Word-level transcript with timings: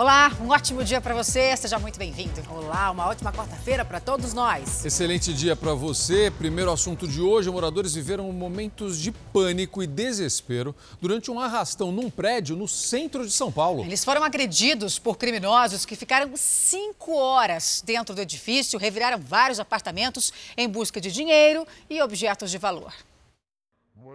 Olá, 0.00 0.32
um 0.40 0.48
ótimo 0.48 0.82
dia 0.82 0.98
para 0.98 1.14
você, 1.14 1.54
seja 1.58 1.78
muito 1.78 1.98
bem-vindo. 1.98 2.40
Olá, 2.48 2.90
uma 2.90 3.06
ótima 3.06 3.30
quarta-feira 3.30 3.84
para 3.84 4.00
todos 4.00 4.32
nós. 4.32 4.82
Excelente 4.82 5.30
dia 5.34 5.54
para 5.54 5.74
você. 5.74 6.30
Primeiro 6.30 6.72
assunto 6.72 7.06
de 7.06 7.20
hoje: 7.20 7.50
moradores 7.50 7.92
viveram 7.92 8.32
momentos 8.32 8.98
de 8.98 9.12
pânico 9.12 9.82
e 9.82 9.86
desespero 9.86 10.74
durante 11.02 11.30
um 11.30 11.38
arrastão 11.38 11.92
num 11.92 12.08
prédio 12.08 12.56
no 12.56 12.66
centro 12.66 13.26
de 13.26 13.30
São 13.30 13.52
Paulo. 13.52 13.84
Eles 13.84 14.02
foram 14.02 14.24
agredidos 14.24 14.98
por 14.98 15.18
criminosos 15.18 15.84
que 15.84 15.94
ficaram 15.94 16.32
cinco 16.34 17.14
horas 17.14 17.82
dentro 17.84 18.14
do 18.14 18.22
edifício, 18.22 18.78
reviraram 18.78 19.18
vários 19.18 19.60
apartamentos 19.60 20.32
em 20.56 20.66
busca 20.66 20.98
de 20.98 21.12
dinheiro 21.12 21.66
e 21.90 22.00
objetos 22.00 22.50
de 22.50 22.56
valor. 22.56 22.94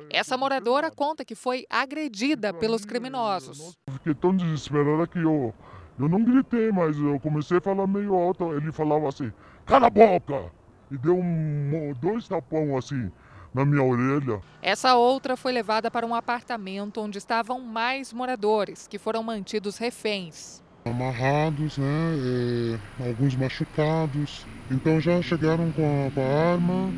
Essa 0.10 0.36
moradora 0.38 0.90
conta 0.90 1.24
que 1.24 1.36
foi 1.36 1.66
agredida 1.70 2.54
pelos 2.54 2.86
criminosos. 2.86 3.78
Fiquei 3.92 4.16
tão 4.16 4.36
desesperada 4.36 5.08
que 5.08 5.20
eu, 5.20 5.54
eu 5.98 6.10
não 6.10 6.24
gritei, 6.24 6.72
mas 6.72 6.98
eu 6.98 7.20
comecei 7.20 7.58
a 7.58 7.62
falar 7.62 7.88
meio 7.88 8.14
alto. 8.14 8.54
Ele 8.54 8.72
falava 8.72 9.08
assim: 9.08 9.32
cala 9.66 9.88
a 9.88 9.90
boca! 9.90 10.52
E 10.92 10.98
deu 10.98 11.18
um, 11.18 11.94
dois 12.00 12.28
tapão 12.28 12.78
assim 12.78 13.12
na 13.54 13.64
minha 13.64 13.82
orelha. 13.82 14.42
Essa 14.62 14.96
outra 14.96 15.38
foi 15.38 15.54
levada 15.54 15.90
para 15.90 16.06
um 16.06 16.14
apartamento 16.14 17.00
onde 17.00 17.18
estavam 17.18 17.62
mais 17.62 18.12
moradores, 18.12 18.86
que 18.86 19.00
foram 19.00 19.24
mantidos 19.24 19.78
reféns. 19.78 20.62
Amarrados, 20.84 21.78
né? 21.78 22.78
É, 23.00 23.08
alguns 23.08 23.36
machucados. 23.36 24.46
Então 24.70 25.00
já 25.00 25.22
chegaram 25.22 25.72
com 25.72 26.08
a, 26.08 26.12
com 26.12 26.22
a 26.22 26.52
arma, 26.52 26.94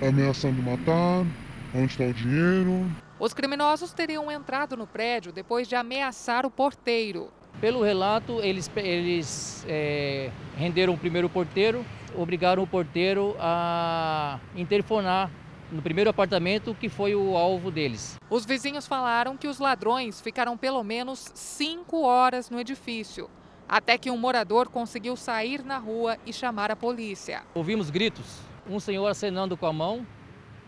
ameaçando 0.00 0.62
matar. 0.62 1.26
Onde 1.74 1.92
está 1.92 2.04
o 2.04 2.14
dinheiro? 2.14 2.90
Os 3.20 3.34
criminosos 3.34 3.92
teriam 3.92 4.30
entrado 4.30 4.76
no 4.76 4.86
prédio 4.86 5.30
depois 5.30 5.68
de 5.68 5.76
ameaçar 5.76 6.46
o 6.46 6.50
porteiro. 6.50 7.28
Pelo 7.60 7.82
relato, 7.82 8.40
eles, 8.40 8.70
eles 8.76 9.64
é, 9.68 10.30
renderam 10.56 10.94
o 10.94 10.98
primeiro 10.98 11.28
porteiro, 11.28 11.84
obrigaram 12.16 12.62
o 12.62 12.66
porteiro 12.68 13.34
a 13.40 14.38
interfonar 14.54 15.28
no 15.72 15.82
primeiro 15.82 16.08
apartamento 16.08 16.72
que 16.72 16.88
foi 16.88 17.16
o 17.16 17.36
alvo 17.36 17.68
deles. 17.68 18.16
Os 18.30 18.46
vizinhos 18.46 18.86
falaram 18.86 19.36
que 19.36 19.48
os 19.48 19.58
ladrões 19.58 20.20
ficaram 20.20 20.56
pelo 20.56 20.84
menos 20.84 21.32
cinco 21.34 22.02
horas 22.02 22.48
no 22.48 22.60
edifício, 22.60 23.28
até 23.68 23.98
que 23.98 24.08
um 24.08 24.16
morador 24.16 24.68
conseguiu 24.68 25.16
sair 25.16 25.64
na 25.64 25.78
rua 25.78 26.16
e 26.24 26.32
chamar 26.32 26.70
a 26.70 26.76
polícia. 26.76 27.42
Ouvimos 27.56 27.90
gritos, 27.90 28.38
um 28.70 28.78
senhor 28.78 29.08
acenando 29.08 29.56
com 29.56 29.66
a 29.66 29.72
mão, 29.72 30.06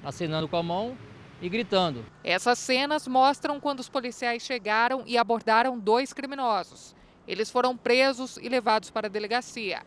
acenando 0.04 0.48
com 0.48 0.56
a 0.56 0.62
mão 0.62 0.96
e 1.40 1.48
gritando. 1.48 2.04
Essas 2.22 2.58
cenas 2.58 3.08
mostram 3.08 3.58
quando 3.58 3.80
os 3.80 3.88
policiais 3.88 4.42
chegaram 4.42 5.02
e 5.06 5.16
abordaram 5.16 5.78
dois 5.78 6.12
criminosos. 6.12 6.94
Eles 7.26 7.50
foram 7.50 7.76
presos 7.76 8.36
e 8.36 8.48
levados 8.48 8.90
para 8.90 9.06
a 9.06 9.10
delegacia. 9.10 9.82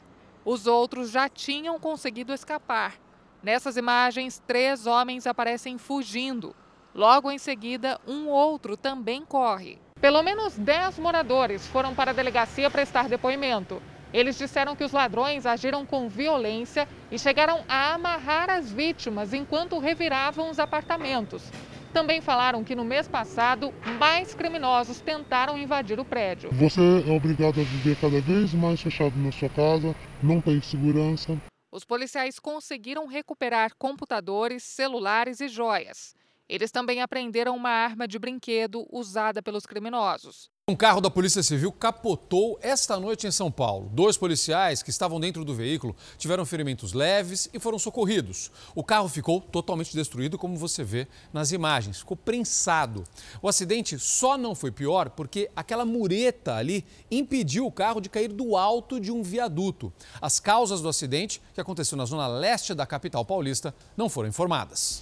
Os 0.45 0.67
outros 0.67 1.11
já 1.11 1.29
tinham 1.29 1.79
conseguido 1.79 2.33
escapar. 2.33 2.95
Nessas 3.41 3.77
imagens, 3.77 4.41
três 4.47 4.87
homens 4.87 5.27
aparecem 5.27 5.77
fugindo. 5.77 6.55
Logo 6.95 7.29
em 7.31 7.37
seguida, 7.37 7.99
um 8.07 8.27
outro 8.27 8.77
também 8.77 9.25
corre. 9.25 9.79
Pelo 9.99 10.21
menos 10.21 10.57
dez 10.57 10.99
moradores 10.99 11.65
foram 11.67 11.95
para 11.95 12.11
a 12.11 12.13
delegacia 12.13 12.69
prestar 12.69 13.09
depoimento. 13.09 13.81
Eles 14.13 14.37
disseram 14.37 14.75
que 14.75 14.83
os 14.83 14.91
ladrões 14.91 15.45
agiram 15.45 15.85
com 15.87 16.07
violência 16.07 16.87
e 17.11 17.17
chegaram 17.17 17.63
a 17.67 17.95
amarrar 17.95 18.47
as 18.47 18.71
vítimas 18.71 19.33
enquanto 19.33 19.79
reviravam 19.79 20.51
os 20.51 20.59
apartamentos. 20.59 21.43
Também 21.91 22.21
falaram 22.21 22.63
que 22.63 22.75
no 22.75 22.83
mês 22.83 23.07
passado, 23.07 23.73
mais 23.99 24.35
criminosos 24.35 25.01
tentaram 25.01 25.57
invadir 25.57 25.99
o 25.99 26.05
prédio. 26.05 26.51
Você 26.51 26.81
é 26.81 27.11
obrigado 27.11 27.59
a 27.59 27.63
viver 27.63 27.95
cada 27.95 28.21
vez 28.21 28.53
mais 28.53 28.79
fechado 28.79 29.17
na 29.17 29.31
sua 29.31 29.49
casa, 29.49 29.95
não 30.21 30.39
tem 30.39 30.61
segurança. 30.61 31.35
Os 31.71 31.83
policiais 31.83 32.37
conseguiram 32.37 33.07
recuperar 33.07 33.73
computadores, 33.79 34.61
celulares 34.61 35.39
e 35.41 35.47
joias. 35.47 36.15
Eles 36.47 36.69
também 36.69 37.01
apreenderam 37.01 37.55
uma 37.55 37.71
arma 37.71 38.07
de 38.07 38.19
brinquedo 38.19 38.85
usada 38.91 39.41
pelos 39.41 39.65
criminosos. 39.65 40.52
Um 40.65 40.77
carro 40.77 41.01
da 41.01 41.09
Polícia 41.09 41.43
Civil 41.43 41.73
capotou 41.73 42.57
esta 42.61 42.97
noite 42.97 43.27
em 43.27 43.31
São 43.31 43.51
Paulo. 43.51 43.89
Dois 43.91 44.15
policiais 44.15 44.81
que 44.81 44.91
estavam 44.91 45.19
dentro 45.19 45.43
do 45.43 45.53
veículo 45.53 45.93
tiveram 46.17 46.45
ferimentos 46.45 46.93
leves 46.93 47.49
e 47.53 47.59
foram 47.59 47.77
socorridos. 47.77 48.49
O 48.73 48.81
carro 48.81 49.09
ficou 49.09 49.41
totalmente 49.41 49.93
destruído, 49.93 50.37
como 50.37 50.55
você 50.55 50.81
vê 50.81 51.05
nas 51.33 51.51
imagens. 51.51 51.97
Ficou 51.99 52.15
prensado. 52.15 53.03
O 53.41 53.49
acidente 53.49 53.99
só 53.99 54.37
não 54.37 54.55
foi 54.55 54.71
pior 54.71 55.09
porque 55.09 55.51
aquela 55.53 55.83
mureta 55.83 56.55
ali 56.55 56.85
impediu 57.11 57.65
o 57.65 57.71
carro 57.71 57.99
de 57.99 58.07
cair 58.07 58.29
do 58.29 58.55
alto 58.55 59.01
de 59.01 59.11
um 59.11 59.21
viaduto. 59.21 59.91
As 60.21 60.39
causas 60.39 60.79
do 60.79 60.87
acidente, 60.87 61.41
que 61.53 61.59
aconteceu 61.59 61.97
na 61.97 62.05
zona 62.05 62.25
leste 62.25 62.73
da 62.73 62.85
capital 62.85 63.25
paulista, 63.25 63.75
não 63.97 64.07
foram 64.07 64.29
informadas. 64.29 65.01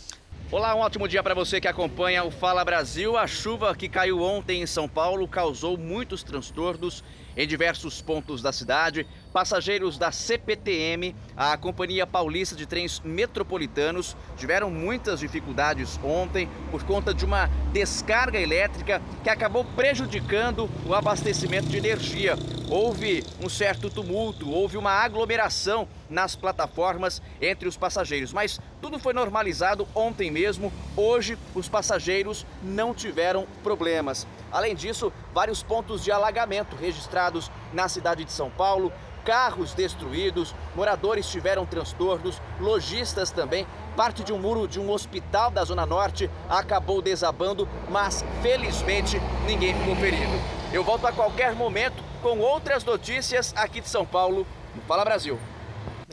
Olá, 0.52 0.76
um 0.76 0.80
ótimo 0.80 1.08
dia 1.08 1.24
para 1.24 1.34
você 1.34 1.62
que 1.62 1.68
acompanha 1.70 2.26
o 2.26 2.30
Fala 2.30 2.66
Brasil. 2.66 3.16
A 3.16 3.26
chuva 3.26 3.74
que 3.74 3.88
caiu 3.88 4.22
ontem 4.22 4.62
em 4.62 4.66
São 4.66 4.86
Paulo 4.86 5.26
causou 5.26 5.78
muitos 5.78 6.24
transtornos 6.24 7.06
em 7.38 7.48
diversos 7.48 8.02
pontos 8.02 8.42
da 8.42 8.52
cidade. 8.52 9.08
Passageiros 9.32 9.98
da 9.98 10.12
CPTM, 10.12 11.16
a 11.38 11.56
Companhia 11.56 12.06
Paulista 12.06 12.54
de 12.54 12.66
Trens 12.66 13.00
Metropolitanos, 13.00 14.16
tiveram 14.36 14.70
muitas 14.70 15.22
dificuldades 15.22 15.98
ontem 16.04 16.50
por 16.70 16.84
conta 16.84 17.14
de 17.14 17.24
uma 17.24 17.50
descarga 17.72 18.38
elétrica 18.38 19.02
que 19.24 19.30
acabou 19.30 19.64
prejudicando 19.64 20.70
o 20.86 20.94
abastecimento 20.94 21.68
de 21.68 21.78
energia. 21.78 22.36
Houve 22.70 23.24
um 23.42 23.48
certo 23.48 23.90
tumulto, 23.90 24.50
houve 24.50 24.76
uma 24.78 24.92
aglomeração 24.92 25.88
nas 26.10 26.36
plataformas 26.36 27.22
entre 27.42 27.70
os 27.70 27.78
passageiros, 27.78 28.34
mas 28.34 28.60
tudo 28.82 29.00
foi 29.00 29.14
normalizado 29.14 29.88
ontem 29.96 30.30
mesmo. 30.30 30.74
Hoje, 30.96 31.38
os 31.56 31.70
passageiros 31.70 32.46
não 32.62 32.94
tiveram 32.94 33.48
problemas. 33.64 34.28
Além 34.52 34.76
disso, 34.76 35.12
vários 35.34 35.64
pontos 35.64 36.04
de 36.04 36.12
alagamento 36.12 36.76
registrados 36.76 37.50
na 37.72 37.88
cidade 37.88 38.26
de 38.26 38.32
São 38.34 38.50
Paulo, 38.50 38.92
carros 39.26 39.74
destruídos, 39.74 40.56
moradores 40.76 41.28
tiveram 41.28 41.66
transtornos, 41.66 42.42
lojistas 42.60 43.32
também. 43.32 43.66
Parte 43.96 44.24
de 44.24 44.32
um 44.32 44.40
muro 44.40 44.68
de 44.68 44.80
um 44.80 44.90
hospital 44.92 45.52
da 45.52 45.64
Zona 45.64 45.86
Norte 45.86 46.30
acabou 46.50 47.02
desabando, 47.02 47.68
mas 47.90 48.24
felizmente 48.42 49.22
ninguém 49.46 49.74
ficou 49.74 49.96
ferido. 49.96 50.34
Eu 50.74 50.84
volto 50.84 51.06
a 51.06 51.12
qualquer 51.12 51.54
momento 51.54 52.02
com 52.22 52.40
outras 52.40 52.84
notícias 52.84 53.54
aqui 53.56 53.82
de 53.82 53.90
São 53.90 54.06
Paulo 54.06 54.46
Fala 54.88 55.04
Brasil. 55.04 55.38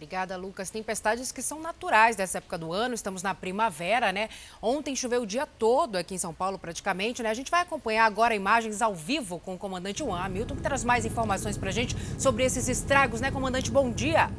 Obrigada, 0.09 0.39
Lucas. 0.39 0.71
Tempestades 0.71 1.31
que 1.31 1.43
são 1.43 1.61
naturais 1.61 2.17
dessa 2.17 2.39
época 2.39 2.57
do 2.57 2.73
ano, 2.73 2.95
estamos 2.95 3.23
na 3.23 3.35
primavera, 3.35 4.11
né? 4.11 4.31
Ontem 4.63 4.97
choveu 4.97 5.21
o 5.21 5.27
dia 5.27 5.45
todo 5.45 5.97
aqui 5.97 6.15
em 6.15 6.19
São 6.19 6.33
Paulo, 6.33 6.59
praticamente, 6.59 7.23
né? 7.23 7.29
A 7.29 7.35
gente 7.35 7.51
vai 7.51 7.61
acompanhar 7.61 8.07
agora 8.07 8.35
imagens 8.35 8.81
ao 8.81 8.95
vivo 8.95 9.39
com 9.39 9.55
o 9.55 9.59
comandante 9.59 9.99
Juan 9.99 10.19
Hamilton, 10.19 10.57
que 10.57 10.63
traz 10.63 10.83
mais 10.83 11.05
informações 11.05 11.59
pra 11.59 11.71
gente 11.71 11.95
sobre 12.19 12.43
esses 12.43 12.69
estragos, 12.69 13.21
né, 13.21 13.31
comandante? 13.31 13.71
Bom 13.71 13.93
dia. 13.93 14.31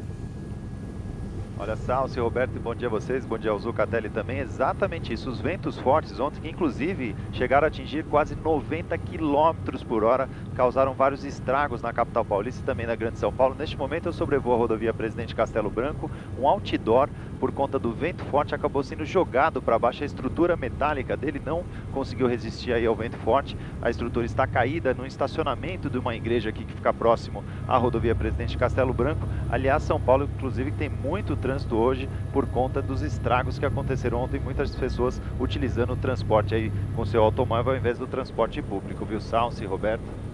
Olha, 1.61 1.75
Salce, 1.75 2.17
Roberto, 2.21 2.57
bom 2.57 2.73
dia 2.73 2.87
a 2.87 2.89
vocês, 2.89 3.25
bom 3.25 3.37
dia 3.37 3.51
ao 3.51 3.59
Zucatelli 3.59 4.09
também. 4.09 4.39
Exatamente 4.39 5.11
isso, 5.11 5.29
os 5.29 5.41
ventos 5.41 5.77
fortes 5.77 6.17
ontem, 6.17 6.39
que 6.39 6.47
inclusive 6.47 7.13
chegaram 7.33 7.65
a 7.65 7.67
atingir 7.67 8.05
quase 8.05 8.33
90 8.33 8.97
km 8.97 9.51
por 9.85 10.05
hora, 10.05 10.29
causaram 10.55 10.93
vários 10.93 11.25
estragos 11.25 11.81
na 11.81 11.91
capital 11.91 12.23
paulista 12.23 12.61
e 12.61 12.65
também 12.65 12.87
na 12.87 12.95
Grande 12.95 13.19
São 13.19 13.33
Paulo. 13.33 13.55
Neste 13.55 13.77
momento 13.77 14.05
eu 14.05 14.13
sobrevoo 14.13 14.53
a 14.53 14.57
rodovia 14.57 14.93
Presidente 14.93 15.35
Castelo 15.35 15.69
Branco, 15.69 16.09
um 16.39 16.47
outdoor 16.47 17.09
por 17.39 17.51
conta 17.51 17.79
do 17.79 17.91
vento 17.91 18.23
forte 18.25 18.53
acabou 18.53 18.83
sendo 18.83 19.05
jogado 19.05 19.61
para 19.61 19.79
baixo. 19.79 20.03
A 20.03 20.05
estrutura 20.05 20.57
metálica 20.57 21.15
dele 21.15 21.41
não 21.43 21.63
conseguiu 21.93 22.27
resistir 22.27 22.73
aí 22.73 22.85
ao 22.85 22.95
vento 22.95 23.17
forte. 23.17 23.55
A 23.81 23.89
estrutura 23.89 24.25
está 24.25 24.45
caída 24.45 24.93
no 24.93 25.05
estacionamento 25.05 25.89
de 25.89 25.97
uma 25.97 26.15
igreja 26.15 26.49
aqui 26.49 26.65
que 26.65 26.73
fica 26.73 26.93
próximo 26.93 27.43
à 27.67 27.77
rodovia 27.77 28.13
Presidente 28.13 28.57
Castelo 28.57 28.93
Branco. 28.93 29.27
Aliás, 29.49 29.83
São 29.83 29.99
Paulo, 29.99 30.29
inclusive, 30.35 30.71
tem 30.71 30.89
muito 30.89 31.35
trânsito 31.35 31.75
hoje 31.75 32.09
por 32.33 32.45
conta 32.47 32.81
dos 32.81 33.01
estragos 33.01 33.57
que 33.57 33.65
aconteceram 33.65 34.19
ontem. 34.19 34.39
Muitas 34.39 34.75
pessoas 34.75 35.21
utilizando 35.39 35.93
o 35.93 35.97
transporte 35.97 36.53
aí 36.53 36.71
com 36.95 37.05
seu 37.05 37.23
automóvel 37.23 37.73
ao 37.73 37.77
invés 37.77 37.97
do 37.97 38.07
transporte 38.07 38.61
público, 38.61 39.05
viu, 39.05 39.21
Salsi, 39.21 39.65
Roberto? 39.65 40.28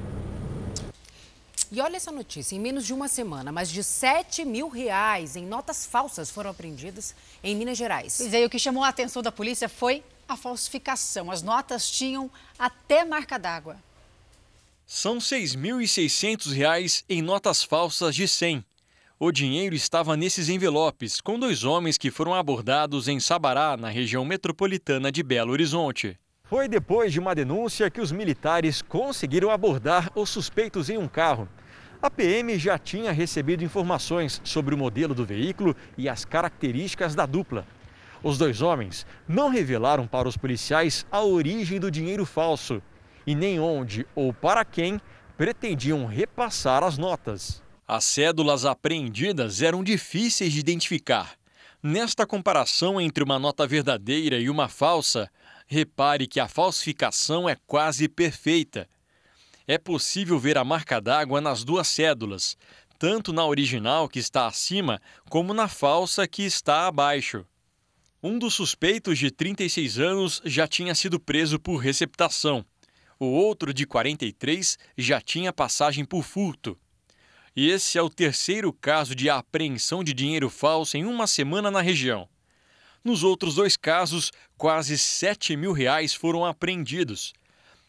E 1.71 1.81
olha 1.81 1.97
essa 1.97 2.11
notícia: 2.11 2.55
em 2.55 2.59
menos 2.59 2.85
de 2.85 2.93
uma 2.93 3.07
semana, 3.07 3.51
mais 3.51 3.69
de 3.69 3.83
7 3.83 4.45
mil 4.45 4.69
reais 4.69 5.35
em 5.35 5.45
notas 5.45 5.85
falsas 5.85 6.29
foram 6.29 6.51
apreendidas 6.51 7.15
em 7.43 7.55
Minas 7.55 7.77
Gerais. 7.77 8.15
Pois 8.17 8.33
é, 8.33 8.45
o 8.45 8.49
que 8.49 8.59
chamou 8.59 8.83
a 8.83 8.89
atenção 8.89 9.21
da 9.21 9.31
polícia 9.31 9.67
foi 9.67 10.03
a 10.27 10.35
falsificação. 10.35 11.31
As 11.31 11.41
notas 11.41 11.89
tinham 11.89 12.29
até 12.57 13.03
marca 13.03 13.37
d'água. 13.37 13.77
São 14.87 15.15
R$ 15.15 15.19
6.600 15.19 17.03
em 17.09 17.21
notas 17.21 17.63
falsas 17.63 18.15
de 18.15 18.27
100. 18.27 18.63
O 19.17 19.31
dinheiro 19.31 19.73
estava 19.73 20.15
nesses 20.17 20.49
envelopes, 20.49 21.21
com 21.21 21.39
dois 21.39 21.63
homens 21.63 21.97
que 21.97 22.11
foram 22.11 22.33
abordados 22.33 23.07
em 23.07 23.19
Sabará, 23.19 23.77
na 23.77 23.89
região 23.89 24.25
metropolitana 24.25 25.11
de 25.11 25.23
Belo 25.23 25.53
Horizonte. 25.53 26.19
Foi 26.47 26.67
depois 26.67 27.11
de 27.11 27.19
uma 27.19 27.33
denúncia 27.33 27.89
que 27.89 27.99
os 27.99 28.11
militares 28.11 28.79
conseguiram 28.81 29.49
abordar 29.49 30.11
os 30.13 30.29
suspeitos 30.29 30.91
em 30.91 30.97
um 30.97 31.07
carro. 31.07 31.49
A 31.99 32.09
PM 32.09 32.59
já 32.59 32.77
tinha 32.77 33.11
recebido 33.11 33.63
informações 33.63 34.39
sobre 34.43 34.75
o 34.75 34.77
modelo 34.77 35.15
do 35.15 35.25
veículo 35.25 35.75
e 35.97 36.07
as 36.07 36.23
características 36.23 37.15
da 37.15 37.25
dupla. 37.25 37.65
Os 38.21 38.37
dois 38.37 38.61
homens 38.61 39.07
não 39.27 39.49
revelaram 39.49 40.05
para 40.05 40.27
os 40.27 40.37
policiais 40.37 41.03
a 41.11 41.23
origem 41.23 41.79
do 41.79 41.89
dinheiro 41.89 42.25
falso 42.25 42.79
e 43.25 43.33
nem 43.33 43.59
onde 43.59 44.05
ou 44.13 44.31
para 44.31 44.63
quem 44.63 45.01
pretendiam 45.35 46.05
repassar 46.05 46.83
as 46.83 46.95
notas. 46.95 47.63
As 47.87 48.03
cédulas 48.03 48.65
apreendidas 48.65 49.63
eram 49.63 49.83
difíceis 49.83 50.53
de 50.53 50.59
identificar. 50.59 51.33
Nesta 51.81 52.25
comparação 52.25 52.99
entre 52.99 53.23
uma 53.23 53.37
nota 53.37 53.67
verdadeira 53.67 54.39
e 54.39 54.49
uma 54.49 54.67
falsa, 54.67 55.29
repare 55.67 56.27
que 56.27 56.39
a 56.39 56.47
falsificação 56.47 57.49
é 57.49 57.55
quase 57.67 58.07
perfeita. 58.07 58.87
É 59.67 59.77
possível 59.77 60.37
ver 60.37 60.57
a 60.57 60.63
marca 60.63 61.01
d'água 61.01 61.41
nas 61.41 61.63
duas 61.63 61.87
cédulas, 61.87 62.55
tanto 62.99 63.33
na 63.33 63.45
original, 63.45 64.07
que 64.07 64.19
está 64.19 64.47
acima, 64.47 65.01
como 65.29 65.53
na 65.53 65.67
falsa, 65.67 66.27
que 66.27 66.43
está 66.43 66.87
abaixo. 66.87 67.45
Um 68.21 68.39
dos 68.39 68.53
suspeitos, 68.53 69.19
de 69.19 69.29
36 69.29 69.99
anos, 69.99 70.41
já 70.45 70.67
tinha 70.67 70.95
sido 70.95 71.19
preso 71.19 71.59
por 71.59 71.77
receptação. 71.77 72.65
O 73.19 73.25
outro, 73.25 73.73
de 73.73 73.85
43, 73.85 74.77
já 74.97 75.21
tinha 75.21 75.53
passagem 75.53 76.03
por 76.03 76.23
furto. 76.23 76.77
E 77.55 77.69
esse 77.69 77.97
é 77.97 78.01
o 78.01 78.09
terceiro 78.09 78.73
caso 78.73 79.15
de 79.15 79.29
apreensão 79.29 80.03
de 80.03 80.13
dinheiro 80.13 80.49
falso 80.49 80.97
em 80.97 81.05
uma 81.05 81.25
semana 81.25 81.71
na 81.71 81.81
região. 81.81 82.27
Nos 83.05 83.23
outros 83.23 83.53
dois 83.53 83.77
casos, 83.77 84.31
quase 84.57 84.97
7 84.97 85.55
mil 85.55 85.73
reais 85.73 86.15
foram 86.15 86.43
apreendidos. 86.43 87.33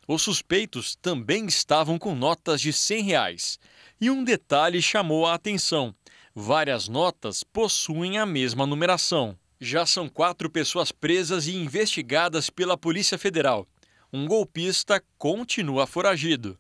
Os 0.07 0.21
suspeitos 0.21 0.95
também 0.95 1.47
estavam 1.47 1.99
com 1.99 2.15
notas 2.15 2.61
de 2.61 2.71
100 2.71 3.03
reais. 3.03 3.59
E 3.99 4.11
um 4.11 4.23
detalhe 4.23 4.83
chamou 4.83 5.25
a 5.25 5.33
atenção: 5.33 5.95
várias 6.35 6.87
notas 6.87 7.43
possuem 7.43 8.19
a 8.19 8.27
mesma 8.27 8.67
numeração. 8.67 9.35
Já 9.59 9.87
são 9.87 10.07
quatro 10.07 10.51
pessoas 10.51 10.93
presas 10.93 11.47
e 11.47 11.57
investigadas 11.57 12.51
pela 12.51 12.77
Polícia 12.77 13.17
Federal. 13.17 13.67
Um 14.13 14.27
golpista 14.27 15.03
continua 15.17 15.87
foragido. 15.87 16.59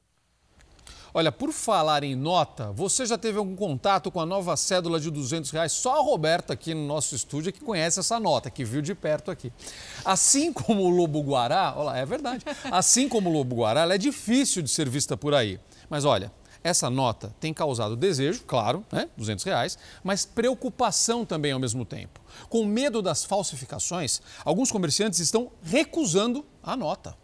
Olha, 1.15 1.33
por 1.33 1.53
falar 1.53 2.05
em 2.05 2.15
nota, 2.15 2.73
você 2.73 3.07
já 3.07 3.17
teve 3.17 3.39
algum 3.39 3.57
contato 3.57 4.11
com 4.11 4.21
a 4.21 4.27
nova 4.27 4.57
cédula 4.57 5.01
de 5.01 5.11
200 5.11 5.51
reais? 5.51 5.73
Só 5.73 5.99
a 5.99 6.03
Roberta 6.03 6.53
aqui 6.53 6.75
no 6.75 6.87
nosso 6.87 7.15
estúdio 7.15 7.49
é 7.51 7.53
que 7.53 7.61
conhece 7.61 8.01
essa 8.01 8.21
nota, 8.21 8.51
que 8.51 8.65
viu 8.65 8.83
de 8.83 8.95
perto 8.95 9.31
aqui. 9.31 9.53
Assim 10.05 10.53
como 10.53 10.83
o 10.83 10.91
Lobo 10.91 11.21
Guará, 11.23 11.75
olha 11.77 11.97
é 11.97 12.05
verdade. 12.05 12.45
Assim 12.71 13.09
como 13.09 13.31
o 13.31 13.33
Lobo 13.33 13.57
Guará, 13.57 13.83
ela 13.83 13.95
é 13.95 13.99
difícil 13.99 14.63
de 14.63 14.69
ser 14.69 14.89
vista 14.89 15.17
por 15.17 15.35
aí. 15.35 15.59
Mas 15.89 16.05
olha, 16.05 16.31
essa 16.67 16.91
nota 16.91 17.35
tem 17.39 17.55
causado 17.55 17.97
desejo, 17.97 18.43
claro, 18.45 18.85
né, 18.91 19.09
200 19.17 19.45
reais, 19.45 19.79
mas 20.03 20.27
preocupação 20.27 21.25
também 21.25 21.53
ao 21.53 21.61
mesmo 21.61 21.85
tempo. 21.85 22.21
Com 22.49 22.65
medo 22.65 23.01
das 23.01 23.25
falsificações, 23.25 24.21
alguns 24.45 24.73
comerciantes 24.73 25.21
estão 25.21 25.53
recusando 25.63 26.45
a 26.63 26.77
nota. 26.77 27.17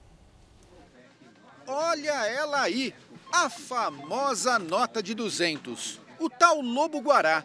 Olha 1.66 2.26
ela 2.26 2.62
aí, 2.62 2.94
a 3.32 3.48
famosa 3.48 4.58
nota 4.58 5.02
de 5.02 5.14
200, 5.14 6.00
o 6.20 6.28
tal 6.28 6.60
Lobo 6.60 7.00
Guará. 7.00 7.44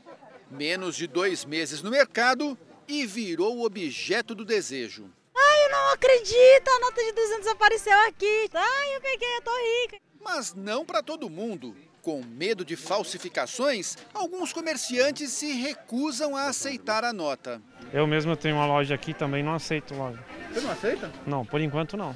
Menos 0.52 0.98
de 0.98 1.08
dois 1.08 1.46
meses 1.46 1.82
no 1.82 1.90
mercado 1.90 2.58
e 2.88 3.06
virou 3.06 3.64
objeto 3.66 4.36
do 4.36 4.44
desejo. 4.44 5.10
Ai, 5.36 5.66
eu 5.66 5.72
não 5.72 5.94
acredito, 5.94 6.68
a 6.70 6.80
nota 6.80 7.04
de 7.04 7.12
200 7.14 7.48
apareceu 7.48 7.98
aqui. 8.08 8.50
Ai, 8.54 8.96
eu 8.96 9.02
peguei, 9.02 9.38
eu 9.38 9.42
tô 9.42 9.52
rica. 9.82 9.98
Mas 10.22 10.54
não 10.54 10.86
para 10.86 11.02
todo 11.02 11.30
mundo. 11.30 11.76
Com 12.02 12.22
medo 12.24 12.64
de 12.64 12.78
falsificações, 12.78 13.98
alguns 14.14 14.54
comerciantes 14.54 15.32
se 15.32 15.52
recusam 15.52 16.38
a 16.38 16.48
aceitar 16.48 17.04
a 17.04 17.12
nota. 17.12 17.62
Eu 17.92 18.08
mesmo 18.08 18.36
tenho 18.36 18.56
uma 18.56 18.66
loja 18.66 18.96
aqui 18.96 19.14
também 19.14 19.44
não 19.44 19.54
aceito 19.54 19.94
loja. 19.94 20.24
Você 20.54 20.62
não 20.62 20.72
aceita? 20.72 21.12
Não, 21.26 21.46
por 21.46 21.60
enquanto 21.60 21.98
não. 21.98 22.16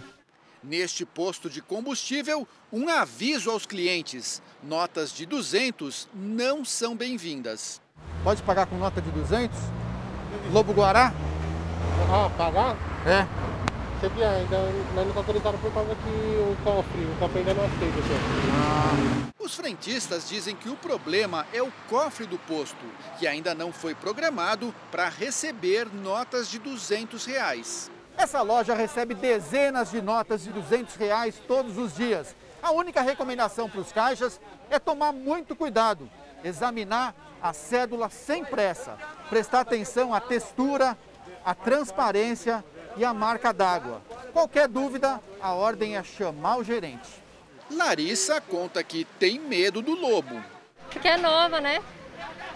Neste 0.63 1.05
posto 1.07 1.49
de 1.49 1.59
combustível, 1.59 2.47
um 2.71 2.87
aviso 2.87 3.49
aos 3.49 3.65
clientes: 3.65 4.41
notas 4.61 5.11
de 5.11 5.25
200 5.25 6.07
não 6.13 6.63
são 6.63 6.95
bem-vindas. 6.95 7.81
Pode 8.23 8.43
pagar 8.43 8.67
com 8.67 8.77
nota 8.77 9.01
de 9.01 9.09
200? 9.09 9.57
Lobo 10.53 10.71
Guará? 10.71 11.11
Ah, 12.11 12.29
pagar? 12.37 12.75
É. 13.07 13.25
Você 13.99 14.23
ainda 14.23 14.57
não 14.95 15.07
está 15.07 15.19
autorizado 15.19 15.57
por 15.57 15.73
causa 15.73 15.95
que 15.95 16.09
o 16.09 16.57
cofre, 16.63 17.05
o 17.05 17.15
cofre 17.19 17.39
ainda 17.39 17.53
não 17.55 17.65
aceita. 17.65 17.97
Ah. 18.53 19.31
Os 19.39 19.55
frentistas 19.55 20.29
dizem 20.29 20.55
que 20.55 20.69
o 20.69 20.75
problema 20.75 21.47
é 21.51 21.63
o 21.63 21.71
cofre 21.89 22.27
do 22.27 22.37
posto, 22.37 22.85
que 23.17 23.25
ainda 23.25 23.55
não 23.55 23.71
foi 23.73 23.95
programado 23.95 24.73
para 24.91 25.09
receber 25.09 25.87
notas 25.91 26.49
de 26.49 26.59
200 26.59 27.25
reais. 27.25 27.89
Essa 28.21 28.43
loja 28.43 28.75
recebe 28.75 29.15
dezenas 29.15 29.89
de 29.89 29.99
notas 29.99 30.43
de 30.43 30.51
200 30.51 30.95
reais 30.95 31.41
todos 31.47 31.79
os 31.79 31.95
dias. 31.95 32.35
A 32.61 32.69
única 32.69 33.01
recomendação 33.01 33.67
para 33.67 33.81
os 33.81 33.91
caixas 33.91 34.39
é 34.69 34.77
tomar 34.77 35.11
muito 35.11 35.55
cuidado, 35.55 36.07
examinar 36.43 37.15
a 37.41 37.51
cédula 37.51 38.11
sem 38.11 38.45
pressa, 38.45 38.95
prestar 39.27 39.61
atenção 39.61 40.13
à 40.13 40.21
textura, 40.21 40.95
à 41.43 41.55
transparência 41.55 42.63
e 42.95 43.03
à 43.03 43.11
marca 43.11 43.51
d'água. 43.51 44.03
Qualquer 44.31 44.67
dúvida, 44.67 45.19
a 45.41 45.53
ordem 45.53 45.97
é 45.97 46.03
chamar 46.03 46.57
o 46.57 46.63
gerente. 46.63 47.09
Larissa 47.71 48.39
conta 48.39 48.83
que 48.83 49.03
tem 49.17 49.39
medo 49.39 49.81
do 49.81 49.95
lobo. 49.95 50.43
Porque 50.91 51.07
é 51.07 51.17
nova, 51.17 51.59
né? 51.59 51.81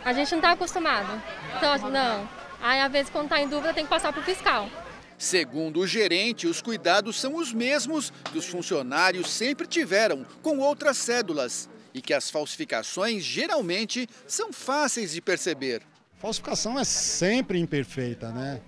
A 0.05 0.13
gente 0.13 0.29
não 0.29 0.37
está 0.37 0.51
acostumado. 0.51 1.19
Então, 1.57 1.89
não. 1.89 2.29
Aí, 2.61 2.81
às 2.81 2.91
vezes, 2.91 3.09
quando 3.09 3.25
está 3.25 3.41
em 3.41 3.49
dúvida, 3.49 3.73
tem 3.73 3.83
que 3.83 3.89
passar 3.89 4.13
para 4.13 4.21
o 4.21 4.23
fiscal. 4.23 4.69
Segundo 5.17 5.79
o 5.79 5.87
gerente, 5.87 6.47
os 6.47 6.61
cuidados 6.61 7.19
são 7.19 7.35
os 7.35 7.53
mesmos 7.53 8.11
que 8.31 8.37
os 8.37 8.45
funcionários 8.45 9.29
sempre 9.29 9.65
tiveram 9.65 10.25
com 10.41 10.59
outras 10.59 10.97
cédulas 10.97 11.69
e 11.93 12.01
que 12.01 12.13
as 12.13 12.29
falsificações 12.29 13.23
geralmente 13.23 14.07
são 14.27 14.51
fáceis 14.51 15.13
de 15.13 15.21
perceber. 15.21 15.81
Falsificação 16.17 16.77
é 16.77 16.83
sempre 16.83 17.59
imperfeita, 17.59 18.31
né? 18.31 18.61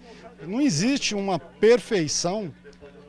Não 0.44 0.62
existe 0.62 1.16
uma 1.16 1.38
perfeição 1.38 2.54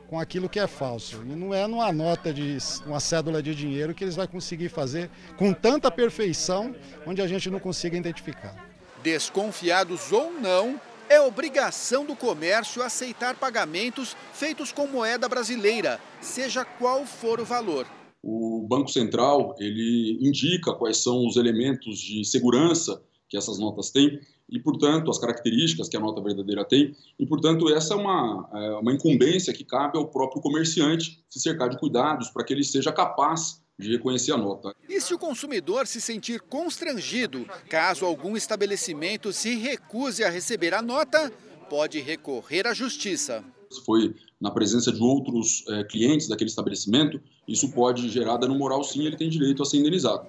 com 0.09 0.19
aquilo 0.19 0.49
que 0.49 0.59
é 0.59 0.65
falso. 0.65 1.21
E 1.23 1.35
não 1.35 1.53
é 1.53 1.67
numa 1.67 1.91
nota 1.93 2.33
de 2.33 2.57
uma 2.85 2.99
cédula 2.99 3.43
de 3.43 3.53
dinheiro 3.53 3.93
que 3.93 4.03
eles 4.03 4.15
vão 4.15 4.25
conseguir 4.25 4.69
fazer 4.69 5.09
com 5.37 5.53
tanta 5.53 5.91
perfeição 5.91 6.75
onde 7.05 7.21
a 7.21 7.27
gente 7.27 7.49
não 7.49 7.59
consiga 7.59 7.95
identificar. 7.95 8.55
Desconfiados 9.03 10.11
ou 10.11 10.33
não, 10.33 10.81
é 11.09 11.19
obrigação 11.19 12.05
do 12.05 12.15
comércio 12.15 12.83
aceitar 12.83 13.35
pagamentos 13.35 14.15
feitos 14.31 14.71
com 14.71 14.85
moeda 14.85 15.27
brasileira, 15.27 15.99
seja 16.21 16.63
qual 16.63 17.05
for 17.05 17.39
o 17.39 17.45
valor. 17.45 17.87
O 18.21 18.65
Banco 18.69 18.89
Central 18.89 19.55
ele 19.59 20.19
indica 20.21 20.73
quais 20.73 20.97
são 20.97 21.25
os 21.25 21.35
elementos 21.35 21.99
de 21.99 22.23
segurança 22.23 23.01
que 23.27 23.35
essas 23.35 23.57
notas 23.57 23.89
têm 23.89 24.19
e, 24.49 24.59
portanto, 24.59 25.09
as 25.09 25.19
características 25.19 25.87
que 25.87 25.95
a 25.95 25.99
nota 25.99 26.21
verdadeira 26.21 26.65
tem. 26.65 26.95
E, 27.19 27.25
portanto, 27.25 27.69
essa 27.69 27.93
é 27.93 27.97
uma, 27.97 28.49
é 28.53 28.71
uma 28.77 28.93
incumbência 28.93 29.53
que 29.53 29.63
cabe 29.63 29.97
ao 29.97 30.07
próprio 30.07 30.41
comerciante 30.41 31.23
se 31.29 31.39
cercar 31.39 31.69
de 31.69 31.77
cuidados 31.77 32.29
para 32.29 32.43
que 32.43 32.53
ele 32.53 32.63
seja 32.63 32.91
capaz 32.91 33.61
de 33.79 33.89
reconhecer 33.93 34.33
a 34.33 34.37
nota. 34.37 34.75
E 34.89 34.99
se 34.99 35.13
o 35.13 35.17
consumidor 35.17 35.87
se 35.87 36.01
sentir 36.01 36.41
constrangido 36.41 37.45
caso 37.69 38.05
algum 38.05 38.35
estabelecimento 38.35 39.31
se 39.31 39.55
recuse 39.55 40.23
a 40.23 40.29
receber 40.29 40.73
a 40.73 40.81
nota, 40.81 41.31
pode 41.69 41.99
recorrer 42.01 42.67
à 42.67 42.73
justiça. 42.73 43.41
Se 43.71 43.83
foi 43.85 44.13
na 44.41 44.51
presença 44.51 44.91
de 44.91 45.01
outros 45.01 45.63
é, 45.69 45.83
clientes 45.85 46.27
daquele 46.27 46.49
estabelecimento, 46.49 47.21
isso 47.47 47.71
pode 47.71 48.09
gerar 48.09 48.37
dano 48.37 48.55
moral 48.55 48.83
sim, 48.83 49.05
ele 49.05 49.15
tem 49.15 49.29
direito 49.29 49.63
a 49.63 49.65
ser 49.65 49.77
indenizado. 49.77 50.27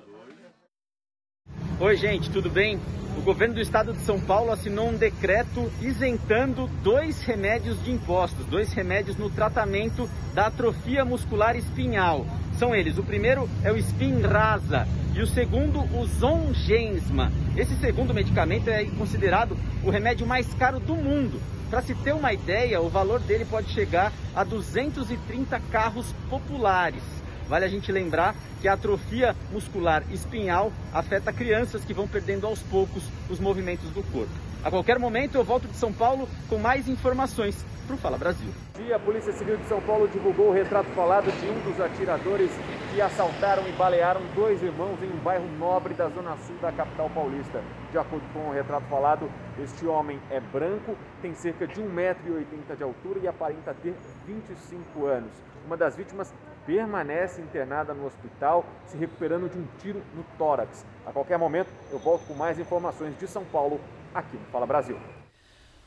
Oi, 1.80 1.97
gente, 1.97 2.30
tudo 2.30 2.50
bem? 2.50 2.78
O 3.20 3.22
governo 3.22 3.56
do 3.56 3.60
estado 3.60 3.92
de 3.92 4.00
São 4.00 4.18
Paulo 4.18 4.50
assinou 4.50 4.88
um 4.88 4.96
decreto 4.96 5.70
isentando 5.82 6.66
dois 6.82 7.20
remédios 7.22 7.84
de 7.84 7.90
impostos, 7.90 8.46
dois 8.46 8.72
remédios 8.72 9.18
no 9.18 9.28
tratamento 9.28 10.08
da 10.32 10.46
atrofia 10.46 11.04
muscular 11.04 11.54
espinhal. 11.54 12.24
São 12.58 12.74
eles, 12.74 12.96
o 12.96 13.02
primeiro 13.02 13.46
é 13.62 13.70
o 13.70 13.76
Spinraza 13.78 14.88
e 15.14 15.20
o 15.20 15.26
segundo 15.26 15.80
o 15.80 16.06
Zongensma. 16.06 17.30
Esse 17.58 17.76
segundo 17.76 18.14
medicamento 18.14 18.68
é 18.68 18.86
considerado 18.86 19.54
o 19.84 19.90
remédio 19.90 20.26
mais 20.26 20.54
caro 20.54 20.80
do 20.80 20.94
mundo. 20.94 21.38
Para 21.68 21.82
se 21.82 21.94
ter 21.96 22.14
uma 22.14 22.32
ideia, 22.32 22.80
o 22.80 22.88
valor 22.88 23.20
dele 23.20 23.44
pode 23.44 23.70
chegar 23.70 24.14
a 24.34 24.42
230 24.42 25.60
carros 25.70 26.14
populares. 26.30 27.19
Vale 27.50 27.64
a 27.64 27.69
gente 27.69 27.90
lembrar 27.90 28.37
que 28.61 28.69
a 28.69 28.75
atrofia 28.75 29.35
muscular 29.50 30.04
espinhal 30.12 30.71
afeta 30.95 31.33
crianças 31.33 31.85
que 31.85 31.92
vão 31.92 32.07
perdendo 32.07 32.47
aos 32.47 32.62
poucos 32.62 33.02
os 33.28 33.40
movimentos 33.40 33.90
do 33.90 34.04
corpo. 34.04 34.33
A 34.62 34.71
qualquer 34.71 35.00
momento 35.00 35.35
eu 35.35 35.42
volto 35.42 35.66
de 35.66 35.75
São 35.75 35.92
Paulo 35.92 36.28
com 36.49 36.59
mais 36.59 36.87
informações 36.87 37.66
para 37.88 37.97
o 37.97 37.99
Fala 37.99 38.16
Brasil. 38.16 38.49
A 38.95 38.99
Polícia 39.00 39.33
Civil 39.33 39.57
de 39.57 39.64
São 39.66 39.80
Paulo 39.80 40.07
divulgou 40.07 40.50
o 40.50 40.52
retrato 40.52 40.88
falado 40.90 41.25
de 41.25 41.47
um 41.47 41.59
dos 41.69 41.80
atiradores 41.80 42.52
que 42.95 43.00
assaltaram 43.00 43.66
e 43.69 43.73
balearam 43.73 44.21
dois 44.37 44.62
irmãos 44.62 45.02
em 45.02 45.11
um 45.11 45.19
bairro 45.19 45.49
nobre 45.59 45.92
da 45.95 46.09
zona 46.09 46.37
sul 46.47 46.54
da 46.62 46.71
capital 46.71 47.11
paulista. 47.11 47.61
De 47.90 47.99
acordo 47.99 48.25
com 48.33 48.49
o 48.49 48.52
retrato 48.52 48.87
falado, 48.87 49.28
este 49.61 49.87
homem 49.87 50.21
é 50.30 50.38
branco, 50.38 50.97
tem 51.21 51.35
cerca 51.35 51.66
de 51.66 51.80
1,80m 51.80 52.76
de 52.76 52.83
altura 52.85 53.19
e 53.21 53.26
aparenta 53.26 53.75
ter 53.75 53.97
25 54.25 55.07
anos. 55.07 55.33
Uma 55.66 55.76
das 55.76 55.97
vítimas 55.97 56.33
permanece 56.67 57.40
internada 57.40 57.95
no 57.95 58.07
hospital, 58.07 58.64
se 58.87 58.97
recuperando 58.97 59.49
de 59.49 59.59
um 59.59 59.67
tiro 59.81 60.02
no 60.14 60.25
tórax. 60.38 60.85
A 61.07 61.12
qualquer 61.12 61.38
momento, 61.38 61.69
eu 61.90 61.99
volto 61.99 62.26
com 62.26 62.35
mais 62.35 62.59
informações 62.59 63.19
de 63.19 63.26
São 63.26 63.45
Paulo 63.45 63.81
aqui 64.14 64.37
no 64.37 64.47
Fala 64.47 64.67
Brasil. 64.67 64.99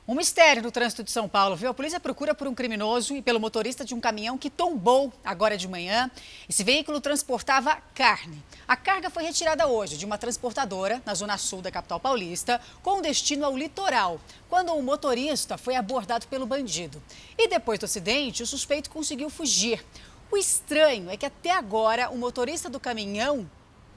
Um 0.06 0.16
mistério 0.16 0.62
no 0.62 0.70
trânsito 0.70 1.02
de 1.02 1.12
São 1.12 1.30
Paulo, 1.30 1.56
viu? 1.56 1.70
A 1.70 1.74
polícia 1.74 1.98
procura 1.98 2.36
por 2.36 2.46
um 2.46 2.54
criminoso 2.54 3.16
e 3.16 3.22
pelo 3.22 3.40
motorista 3.40 3.86
de 3.86 3.96
um 3.96 4.02
caminhão 4.02 4.38
que 4.38 4.50
tombou 4.50 5.14
agora 5.24 5.56
de 5.56 5.66
manhã. 5.66 6.12
Esse 6.50 6.62
veículo 6.62 7.00
transportava 7.00 7.78
carne. 7.96 8.44
A 8.68 8.76
carga 8.76 9.10
foi 9.10 9.24
retirada 9.24 9.66
hoje 9.66 9.96
de 9.96 10.06
uma 10.06 10.18
transportadora 10.18 11.02
na 11.06 11.14
zona 11.14 11.38
sul 11.38 11.62
da 11.62 11.72
capital 11.72 12.02
paulista, 12.02 12.60
com 12.82 13.02
destino 13.02 13.46
ao 13.46 13.56
litoral, 13.56 14.20
quando 14.50 14.74
o 14.74 14.84
motorista 14.84 15.58
foi 15.58 15.76
abordado 15.76 16.28
pelo 16.28 16.46
bandido. 16.46 17.02
E 17.38 17.48
depois 17.48 17.80
do 17.80 17.86
acidente, 17.86 18.44
o 18.44 18.48
suspeito 18.48 18.90
conseguiu 18.90 19.30
fugir. 19.30 19.86
O 20.32 20.38
estranho 20.38 21.10
é 21.10 21.18
que 21.18 21.26
até 21.26 21.52
agora 21.52 22.10
o 22.10 22.18
motorista 22.18 22.70
do 22.70 22.80
caminhão 22.80 23.50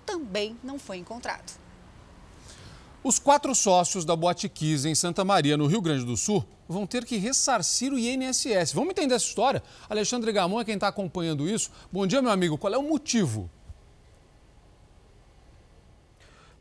também 0.05 0.57
não 0.63 0.79
foi 0.79 0.99
encontrado. 0.99 1.59
Os 3.03 3.19
quatro 3.19 3.55
sócios 3.55 4.05
da 4.05 4.17
Boate 4.17 4.49
Kiss 4.49 4.89
em 4.89 4.95
Santa 4.95 5.25
Maria, 5.25 5.57
no 5.57 5.67
Rio 5.67 5.81
Grande 5.81 6.05
do 6.05 6.17
Sul, 6.17 6.45
vão 6.69 6.87
ter 6.87 7.05
que 7.05 7.17
ressarcir 7.17 7.93
o 7.93 7.99
INSS. 7.99 8.73
Vamos 8.73 8.91
entender 8.91 9.15
essa 9.15 9.25
história? 9.25 9.63
Alexandre 9.89 10.33
Gamon 10.33 10.61
é 10.61 10.65
quem 10.65 10.75
está 10.75 10.89
acompanhando 10.89 11.49
isso. 11.49 11.71
Bom 11.93 12.07
dia, 12.07 12.21
meu 12.21 12.33
amigo. 12.33 12.59
Qual 12.59 12.75
é 12.75 12.77
o 12.77 12.83
motivo? 12.83 13.49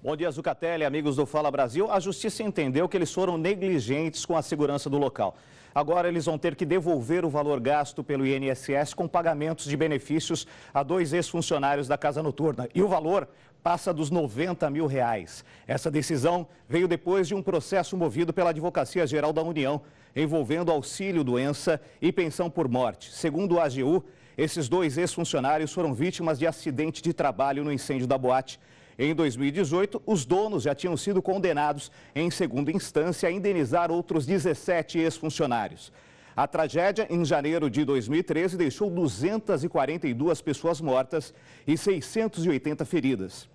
Bom 0.03 0.15
dia, 0.15 0.29
Zucatelli, 0.29 0.85
amigos 0.85 1.15
do 1.15 1.25
Fala 1.25 1.49
Brasil. 1.49 1.91
A 1.91 1.99
justiça 1.99 2.43
entendeu 2.43 2.87
que 2.87 2.95
eles 2.95 3.11
foram 3.11 3.39
negligentes 3.39 4.23
com 4.23 4.37
a 4.37 4.43
segurança 4.43 4.87
do 4.87 4.99
local. 4.99 5.35
Agora 5.75 6.07
eles 6.07 6.23
vão 6.23 6.37
ter 6.37 6.55
que 6.55 6.65
devolver 6.65 7.25
o 7.25 7.29
valor 7.29 7.59
gasto 7.59 8.01
pelo 8.01 8.25
INSS 8.25 8.93
com 8.95 9.09
pagamentos 9.09 9.65
de 9.65 9.75
benefícios 9.75 10.47
a 10.73 10.81
dois 10.81 11.11
ex-funcionários 11.11 11.85
da 11.85 11.97
Casa 11.97 12.23
Noturna. 12.23 12.69
E 12.73 12.81
o 12.81 12.87
valor 12.87 13.27
passa 13.61 13.93
dos 13.93 14.09
90 14.09 14.69
mil 14.69 14.87
reais. 14.87 15.43
Essa 15.67 15.91
decisão 15.91 16.47
veio 16.69 16.87
depois 16.87 17.27
de 17.27 17.35
um 17.35 17.43
processo 17.43 17.97
movido 17.97 18.31
pela 18.31 18.51
Advocacia 18.51 19.05
Geral 19.05 19.33
da 19.33 19.41
União, 19.41 19.81
envolvendo 20.15 20.71
auxílio-doença 20.71 21.81
e 22.01 22.09
pensão 22.09 22.49
por 22.49 22.69
morte. 22.69 23.11
Segundo 23.11 23.55
o 23.55 23.59
AGU, 23.59 24.01
esses 24.37 24.69
dois 24.69 24.97
ex-funcionários 24.97 25.73
foram 25.73 25.93
vítimas 25.93 26.39
de 26.39 26.47
acidente 26.47 27.01
de 27.01 27.11
trabalho 27.11 27.65
no 27.65 27.73
incêndio 27.73 28.07
da 28.07 28.17
boate. 28.17 28.61
Em 28.97 29.13
2018, 29.13 30.01
os 30.05 30.25
donos 30.25 30.63
já 30.63 30.73
tinham 30.73 30.95
sido 30.95 31.21
condenados 31.21 31.91
em 32.15 32.31
segunda 32.31 32.71
instância 32.71 33.27
a 33.27 33.31
indenizar 33.31 33.91
outros 33.91 34.25
17 34.25 34.99
ex-funcionários. 34.99 35.91
A 36.35 36.47
tragédia, 36.47 37.07
em 37.09 37.23
janeiro 37.23 37.69
de 37.69 37.85
2013, 37.85 38.57
deixou 38.57 38.89
242 38.89 40.41
pessoas 40.41 40.81
mortas 40.81 41.33
e 41.65 41.77
680 41.77 42.83
feridas. 42.85 43.49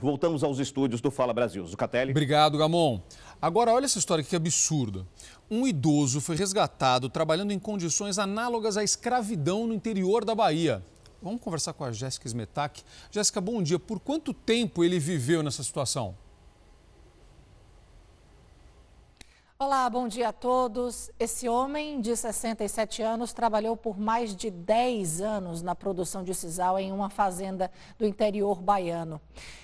Voltamos 0.00 0.42
aos 0.42 0.58
estúdios 0.58 1.00
do 1.00 1.10
Fala 1.10 1.32
Brasil. 1.32 1.64
Zucatelli. 1.66 2.10
Obrigado, 2.10 2.58
Gamon. 2.58 3.00
Agora, 3.40 3.72
olha 3.72 3.84
essa 3.84 3.98
história 3.98 4.24
que 4.24 4.34
absurda. 4.34 5.06
Um 5.50 5.66
idoso 5.66 6.20
foi 6.20 6.34
resgatado 6.34 7.08
trabalhando 7.08 7.52
em 7.52 7.58
condições 7.58 8.18
análogas 8.18 8.76
à 8.76 8.82
escravidão 8.82 9.66
no 9.66 9.74
interior 9.74 10.24
da 10.24 10.34
Bahia. 10.34 10.82
Vamos 11.24 11.40
conversar 11.40 11.72
com 11.72 11.84
a 11.84 11.90
Jéssica 11.90 12.28
Smetak. 12.28 12.82
Jéssica, 13.10 13.40
bom 13.40 13.62
dia. 13.62 13.78
Por 13.78 13.98
quanto 13.98 14.34
tempo 14.34 14.84
ele 14.84 14.98
viveu 14.98 15.42
nessa 15.42 15.62
situação? 15.62 16.14
Olá, 19.56 19.88
bom 19.88 20.08
dia 20.08 20.30
a 20.30 20.32
todos. 20.32 21.12
Esse 21.16 21.48
homem 21.48 22.00
de 22.00 22.16
67 22.16 23.00
anos 23.00 23.32
trabalhou 23.32 23.76
por 23.76 23.96
mais 23.96 24.34
de 24.34 24.50
10 24.50 25.20
anos 25.20 25.62
na 25.62 25.76
produção 25.76 26.24
de 26.24 26.34
sisal 26.34 26.76
em 26.76 26.90
uma 26.90 27.08
fazenda 27.08 27.70
do 27.96 28.04
interior 28.04 28.60
baiano. 28.60 29.20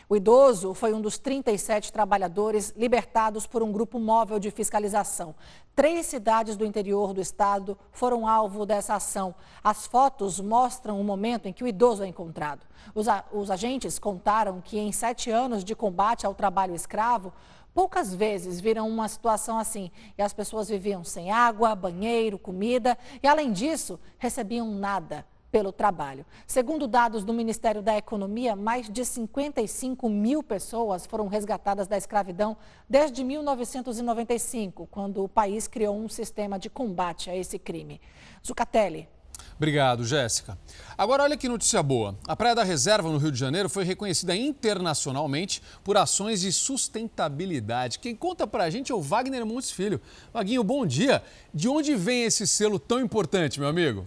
O 0.09 0.15
idoso 0.15 0.75
foi 0.75 0.95
um 0.95 1.01
dos 1.01 1.19
37 1.19 1.93
trabalhadores 1.93 2.73
libertados 2.77 3.49
por 3.49 3.65
um 3.65 3.73
grupo 3.73 3.99
móvel 3.99 4.39
de 4.39 4.53
fiscalização. 4.53 5.35
Três 5.75 6.07
cidades 6.07 6.57
do 6.57 6.65
interior 6.65 7.13
do 7.13 7.21
estado 7.21 7.77
foram 7.91 8.29
alvo 8.29 8.65
dessa 8.65 8.95
ação. 8.95 9.35
As 9.63 9.89
fotos 9.89 10.39
mostram 10.39 11.01
o 11.01 11.05
momento 11.05 11.47
em 11.47 11.53
que 11.53 11.65
o 11.65 11.67
idoso 11.67 12.05
é 12.05 12.07
encontrado. 12.07 12.65
Os, 12.95 13.07
os 13.33 13.51
agentes 13.51 13.99
contaram 13.99 14.61
que 14.61 14.79
em 14.79 14.93
sete 14.93 15.31
anos 15.31 15.65
de 15.65 15.75
combate 15.75 16.27
ao 16.27 16.35
trabalho 16.35 16.75
escravo, 16.75 17.33
Poucas 17.75 18.15
vezes 18.15 18.61
viram 18.61 18.89
uma 18.89 19.09
situação 19.09 19.59
assim 19.59 19.91
e 20.19 20.23
as 20.23 20.33
pessoas 20.33 20.69
viviam 20.69 21.05
sem 21.05 21.31
água, 21.31 21.75
banheiro, 21.75 22.39
comida 22.39 22.99
e, 23.23 23.27
além 23.27 23.53
disso, 23.53 23.99
recebiam 24.19 24.71
nada 24.71 25.25
pelo 25.50 25.73
trabalho. 25.73 26.25
Segundo 26.47 26.87
dados 26.87 27.25
do 27.25 27.33
Ministério 27.33 27.83
da 27.83 27.97
Economia, 27.97 28.55
mais 28.55 28.89
de 28.89 29.05
55 29.05 30.09
mil 30.09 30.43
pessoas 30.43 31.07
foram 31.07 31.27
resgatadas 31.27 31.87
da 31.87 31.97
escravidão 31.97 32.57
desde 32.89 33.25
1995, 33.25 34.87
quando 34.87 35.25
o 35.25 35.29
país 35.29 35.67
criou 35.67 35.97
um 35.97 36.09
sistema 36.09 36.59
de 36.59 36.71
combate 36.71 37.31
a 37.31 37.37
esse 37.37 37.59
crime. 37.59 38.00
Zucatelli. 38.47 39.09
Obrigado, 39.57 40.05
Jéssica. 40.05 40.59
Agora, 40.97 41.23
olha 41.23 41.37
que 41.37 41.49
notícia 41.49 41.83
boa. 41.83 42.19
A 42.27 42.35
Praia 42.35 42.55
da 42.55 42.65
Reserva, 42.65 43.09
no 43.11 43.19
Rio 43.19 43.33
de 43.33 43.39
Janeiro, 43.39 43.69
foi 43.69 43.85
reconhecida 43.85 44.35
internacionalmente 44.35 45.63
por 45.83 45.97
ações 45.97 46.41
de 46.41 46.53
sustentabilidade. 46.53 47.99
Quem 47.99 48.15
conta 48.15 48.47
pra 48.47 48.71
gente 48.71 48.93
é 48.93 48.95
o 48.95 49.01
Wagner 49.01 49.45
Montes 49.45 49.71
Filho. 49.71 50.01
Vaguinho, 50.33 50.65
bom 50.65 50.87
dia. 50.87 51.23
De 51.53 51.69
onde 51.69 51.95
vem 51.95 52.25
esse 52.25 52.47
selo 52.47 52.79
tão 52.79 53.01
importante, 53.01 53.61
meu 53.61 53.69
amigo? 53.69 54.07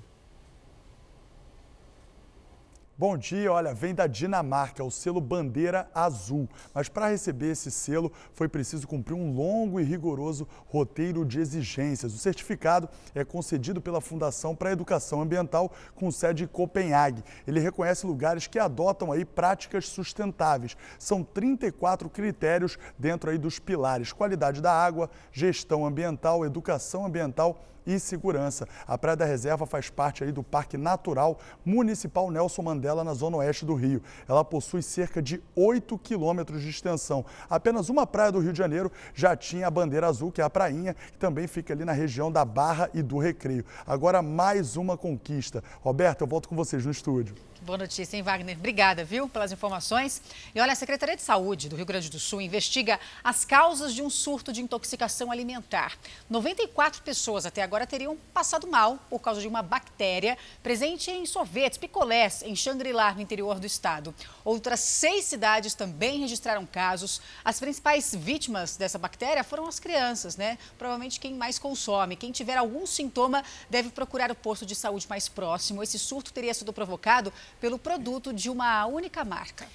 Bom 3.04 3.18
dia, 3.18 3.52
olha, 3.52 3.74
vem 3.74 3.94
da 3.94 4.08
Dinamarca, 4.08 4.82
o 4.82 4.90
selo 4.90 5.20
Bandeira 5.20 5.90
Azul. 5.94 6.48
Mas 6.74 6.88
para 6.88 7.10
receber 7.10 7.52
esse 7.52 7.70
selo 7.70 8.10
foi 8.34 8.48
preciso 8.48 8.88
cumprir 8.88 9.14
um 9.14 9.34
longo 9.34 9.78
e 9.78 9.84
rigoroso 9.84 10.48
roteiro 10.68 11.26
de 11.26 11.38
exigências. 11.38 12.14
O 12.14 12.18
certificado 12.18 12.88
é 13.14 13.26
concedido 13.26 13.82
pela 13.82 14.00
Fundação 14.00 14.56
para 14.56 14.70
a 14.70 14.72
Educação 14.72 15.22
Ambiental 15.22 15.70
com 15.94 16.10
sede 16.12 16.46
em 16.46 16.48
Copenhague. 16.48 17.26
Ele 17.46 17.60
reconhece 17.60 18.08
lugares 18.08 18.48
que 18.48 18.58
adotam 18.58 19.12
aí 19.12 19.26
práticas 19.26 19.90
sustentáveis. 19.90 20.78
São 20.98 21.26
34 21.26 22.10
critérios 22.10 22.80
dentro 22.98 23.30
aí 23.30 23.38
dos 23.38 23.60
pilares: 23.60 24.14
qualidade 24.14 24.62
da 24.62 24.72
água, 24.72 25.10
gestão 25.30 25.86
ambiental, 25.86 26.46
educação 26.46 27.06
ambiental 27.06 27.66
e 27.86 28.00
segurança. 28.00 28.68
A 28.88 28.98
Praia 28.98 29.16
da 29.16 29.26
Reserva 29.26 29.66
faz 29.66 29.90
parte 29.90 30.24
aí 30.24 30.32
do 30.32 30.44
Parque 30.44 30.78
Natural 30.78 31.38
Municipal 31.66 32.30
Nelson 32.32 32.62
Mandela, 32.62 33.04
na 33.04 33.14
zona 33.14 33.38
oeste 33.38 33.66
do 33.66 33.74
Rio. 33.74 34.02
Ela 34.28 34.44
possui 34.44 34.82
cerca 34.82 35.22
de 35.22 35.42
8 35.56 35.98
quilômetros 35.98 36.62
de 36.62 36.70
extensão. 36.70 37.26
Apenas 37.50 37.90
uma 37.90 38.06
praia 38.06 38.32
do 38.32 38.40
Rio 38.40 38.52
de 38.52 38.58
Janeiro 38.58 38.92
já 39.14 39.36
tinha 39.36 39.68
a 39.68 39.72
bandeira 39.72 40.08
azul, 40.08 40.32
que 40.32 40.42
é 40.42 40.44
a 40.44 40.50
prainha, 40.50 40.94
que 40.94 41.18
também 41.18 41.48
fica 41.48 41.74
ali 41.74 41.86
na 41.86 41.94
região 41.94 42.32
da 42.32 42.46
Barra 42.46 42.90
e 42.94 43.02
do 43.02 43.18
Recreio. 43.18 43.66
Agora 43.86 44.22
mais 44.22 44.76
uma 44.76 44.98
conquista. 44.98 45.64
Roberto, 45.82 46.22
eu 46.22 46.28
volto 46.28 46.50
com 46.50 46.56
vocês 46.56 46.86
no 46.86 46.92
estúdio. 46.92 47.36
Boa 47.64 47.78
notícia, 47.78 48.18
hein, 48.18 48.24
Wagner? 48.24 48.58
Obrigada, 48.58 49.06
viu, 49.06 49.30
pelas 49.30 49.54
informações. 49.54 50.22
E 50.54 50.60
olha, 50.60 50.74
a 50.74 50.76
Secretaria 50.76 51.16
de 51.16 51.22
Saúde 51.22 51.70
do 51.70 51.78
Rio 51.78 51.86
Grande 51.86 52.10
do 52.10 52.20
Sul 52.20 52.42
investiga 52.42 53.00
as 53.24 53.46
causas 53.46 53.94
de 53.94 54.02
um 54.02 54.10
surto 54.10 54.52
de 54.52 54.62
intoxicação 54.62 55.32
alimentar. 55.32 55.98
94 56.30 57.02
pessoas 57.04 57.46
até 57.46 57.64
agora 57.64 57.73
teriam 57.88 58.16
passado 58.34 58.68
mal 58.68 59.00
por 59.10 59.20
causa 59.20 59.42
de 59.42 59.48
uma 59.48 59.62
bactéria 59.62 60.38
presente 60.62 61.10
em 61.10 61.26
sorvetes, 61.26 61.78
picolés, 61.78 62.44
em 62.44 62.56
Xangri-Lá, 62.56 63.14
no 63.14 63.22
interior 63.22 63.60
do 63.60 63.66
estado. 63.66 64.14
Outras 64.46 64.80
seis 64.80 65.26
cidades 65.26 65.74
também 65.74 66.20
registraram 66.20 66.66
casos. 66.66 67.20
As 67.44 67.60
principais 67.60 68.14
vítimas 68.16 68.78
dessa 68.78 68.98
bactéria 68.98 69.44
foram 69.44 69.68
as 69.68 69.80
crianças, 69.80 70.38
né? 70.38 70.58
Provavelmente 70.78 71.20
quem 71.20 71.34
mais 71.34 71.58
consome. 71.58 72.16
Quem 72.16 72.32
tiver 72.32 72.56
algum 72.58 72.86
sintoma 72.86 73.44
deve 73.70 73.90
procurar 73.90 74.32
o 74.32 74.36
posto 74.36 74.66
de 74.66 74.76
saúde 74.76 75.08
mais 75.10 75.28
próximo. 75.28 75.82
Esse 75.82 75.98
surto 75.98 76.32
teria 76.32 76.54
sido 76.54 76.72
provocado 76.72 77.34
pelo 77.60 77.80
produto 77.80 78.32
de 78.32 78.50
uma 78.50 78.86
única 78.86 79.26
marca. 79.26 79.68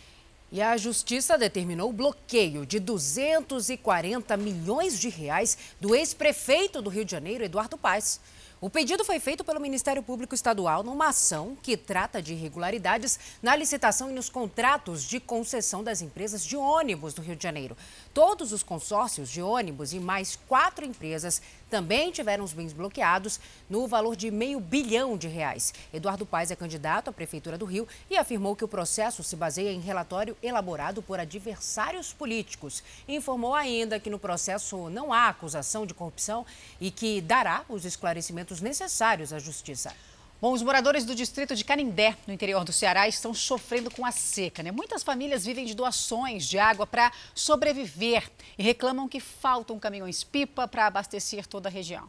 E 0.50 0.62
a 0.62 0.78
Justiça 0.78 1.36
determinou 1.36 1.90
o 1.90 1.92
bloqueio 1.92 2.64
de 2.64 2.80
240 2.80 4.34
milhões 4.38 4.98
de 4.98 5.10
reais 5.10 5.58
do 5.78 5.94
ex-prefeito 5.94 6.80
do 6.80 6.88
Rio 6.88 7.04
de 7.04 7.10
Janeiro, 7.10 7.44
Eduardo 7.44 7.76
Paes. 7.76 8.18
O 8.58 8.70
pedido 8.70 9.04
foi 9.04 9.20
feito 9.20 9.44
pelo 9.44 9.60
Ministério 9.60 10.02
Público 10.02 10.34
Estadual 10.34 10.82
numa 10.82 11.10
ação 11.10 11.56
que 11.62 11.76
trata 11.76 12.20
de 12.20 12.32
irregularidades 12.32 13.16
na 13.40 13.54
licitação 13.54 14.10
e 14.10 14.14
nos 14.14 14.28
contratos 14.30 15.04
de 15.04 15.20
concessão 15.20 15.84
das 15.84 16.00
empresas 16.00 16.42
de 16.44 16.56
ônibus 16.56 17.12
do 17.12 17.22
Rio 17.22 17.36
de 17.36 17.42
Janeiro. 17.42 17.76
Todos 18.18 18.50
os 18.52 18.64
consórcios 18.64 19.30
de 19.30 19.40
ônibus 19.40 19.92
e 19.92 20.00
mais 20.00 20.34
quatro 20.48 20.84
empresas 20.84 21.40
também 21.70 22.10
tiveram 22.10 22.42
os 22.42 22.52
bens 22.52 22.72
bloqueados 22.72 23.38
no 23.70 23.86
valor 23.86 24.16
de 24.16 24.28
meio 24.28 24.58
bilhão 24.58 25.16
de 25.16 25.28
reais. 25.28 25.72
Eduardo 25.94 26.26
Paes 26.26 26.50
é 26.50 26.56
candidato 26.56 27.10
à 27.10 27.12
Prefeitura 27.12 27.56
do 27.56 27.64
Rio 27.64 27.86
e 28.10 28.16
afirmou 28.16 28.56
que 28.56 28.64
o 28.64 28.68
processo 28.68 29.22
se 29.22 29.36
baseia 29.36 29.70
em 29.70 29.78
relatório 29.78 30.36
elaborado 30.42 31.00
por 31.00 31.20
adversários 31.20 32.12
políticos. 32.12 32.82
Informou 33.06 33.54
ainda 33.54 34.00
que 34.00 34.10
no 34.10 34.18
processo 34.18 34.90
não 34.90 35.12
há 35.12 35.28
acusação 35.28 35.86
de 35.86 35.94
corrupção 35.94 36.44
e 36.80 36.90
que 36.90 37.20
dará 37.20 37.64
os 37.68 37.84
esclarecimentos 37.84 38.60
necessários 38.60 39.32
à 39.32 39.38
Justiça. 39.38 39.94
Bom, 40.40 40.52
os 40.52 40.62
moradores 40.62 41.04
do 41.04 41.16
distrito 41.16 41.56
de 41.56 41.64
Canindé, 41.64 42.16
no 42.24 42.32
interior 42.32 42.62
do 42.64 42.72
Ceará, 42.72 43.08
estão 43.08 43.34
sofrendo 43.34 43.90
com 43.90 44.06
a 44.06 44.12
seca. 44.12 44.62
Né? 44.62 44.70
Muitas 44.70 45.02
famílias 45.02 45.44
vivem 45.44 45.66
de 45.66 45.74
doações 45.74 46.46
de 46.46 46.60
água 46.60 46.86
para 46.86 47.10
sobreviver 47.34 48.30
e 48.56 48.62
reclamam 48.62 49.08
que 49.08 49.18
faltam 49.18 49.80
caminhões-pipa 49.80 50.68
para 50.68 50.86
abastecer 50.86 51.44
toda 51.44 51.68
a 51.68 51.72
região. 51.72 52.08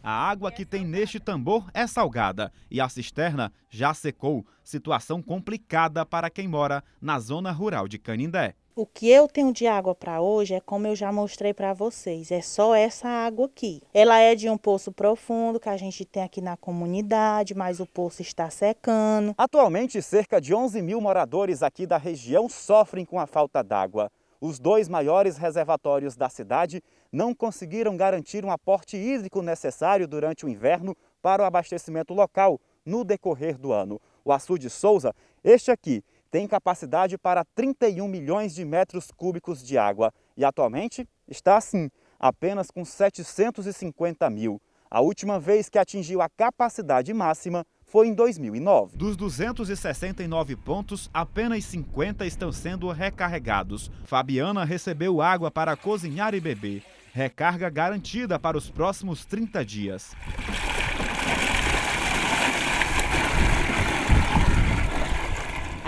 A 0.00 0.30
água 0.30 0.52
que 0.52 0.64
tem 0.64 0.84
neste 0.84 1.18
tambor 1.18 1.68
é 1.74 1.84
salgada 1.88 2.52
e 2.70 2.80
a 2.80 2.88
cisterna 2.88 3.52
já 3.68 3.92
secou. 3.92 4.46
Situação 4.62 5.20
complicada 5.20 6.06
para 6.06 6.30
quem 6.30 6.46
mora 6.46 6.84
na 7.02 7.18
zona 7.18 7.50
rural 7.50 7.88
de 7.88 7.98
Canindé. 7.98 8.54
O 8.78 8.86
que 8.86 9.10
eu 9.10 9.26
tenho 9.26 9.52
de 9.52 9.66
água 9.66 9.92
para 9.92 10.20
hoje 10.20 10.54
é 10.54 10.60
como 10.60 10.86
eu 10.86 10.94
já 10.94 11.10
mostrei 11.10 11.52
para 11.52 11.74
vocês, 11.74 12.30
é 12.30 12.40
só 12.40 12.76
essa 12.76 13.08
água 13.08 13.46
aqui. 13.46 13.82
Ela 13.92 14.20
é 14.20 14.36
de 14.36 14.48
um 14.48 14.56
poço 14.56 14.92
profundo 14.92 15.58
que 15.58 15.68
a 15.68 15.76
gente 15.76 16.04
tem 16.04 16.22
aqui 16.22 16.40
na 16.40 16.56
comunidade, 16.56 17.56
mas 17.56 17.80
o 17.80 17.86
poço 17.86 18.22
está 18.22 18.48
secando. 18.50 19.34
Atualmente, 19.36 20.00
cerca 20.00 20.40
de 20.40 20.54
11 20.54 20.80
mil 20.80 21.00
moradores 21.00 21.60
aqui 21.60 21.88
da 21.88 21.96
região 21.96 22.48
sofrem 22.48 23.04
com 23.04 23.18
a 23.18 23.26
falta 23.26 23.64
d'água. 23.64 24.12
Os 24.40 24.60
dois 24.60 24.88
maiores 24.88 25.36
reservatórios 25.36 26.14
da 26.14 26.28
cidade 26.28 26.80
não 27.10 27.34
conseguiram 27.34 27.96
garantir 27.96 28.44
um 28.44 28.52
aporte 28.52 28.96
hídrico 28.96 29.42
necessário 29.42 30.06
durante 30.06 30.46
o 30.46 30.48
inverno 30.48 30.96
para 31.20 31.42
o 31.42 31.46
abastecimento 31.46 32.14
local 32.14 32.60
no 32.86 33.02
decorrer 33.02 33.58
do 33.58 33.72
ano. 33.72 34.00
O 34.24 34.30
açude 34.30 34.70
Souza, 34.70 35.12
este 35.42 35.72
aqui, 35.72 36.04
tem 36.30 36.46
capacidade 36.46 37.16
para 37.16 37.44
31 37.54 38.06
milhões 38.06 38.54
de 38.54 38.64
metros 38.64 39.10
cúbicos 39.10 39.62
de 39.62 39.78
água 39.78 40.12
e 40.36 40.44
atualmente 40.44 41.08
está 41.26 41.56
assim, 41.56 41.90
apenas 42.18 42.70
com 42.70 42.84
750 42.84 44.28
mil. 44.30 44.60
A 44.90 45.00
última 45.00 45.38
vez 45.38 45.68
que 45.68 45.78
atingiu 45.78 46.22
a 46.22 46.28
capacidade 46.28 47.12
máxima 47.12 47.66
foi 47.84 48.08
em 48.08 48.14
2009. 48.14 48.96
Dos 48.96 49.16
269 49.16 50.56
pontos, 50.56 51.10
apenas 51.12 51.64
50 51.64 52.26
estão 52.26 52.52
sendo 52.52 52.90
recarregados. 52.90 53.90
Fabiana 54.04 54.64
recebeu 54.64 55.20
água 55.20 55.50
para 55.50 55.76
cozinhar 55.76 56.34
e 56.34 56.40
beber. 56.40 56.82
Recarga 57.12 57.68
garantida 57.68 58.38
para 58.38 58.56
os 58.56 58.70
próximos 58.70 59.24
30 59.24 59.64
dias. 59.64 60.14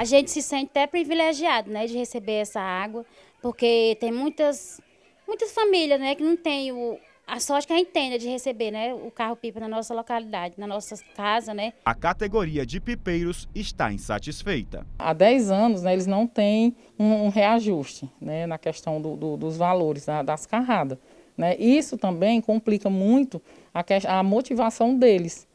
A 0.01 0.05
gente 0.05 0.31
se 0.31 0.41
sente 0.41 0.71
até 0.71 0.87
privilegiado, 0.87 1.71
né, 1.71 1.87
de 1.87 1.95
receber 1.95 2.41
essa 2.41 2.59
água, 2.59 3.05
porque 3.43 3.99
tem 4.01 4.11
muitas, 4.11 4.81
muitas 5.29 5.53
famílias, 5.53 6.01
né, 6.01 6.15
que 6.15 6.23
não 6.23 6.39
tem 6.39 6.73
o, 6.73 6.99
a 7.27 7.39
sorte 7.39 7.67
que 7.67 7.75
a 7.75 7.77
gente 7.77 7.91
tem 7.91 8.09
né, 8.09 8.17
de 8.17 8.27
receber, 8.27 8.71
né, 8.71 8.95
o 8.95 9.11
carro-pipa 9.11 9.61
na 9.61 9.69
nossa 9.69 9.93
localidade, 9.93 10.55
na 10.57 10.67
nossa 10.67 10.97
casa, 11.15 11.53
né. 11.53 11.75
A 11.85 11.95
categoria 11.95 12.65
de 12.65 12.81
pipeiros 12.81 13.47
está 13.55 13.93
insatisfeita. 13.93 14.87
Há 14.99 15.13
10 15.13 15.51
anos, 15.51 15.83
né, 15.83 15.93
eles 15.93 16.07
não 16.07 16.27
têm 16.27 16.75
um, 16.99 17.27
um 17.27 17.29
reajuste, 17.29 18.09
né, 18.19 18.47
na 18.47 18.57
questão 18.57 19.03
do, 19.03 19.17
do, 19.17 19.37
dos 19.37 19.59
valores 19.59 20.07
da, 20.07 20.23
das 20.23 20.47
carradas, 20.47 20.97
né. 21.37 21.59
Isso 21.59 21.99
também 21.99 22.41
complica 22.41 22.89
muito 22.89 23.39
a, 23.75 23.85
a 24.19 24.23
motivação 24.23 24.97
deles, 24.97 25.47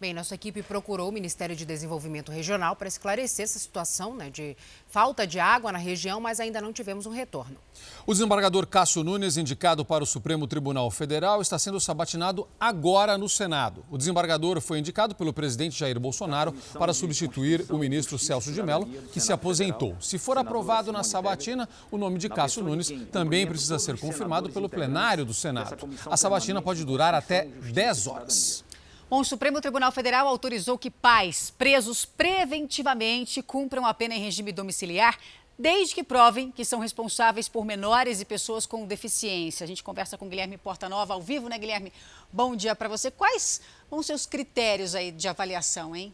Bem, 0.00 0.14
nossa 0.14 0.34
equipe 0.34 0.62
procurou 0.62 1.10
o 1.10 1.12
Ministério 1.12 1.54
de 1.54 1.66
Desenvolvimento 1.66 2.32
Regional 2.32 2.74
para 2.74 2.88
esclarecer 2.88 3.44
essa 3.44 3.58
situação 3.58 4.14
né, 4.14 4.30
de 4.30 4.56
falta 4.88 5.26
de 5.26 5.38
água 5.38 5.70
na 5.70 5.78
região, 5.78 6.18
mas 6.18 6.40
ainda 6.40 6.58
não 6.58 6.72
tivemos 6.72 7.04
um 7.04 7.10
retorno. 7.10 7.58
O 8.06 8.14
desembargador 8.14 8.66
Cássio 8.66 9.04
Nunes, 9.04 9.36
indicado 9.36 9.84
para 9.84 10.02
o 10.02 10.06
Supremo 10.06 10.46
Tribunal 10.46 10.90
Federal, 10.90 11.42
está 11.42 11.58
sendo 11.58 11.78
sabatinado 11.78 12.48
agora 12.58 13.18
no 13.18 13.28
Senado. 13.28 13.84
O 13.90 13.98
desembargador 13.98 14.58
foi 14.62 14.78
indicado 14.78 15.14
pelo 15.14 15.34
presidente 15.34 15.78
Jair 15.78 16.00
Bolsonaro 16.00 16.54
para 16.78 16.94
substituir 16.94 17.66
o 17.68 17.76
ministro 17.76 18.18
Celso 18.18 18.52
de 18.52 18.62
Mello, 18.62 18.86
que 19.12 19.20
se 19.20 19.34
aposentou. 19.34 19.98
Se 20.00 20.16
for 20.16 20.38
aprovado 20.38 20.90
na 20.90 21.04
sabatina, 21.04 21.68
o 21.90 21.98
nome 21.98 22.16
de 22.16 22.30
Cássio 22.30 22.64
Nunes 22.64 22.90
também 23.12 23.46
precisa 23.46 23.78
ser 23.78 23.98
confirmado 23.98 24.48
pelo 24.48 24.66
plenário 24.66 25.26
do 25.26 25.34
Senado. 25.34 25.86
A 26.06 26.16
sabatina 26.16 26.62
pode 26.62 26.86
durar 26.86 27.12
até 27.12 27.44
10 27.44 28.06
horas. 28.06 28.69
Bom, 29.10 29.22
o 29.22 29.24
Supremo 29.24 29.60
Tribunal 29.60 29.90
Federal 29.90 30.28
autorizou 30.28 30.78
que 30.78 30.88
pais 30.88 31.50
presos 31.58 32.04
preventivamente 32.04 33.42
cumpram 33.42 33.84
a 33.84 33.92
pena 33.92 34.14
em 34.14 34.20
regime 34.20 34.52
domiciliar, 34.52 35.18
desde 35.58 35.96
que 35.96 36.04
provem 36.04 36.52
que 36.52 36.64
são 36.64 36.78
responsáveis 36.78 37.48
por 37.48 37.64
menores 37.64 38.20
e 38.20 38.24
pessoas 38.24 38.66
com 38.66 38.86
deficiência. 38.86 39.64
A 39.64 39.66
gente 39.66 39.82
conversa 39.82 40.16
com 40.16 40.28
Guilherme 40.28 40.56
Portanova 40.56 41.12
ao 41.12 41.20
vivo, 41.20 41.48
né, 41.48 41.58
Guilherme? 41.58 41.92
Bom 42.32 42.54
dia 42.54 42.76
para 42.76 42.88
você. 42.88 43.10
Quais 43.10 43.60
vão 43.90 44.00
ser 44.00 44.12
os 44.12 44.26
critérios 44.26 44.94
aí 44.94 45.10
de 45.10 45.26
avaliação, 45.26 45.96
hein? 45.96 46.12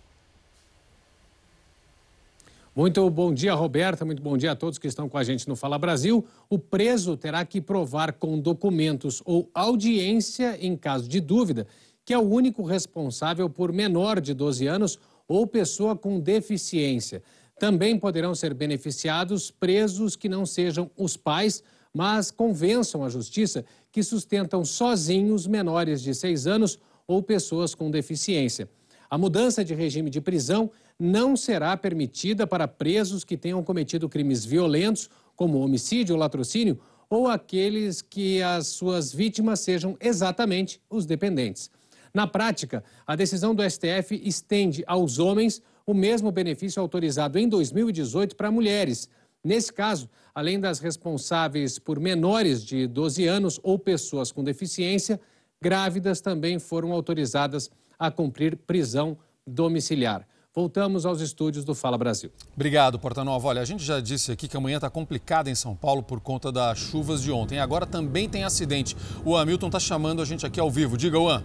Muito 2.75 3.09
bom 3.11 3.33
dia, 3.33 3.53
Roberta. 3.53 4.07
Muito 4.07 4.23
bom 4.23 4.39
dia 4.39 4.53
a 4.53 4.57
todos 4.57 4.79
que 4.79 4.87
estão 4.87 5.07
com 5.07 5.19
a 5.19 5.25
gente 5.25 5.47
no 5.49 5.57
Fala 5.57 5.79
Brasil. 5.79 6.27
O 6.49 6.59
preso 6.59 7.15
terá 7.15 7.45
que 7.45 7.61
provar 7.61 8.15
com 8.15 8.39
documentos 8.39 9.23
ou 9.27 9.51
audiência, 9.55 10.59
em 10.61 10.75
caso 10.77 11.07
de 11.09 11.21
dúvida, 11.21 11.67
que 12.07 12.15
é 12.15 12.19
o 12.19 12.23
único 12.23 12.63
responsável 12.63 13.51
por 13.51 13.73
menor 13.73 14.21
de 14.21 14.33
12 14.33 14.65
anos 14.69 14.99
ou 15.27 15.45
pessoa 15.45 15.97
com 15.97 16.21
deficiência. 16.21 17.21
Também 17.59 17.99
poderão 17.99 18.33
ser 18.33 18.55
beneficiados 18.55 19.51
presos 19.51 20.15
que 20.15 20.29
não 20.29 20.47
sejam 20.47 20.89
os 20.97 21.17
pais, 21.17 21.65
mas 21.93 22.31
convençam 22.31 23.03
a 23.03 23.09
justiça 23.09 23.65
que 23.91 24.05
sustentam 24.05 24.65
sozinhos 24.65 25.49
menores 25.49 26.01
de 26.01 26.15
6 26.15 26.47
anos 26.47 26.79
ou 27.09 27.21
pessoas 27.23 27.75
com 27.75 27.91
deficiência. 27.91 28.69
A 29.11 29.19
mudança 29.19 29.65
de 29.65 29.75
regime 29.75 30.09
de 30.09 30.21
prisão 30.21 30.71
não 30.97 31.37
será 31.37 31.77
permitida 31.77 32.47
para 32.47 32.69
presos 32.69 33.25
que 33.25 33.37
tenham 33.37 33.65
cometido 33.65 34.09
crimes 34.09 34.45
violentos, 34.45 35.11
como 35.35 35.59
homicídio 35.59 36.15
ou 36.15 36.21
latrocínio, 36.21 36.79
ou 37.11 37.27
aqueles 37.27 38.01
que 38.01 38.43
as 38.43 38.69
suas 38.69 39.13
vítimas 39.13 39.61
sejam 39.61 39.97
exatamente 40.01 40.81
os 40.89 41.05
dependentes. 41.05 41.71
Na 42.17 42.27
prática, 42.27 42.83
a 43.07 43.15
decisão 43.15 43.55
do 43.55 43.63
STF 43.63 44.19
estende 44.25 44.83
aos 44.87 45.19
homens 45.19 45.61
o 45.87 45.93
mesmo 45.93 46.33
benefício 46.33 46.81
autorizado 46.81 47.39
em 47.39 47.47
2018 47.47 48.35
para 48.35 48.51
mulheres. 48.51 49.07
Nesse 49.45 49.71
caso, 49.71 50.09
além 50.35 50.59
das 50.59 50.79
responsáveis 50.79 51.79
por 51.79 52.01
menores 52.01 52.65
de 52.65 52.87
12 52.87 53.27
anos 53.27 53.61
ou 53.63 53.79
pessoas 53.79 54.33
com 54.33 54.43
deficiência, 54.43 55.21
grávidas 55.61 56.23
também 56.23 56.59
foram 56.59 56.91
autorizadas 56.91 57.71
a 57.99 58.11
cumprir 58.11 58.57
prisão 58.57 59.19
domiciliar. 59.47 60.27
Voltamos 60.55 61.05
aos 61.05 61.21
estúdios 61.21 61.67
do 61.67 61.75
Fala 61.75 61.99
Brasil. 61.99 62.33
Obrigado, 62.55 62.99
Portanova. 62.99 63.49
Olha, 63.49 63.61
a 63.61 63.67
gente 63.67 63.85
já 63.85 64.01
disse 64.01 64.33
aqui 64.33 64.49
que 64.49 64.57
amanhã 64.57 64.77
está 64.77 64.89
complicada 64.89 65.51
em 65.51 65.55
São 65.55 65.77
Paulo 65.77 66.03
por 66.03 66.19
conta 66.21 66.51
das 66.51 66.79
chuvas 66.79 67.21
de 67.21 67.31
ontem. 67.31 67.59
Agora 67.59 67.85
também 67.85 68.27
tem 68.27 68.43
acidente. 68.43 68.97
O 69.23 69.37
Hamilton 69.37 69.67
está 69.67 69.79
chamando 69.79 70.23
a 70.23 70.25
gente 70.25 70.47
aqui 70.47 70.59
ao 70.59 70.71
vivo. 70.71 70.97
Diga, 70.97 71.19
Juan. 71.19 71.45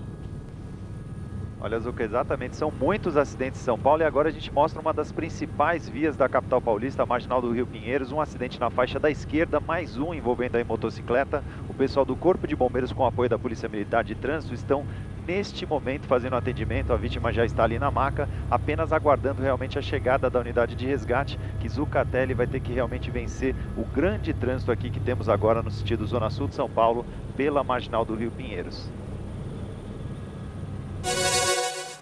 Olha, 1.63 1.79
Zuca, 1.79 2.03
exatamente. 2.03 2.55
São 2.55 2.71
muitos 2.71 3.15
acidentes 3.15 3.61
em 3.61 3.63
São 3.63 3.77
Paulo 3.77 4.01
e 4.01 4.05
agora 4.05 4.29
a 4.29 4.31
gente 4.31 4.51
mostra 4.51 4.81
uma 4.81 4.91
das 4.91 5.11
principais 5.11 5.87
vias 5.87 6.17
da 6.17 6.27
capital 6.27 6.59
paulista, 6.59 7.03
a 7.03 7.05
marginal 7.05 7.39
do 7.39 7.51
Rio 7.51 7.67
Pinheiros. 7.67 8.11
Um 8.11 8.19
acidente 8.19 8.59
na 8.59 8.71
faixa 8.71 8.99
da 8.99 9.11
esquerda, 9.11 9.59
mais 9.59 9.95
um 9.95 10.11
envolvendo 10.11 10.55
a 10.55 10.63
motocicleta. 10.65 11.43
O 11.69 11.73
pessoal 11.75 12.03
do 12.03 12.15
Corpo 12.15 12.47
de 12.47 12.55
Bombeiros, 12.55 12.91
com 12.91 13.05
apoio 13.05 13.29
da 13.29 13.37
Polícia 13.37 13.69
Militar 13.69 14.03
de 14.03 14.15
Trânsito, 14.15 14.55
estão 14.55 14.83
neste 15.27 15.63
momento 15.63 16.07
fazendo 16.07 16.35
atendimento. 16.35 16.93
A 16.93 16.97
vítima 16.97 17.31
já 17.31 17.45
está 17.45 17.63
ali 17.63 17.77
na 17.77 17.91
maca, 17.91 18.27
apenas 18.49 18.91
aguardando 18.91 19.43
realmente 19.43 19.77
a 19.77 19.83
chegada 19.83 20.31
da 20.31 20.39
unidade 20.39 20.73
de 20.73 20.87
resgate, 20.87 21.39
que 21.59 21.69
Zucatelli 21.69 22.33
vai 22.33 22.47
ter 22.47 22.59
que 22.59 22.73
realmente 22.73 23.11
vencer 23.11 23.53
o 23.77 23.85
grande 23.85 24.33
trânsito 24.33 24.71
aqui 24.71 24.89
que 24.89 24.99
temos 24.99 25.29
agora 25.29 25.61
no 25.61 25.69
sentido 25.69 26.07
Zona 26.07 26.31
Sul 26.31 26.47
de 26.47 26.55
São 26.55 26.67
Paulo, 26.67 27.05
pela 27.37 27.63
marginal 27.63 28.03
do 28.03 28.15
Rio 28.15 28.31
Pinheiros. 28.31 28.89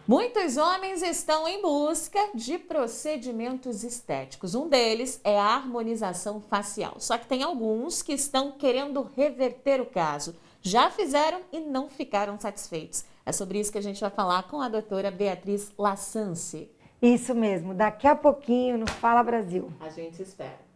Muitos 0.10 0.58
homens 0.58 1.04
estão 1.04 1.48
em 1.48 1.62
busca 1.62 2.32
de 2.34 2.58
procedimentos 2.58 3.84
estéticos. 3.84 4.56
Um 4.56 4.68
deles 4.68 5.22
é 5.24 5.40
a 5.40 5.54
harmonização 5.54 6.42
facial. 6.42 6.96
Só 6.98 7.16
que 7.16 7.28
tem 7.28 7.44
alguns 7.44 8.02
que 8.02 8.14
estão 8.14 8.52
querendo 8.52 9.08
reverter 9.16 9.80
o 9.80 9.86
caso. 9.86 10.36
Já 10.64 10.90
fizeram 10.90 11.42
e 11.52 11.60
não 11.60 11.92
ficaram 11.92 12.40
satisfeitos. 12.40 13.06
É 13.24 13.32
sobre 13.32 13.60
isso 13.60 13.72
que 13.72 13.78
a 13.78 13.84
gente 13.84 14.02
vai 14.02 14.10
falar 14.10 14.48
com 14.50 14.60
a 14.60 14.68
doutora 14.68 15.12
Beatriz 15.12 15.72
Lassance. 15.78 16.72
Isso 17.00 17.36
mesmo, 17.36 17.76
daqui 17.76 18.08
a 18.08 18.16
pouquinho 18.16 18.80
no 18.80 18.90
Fala 18.90 19.22
Brasil. 19.22 19.72
A 19.80 19.90
gente 19.90 20.24
espera. 20.24 20.69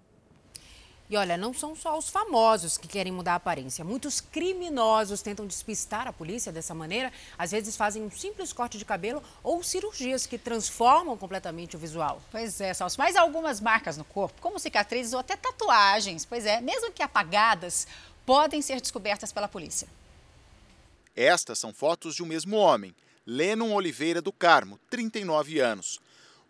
E 1.10 1.18
olha, 1.18 1.38
não 1.38 1.54
são 1.54 1.76
só 1.76 1.98
os 1.98 2.10
famosos 2.10 2.78
que 2.78 2.88
querem 2.88 3.12
mudar 3.12 3.34
a 3.34 3.36
aparência. 3.36 3.84
Muitos 3.84 4.22
criminosos 4.22 5.22
tentam 5.22 5.46
despistar 5.46 6.08
a 6.08 6.13
polícia 6.13 6.52
dessa 6.52 6.74
maneira. 6.74 7.12
Às 7.38 7.52
vezes 7.52 7.76
fazem 7.76 8.02
um 8.02 8.10
simples 8.10 8.54
corte 8.54 8.78
de 8.78 8.86
cabelo 8.86 9.22
ou 9.44 9.62
cirurgias 9.62 10.26
que 10.26 10.38
transformam 10.38 11.18
completamente 11.18 11.76
o 11.76 11.80
visual. 11.80 12.22
Pois 12.32 12.60
é, 12.62 12.74
Salso. 12.74 12.98
Mas 12.98 13.16
algumas 13.16 13.60
marcas 13.60 13.98
no 13.98 14.06
corpo, 14.06 14.42
como 14.42 14.58
cicatrizes 14.58 15.13
ou 15.13 15.20
até 15.20 15.36
tatuagens, 15.36 16.26
pois 16.26 16.46
é, 16.46 16.62
mesmo 16.62 16.92
que 16.92 17.04
apagadas, 17.04 17.86
podem 18.26 18.62
ser 18.62 18.80
descobertas 18.80 19.32
pela 19.32 19.48
polícia. 19.48 19.88
Estas 21.16 21.60
são 21.60 21.74
fotos 21.74 22.16
de 22.16 22.24
um 22.24 22.26
mesmo 22.26 22.56
homem, 22.58 22.96
Lennon 23.26 23.72
Oliveira 23.74 24.22
do 24.22 24.32
Carmo, 24.32 24.80
39 24.89 25.60
anos. 25.60 26.00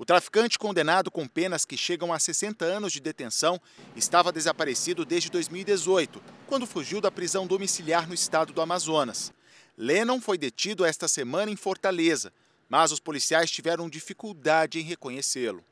O 0.04 0.06
traficante, 0.06 0.60
condenado 0.60 1.10
com 1.10 1.26
penas 1.26 1.64
que 1.64 1.78
chegam 1.78 2.12
a 2.12 2.20
60 2.20 2.66
anos 2.66 2.92
de 2.92 3.00
detenção, 3.00 3.58
estava 3.96 4.34
desaparecido 4.34 5.06
desde 5.06 5.30
2018, 5.30 6.22
quando 6.46 6.68
fugiu 6.68 7.00
da 7.00 7.10
prisão 7.10 7.48
domiciliar 7.48 8.06
no 8.06 8.14
estado 8.14 8.52
do 8.52 8.60
Amazonas. 8.60 9.32
Lennon 9.78 10.20
foi 10.20 10.38
detido 10.38 10.84
esta 10.84 11.08
semana 11.08 11.50
em 11.50 11.56
Fortaleza, 11.56 12.34
mas 12.68 12.92
os 12.92 13.00
policiais 13.00 13.50
tiveram 13.50 13.90
dificuldade 13.90 14.78
em 14.78 14.84
reconhecê-lo. 14.84 15.64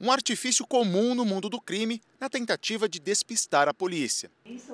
Um 0.00 0.10
artifício 0.10 0.66
comum 0.66 1.14
no 1.14 1.24
mundo 1.24 1.48
do 1.48 1.60
crime 1.60 2.02
na 2.18 2.28
tentativa 2.28 2.88
de 2.88 2.98
despistar 2.98 3.68
a 3.68 3.72
polícia. 3.72 4.28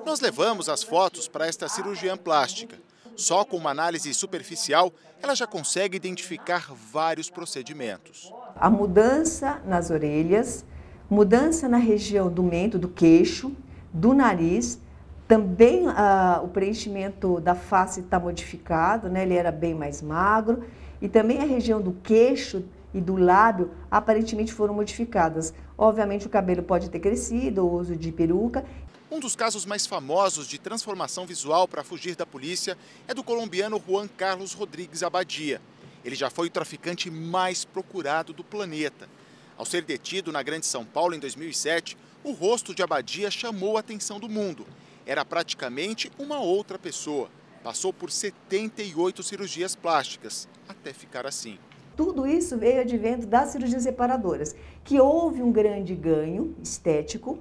Nós 0.07 0.21
levamos 0.21 0.71
as 0.71 0.83
fotos 0.83 1.29
para 1.29 1.47
esta 1.47 1.69
cirurgiã 1.69 2.17
plástica. 2.17 2.81
Só 3.15 3.45
com 3.45 3.59
uma 3.59 3.73
análise 3.73 4.15
superficial, 4.15 4.91
ela 5.21 5.35
já 5.35 5.47
consegue 5.47 5.99
identificar 5.99 6.73
vários 6.73 7.29
procedimentos. 7.29 8.33
A 8.57 8.71
mudança 8.71 9.61
nas 9.67 9.91
orelhas, 9.91 10.65
mudança 11.09 11.69
na 11.69 11.79
região 11.79 12.31
do 12.31 12.43
mento, 12.43 12.79
do 12.79 12.89
queixo, 12.89 13.53
do 13.93 14.15
nariz, 14.15 14.81
também 15.27 15.87
ah, 15.89 16.41
o 16.43 16.49
preenchimento 16.49 17.41
da 17.41 17.55
face 17.55 18.01
está 18.01 18.21
modificado, 18.21 19.09
né? 19.09 19.23
ele 19.23 19.35
era 19.35 19.51
bem 19.51 19.75
mais 19.75 20.03
magro, 20.03 20.65
e 21.01 21.09
também 21.09 21.41
a 21.41 21.45
região 21.45 21.81
do 21.81 21.93
queixo 22.03 22.65
e 22.95 23.01
do 23.01 23.17
lábio 23.17 23.71
aparentemente 23.91 24.53
foram 24.53 24.75
modificadas. 24.75 25.55
Obviamente 25.77 26.27
o 26.27 26.31
cabelo 26.31 26.63
pode 26.63 26.91
ter 26.91 27.01
crescido, 27.01 27.65
o 27.67 27.73
uso 27.73 27.97
de 27.97 28.13
peruca, 28.13 28.65
um 29.11 29.21
dos 29.21 29.37
casos 29.37 29.67
mais 29.67 29.87
famosos 29.87 30.49
de 30.49 30.59
transformação 30.59 31.27
visual 31.27 31.69
para 31.69 31.85
fugir 31.85 32.17
da 32.17 32.25
polícia 32.25 32.79
é 33.07 33.13
do 33.13 33.23
colombiano 33.23 33.79
Juan 33.87 34.09
Carlos 34.09 34.55
Rodrigues 34.55 35.03
Abadia. 35.03 35.61
Ele 36.05 36.15
já 36.15 36.29
foi 36.29 36.49
o 36.49 36.51
traficante 36.51 37.11
mais 37.11 37.65
procurado 37.65 38.33
do 38.33 38.43
planeta. 38.43 39.09
Ao 39.57 39.65
ser 39.65 39.83
detido 39.83 40.33
na 40.33 40.43
Grande 40.43 40.67
São 40.67 40.85
Paulo 40.85 41.15
em 41.15 41.19
2007, 41.19 41.97
o 42.25 42.33
rosto 42.33 42.75
de 42.75 42.83
Abadia 42.83 43.31
chamou 43.31 43.77
a 43.77 43.81
atenção 43.81 44.19
do 44.19 44.29
mundo. 44.29 44.67
Era 45.07 45.25
praticamente 45.25 46.11
uma 46.19 46.41
outra 46.41 46.79
pessoa. 46.79 47.29
Passou 47.63 47.93
por 47.93 48.11
78 48.11 49.23
cirurgias 49.23 49.77
plásticas, 49.77 50.49
até 50.69 50.93
ficar 50.93 51.27
assim. 51.27 51.59
Tudo 51.97 52.27
isso 52.27 52.57
veio 52.57 52.81
advento 52.81 53.27
das 53.27 53.51
cirurgias 53.51 53.85
reparadoras, 53.85 54.57
que 54.83 54.99
houve 54.99 55.43
um 55.43 55.53
grande 55.53 55.95
ganho 55.95 56.57
estético, 56.63 57.39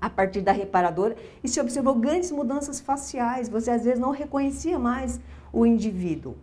a 0.00 0.10
partir 0.10 0.42
da 0.42 0.52
reparadora 0.52 1.16
e 1.42 1.48
se 1.48 1.58
observou 1.58 1.94
grandes 1.94 2.30
mudanças 2.30 2.78
faciais. 2.78 3.48
Você 3.48 3.70
às 3.70 3.84
vezes 3.84 3.98
não 3.98 4.10
reconhecia 4.10 4.78
mais 4.78 5.18
o 5.50 5.64
indivíduo. 5.64 6.36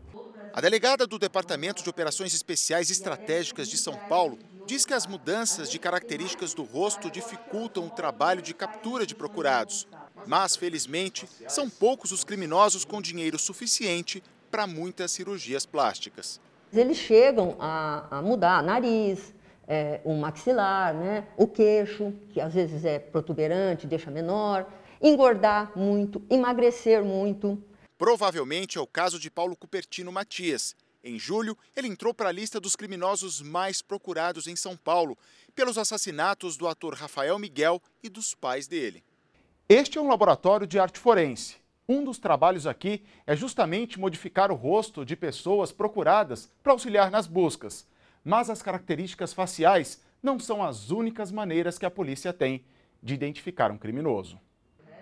A 0.53 0.59
delegada 0.59 1.07
do 1.07 1.17
Departamento 1.17 1.81
de 1.81 1.89
Operações 1.89 2.33
Especiais 2.33 2.91
Estratégicas 2.91 3.69
de 3.69 3.77
São 3.77 3.95
Paulo 4.09 4.37
diz 4.67 4.85
que 4.85 4.93
as 4.93 5.07
mudanças 5.07 5.69
de 5.69 5.79
características 5.79 6.53
do 6.53 6.63
rosto 6.63 7.09
dificultam 7.09 7.87
o 7.87 7.89
trabalho 7.89 8.41
de 8.41 8.53
captura 8.53 9.05
de 9.05 9.15
procurados. 9.15 9.87
Mas, 10.27 10.57
felizmente, 10.57 11.25
são 11.47 11.69
poucos 11.69 12.11
os 12.11 12.25
criminosos 12.25 12.83
com 12.83 13.01
dinheiro 13.01 13.39
suficiente 13.39 14.21
para 14.51 14.67
muitas 14.67 15.11
cirurgias 15.11 15.65
plásticas. 15.65 16.41
Eles 16.73 16.97
chegam 16.97 17.55
a, 17.57 18.17
a 18.17 18.21
mudar 18.21 18.61
nariz, 18.61 19.33
é, 19.65 20.01
o 20.03 20.13
maxilar, 20.15 20.93
né? 20.93 21.27
o 21.37 21.47
queixo, 21.47 22.13
que 22.29 22.41
às 22.41 22.53
vezes 22.53 22.83
é 22.83 22.99
protuberante, 22.99 23.87
deixa 23.87 24.11
menor, 24.11 24.67
engordar 25.01 25.71
muito, 25.77 26.21
emagrecer 26.29 27.01
muito. 27.03 27.57
Provavelmente 28.01 28.79
é 28.79 28.81
o 28.81 28.87
caso 28.87 29.19
de 29.19 29.29
Paulo 29.29 29.55
Cupertino 29.55 30.11
Matias. 30.11 30.75
Em 31.03 31.19
julho, 31.19 31.55
ele 31.75 31.87
entrou 31.87 32.15
para 32.15 32.29
a 32.29 32.31
lista 32.31 32.59
dos 32.59 32.75
criminosos 32.75 33.43
mais 33.43 33.79
procurados 33.79 34.47
em 34.47 34.55
São 34.55 34.75
Paulo, 34.75 35.15
pelos 35.53 35.77
assassinatos 35.77 36.57
do 36.57 36.67
ator 36.67 36.95
Rafael 36.95 37.37
Miguel 37.37 37.79
e 38.01 38.09
dos 38.09 38.33
pais 38.33 38.67
dele. 38.67 39.03
Este 39.69 39.99
é 39.99 40.01
um 40.01 40.07
laboratório 40.07 40.65
de 40.65 40.79
arte 40.79 40.97
forense. 40.97 41.57
Um 41.87 42.03
dos 42.03 42.17
trabalhos 42.17 42.65
aqui 42.65 43.03
é 43.27 43.35
justamente 43.35 43.99
modificar 43.99 44.51
o 44.51 44.55
rosto 44.55 45.05
de 45.05 45.15
pessoas 45.15 45.71
procuradas 45.71 46.49
para 46.63 46.71
auxiliar 46.71 47.11
nas 47.11 47.27
buscas. 47.27 47.85
Mas 48.23 48.49
as 48.49 48.63
características 48.63 49.31
faciais 49.31 50.01
não 50.23 50.39
são 50.39 50.63
as 50.63 50.89
únicas 50.89 51.31
maneiras 51.31 51.77
que 51.77 51.85
a 51.85 51.91
polícia 51.91 52.33
tem 52.33 52.65
de 52.99 53.13
identificar 53.13 53.69
um 53.69 53.77
criminoso. 53.77 54.39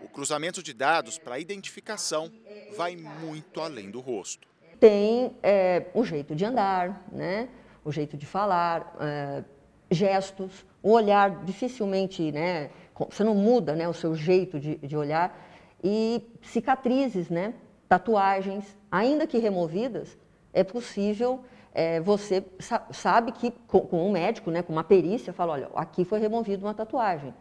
O 0.02 0.08
cruzamento 0.08 0.64
de 0.64 0.74
dados 0.74 1.18
para 1.18 1.40
identificação 1.40 2.32
vai 2.76 2.96
muito 2.96 3.62
além 3.62 3.90
do 3.90 4.00
rosto. 4.00 4.48
Tem 4.80 5.36
é, 5.44 5.88
o 5.94 6.04
jeito 6.04 6.36
de 6.36 6.46
andar, 6.46 7.06
né? 7.12 7.50
o 7.84 7.92
jeito 7.92 8.16
de 8.18 8.26
falar, 8.26 8.96
é, 9.00 9.44
gestos, 9.92 10.66
o 10.82 10.92
olhar 10.92 11.44
dificilmente, 11.44 12.32
né? 12.32 12.70
você 13.10 13.24
não 13.24 13.36
muda 13.36 13.76
né? 13.76 13.88
o 13.88 13.94
seu 13.94 14.16
jeito 14.16 14.60
de, 14.60 14.78
de 14.78 14.96
olhar, 14.96 15.48
e 15.84 16.24
cicatrizes, 16.42 17.30
né? 17.30 17.54
tatuagens, 17.88 18.78
ainda 18.92 19.26
que 19.26 19.38
removidas, 19.38 20.18
é 20.54 20.64
possível 20.64 21.44
é, 21.74 22.00
você 22.00 22.44
sabe 22.92 23.32
que 23.32 23.52
com, 23.68 23.88
um 23.92 24.12
médico, 24.12 24.50
né, 24.52 24.62
com 24.62 24.74
uma 24.74 24.84
perícia, 24.84 25.32
fala, 25.32 25.54
olha, 25.54 25.70
aqui 25.76 26.04
foi 26.04 26.20
removida 26.20 26.66
uma 26.66 26.74
tatuagem. 26.74 27.34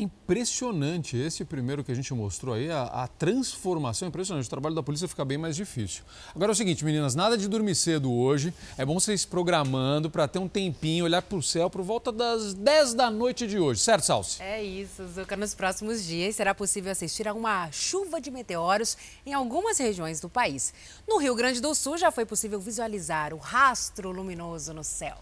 Impressionante 0.00 1.18
esse 1.18 1.44
primeiro 1.44 1.84
que 1.84 1.92
a 1.92 1.94
gente 1.94 2.14
mostrou 2.14 2.54
aí, 2.54 2.70
a, 2.70 2.84
a, 2.84 3.06
transformação 3.06 4.08
impressionante. 4.08 4.46
O 4.46 4.48
trabalho 4.48 4.74
da 4.74 4.82
polícia 4.82 5.06
fica 5.06 5.22
bem 5.26 5.36
mais 5.36 5.54
difícil. 5.54 6.02
Agora 6.34 6.52
é 6.52 6.54
o 6.54 6.56
seguinte, 6.56 6.82
meninas, 6.82 7.14
nada 7.14 7.36
de 7.36 7.46
dormir 7.46 7.74
cedo 7.74 8.10
hoje. 8.10 8.54
É 8.78 8.84
bom 8.86 8.98
vocês 8.98 9.26
programando 9.26 10.08
para 10.08 10.26
ter 10.26 10.38
um 10.38 10.48
tempinho, 10.48 11.04
olhar 11.04 11.20
para 11.20 11.36
o 11.36 11.42
céu 11.42 11.68
por 11.68 11.82
volta 11.82 12.10
das 12.10 12.54
10 12.54 12.94
da 12.94 13.10
noite 13.10 13.46
de 13.46 13.58
hoje, 13.58 13.82
certo, 13.82 14.06
Salsi? 14.06 14.42
É 14.42 14.62
isso, 14.62 15.06
Zuca. 15.06 15.36
Nos 15.36 15.54
próximos 15.54 16.02
dias 16.06 16.34
será 16.34 16.54
possível 16.54 16.90
assistir 16.90 17.28
a 17.28 17.34
uma 17.34 17.70
chuva 17.70 18.22
de 18.22 18.30
meteoros 18.30 18.96
em 19.26 19.34
algumas 19.34 19.76
regiões 19.76 20.18
do 20.18 20.30
país. 20.30 20.72
No 21.06 21.18
Rio 21.18 21.34
Grande 21.34 21.60
do 21.60 21.74
Sul 21.74 21.98
já 21.98 22.10
foi 22.10 22.24
possível 22.24 22.58
visualizar 22.58 23.34
o 23.34 23.36
rastro 23.36 24.10
luminoso 24.10 24.72
no 24.72 24.82
céu. 24.82 25.18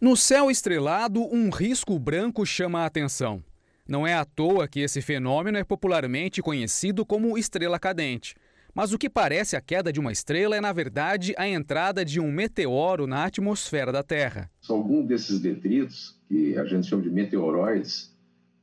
No 0.00 0.16
céu 0.16 0.50
estrelado, 0.50 1.22
um 1.32 1.48
risco 1.48 1.96
branco 1.96 2.44
chama 2.44 2.80
a 2.80 2.86
atenção. 2.86 3.40
Não 3.88 4.06
é 4.06 4.14
à 4.14 4.24
toa 4.24 4.68
que 4.68 4.80
esse 4.80 5.02
fenômeno 5.02 5.58
é 5.58 5.64
popularmente 5.64 6.40
conhecido 6.40 7.04
como 7.04 7.36
estrela 7.36 7.78
cadente. 7.78 8.34
Mas 8.74 8.92
o 8.92 8.98
que 8.98 9.10
parece 9.10 9.56
a 9.56 9.60
queda 9.60 9.92
de 9.92 10.00
uma 10.00 10.12
estrela 10.12 10.56
é, 10.56 10.60
na 10.60 10.72
verdade, 10.72 11.34
a 11.36 11.46
entrada 11.46 12.04
de 12.04 12.18
um 12.18 12.30
meteoro 12.32 13.06
na 13.06 13.24
atmosfera 13.24 13.92
da 13.92 14.02
Terra. 14.02 14.50
Alguns 14.68 15.06
desses 15.06 15.40
detritos, 15.40 16.18
que 16.26 16.56
a 16.56 16.64
gente 16.64 16.86
chama 16.86 17.02
de 17.02 17.10
meteoroides, 17.10 18.16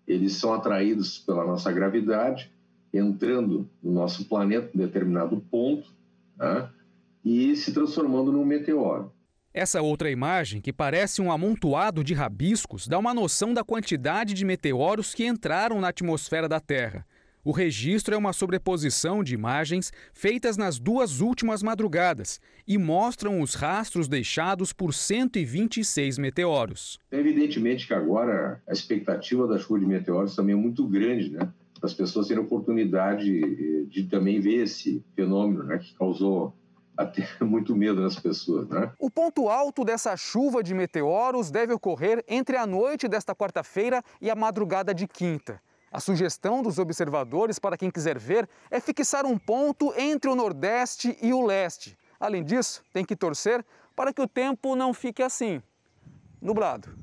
eles 0.08 0.34
são 0.34 0.54
atraídos 0.54 1.20
pela 1.20 1.46
nossa 1.46 1.72
gravidade, 1.72 2.52
entrando 2.92 3.70
no 3.84 3.92
nosso 3.92 4.26
planeta 4.26 4.72
em 4.74 4.80
determinado 4.80 5.40
ponto 5.52 5.94
né, 6.36 6.68
e 7.24 7.56
se 7.56 7.72
transformando 7.72 8.32
num 8.32 8.44
meteoro. 8.44 9.12
Essa 9.60 9.82
outra 9.82 10.10
imagem, 10.10 10.62
que 10.62 10.72
parece 10.72 11.22
um 11.22 11.30
amontoado 11.30 12.02
de 12.02 12.14
rabiscos, 12.14 12.88
dá 12.88 12.98
uma 12.98 13.14
noção 13.14 13.54
da 13.54 13.62
quantidade 13.62 14.34
de 14.34 14.46
meteoros 14.46 15.14
que 15.14 15.28
entraram 15.28 15.82
na 15.82 15.90
atmosfera 15.90 16.48
da 16.48 16.62
Terra. 16.62 17.06
O 17.44 17.52
registro 17.52 18.16
é 18.16 18.18
uma 18.18 18.32
sobreposição 18.32 19.22
de 19.22 19.34
imagens 19.34 19.92
feitas 20.14 20.56
nas 20.56 20.80
duas 20.80 21.20
últimas 21.20 21.62
madrugadas 21.62 22.40
e 22.66 22.78
mostram 22.78 23.42
os 23.42 23.54
rastros 23.54 24.08
deixados 24.08 24.72
por 24.72 24.94
126 24.94 26.18
meteoros. 26.20 26.98
Evidentemente 27.12 27.86
que 27.86 27.94
agora 27.94 28.62
a 28.66 28.72
expectativa 28.72 29.46
da 29.46 29.60
chuva 29.60 29.82
de 29.82 29.86
meteoros 29.86 30.38
também 30.38 30.56
é 30.56 30.58
muito 30.58 30.88
grande, 30.88 31.32
né? 31.32 31.52
As 31.82 31.94
pessoas 31.94 32.30
terem 32.30 32.42
oportunidade 32.42 33.26
de, 33.26 33.86
de 33.88 34.04
também 34.06 34.40
ver 34.40 34.64
esse 34.64 35.04
fenômeno 35.18 35.64
né? 35.64 35.80
que 35.80 35.94
causou 35.96 36.54
até 37.00 37.26
muito 37.46 37.74
medo 37.76 38.02
nas 38.02 38.20
pessoas, 38.20 38.68
né? 38.68 38.92
O 39.00 39.10
ponto 39.10 39.48
alto 39.48 39.86
dessa 39.86 40.18
chuva 40.18 40.62
de 40.62 40.74
meteoros 40.74 41.50
deve 41.50 41.74
ocorrer 41.74 42.24
entre 42.28 42.58
a 42.58 42.68
noite 42.68 43.08
desta 43.08 43.34
quarta-feira 43.34 44.04
e 44.22 44.30
a 44.30 44.36
madrugada 44.36 44.94
de 44.94 45.08
quinta. 45.08 45.62
A 45.92 46.00
sugestão 46.00 46.62
dos 46.62 46.78
observadores 46.78 47.58
para 47.58 47.78
quem 47.78 47.90
quiser 47.90 48.20
ver 48.20 48.48
é 48.70 48.80
fixar 48.80 49.26
um 49.26 49.38
ponto 49.38 49.94
entre 49.98 50.30
o 50.30 50.36
Nordeste 50.36 51.18
e 51.22 51.34
o 51.34 51.44
Leste. 51.44 51.98
Além 52.20 52.44
disso, 52.44 52.84
tem 52.94 53.06
que 53.06 53.16
torcer 53.16 53.66
para 53.96 54.14
que 54.14 54.22
o 54.22 54.28
tempo 54.28 54.76
não 54.76 54.94
fique 54.94 55.24
assim, 55.24 55.64
nublado. 56.42 56.94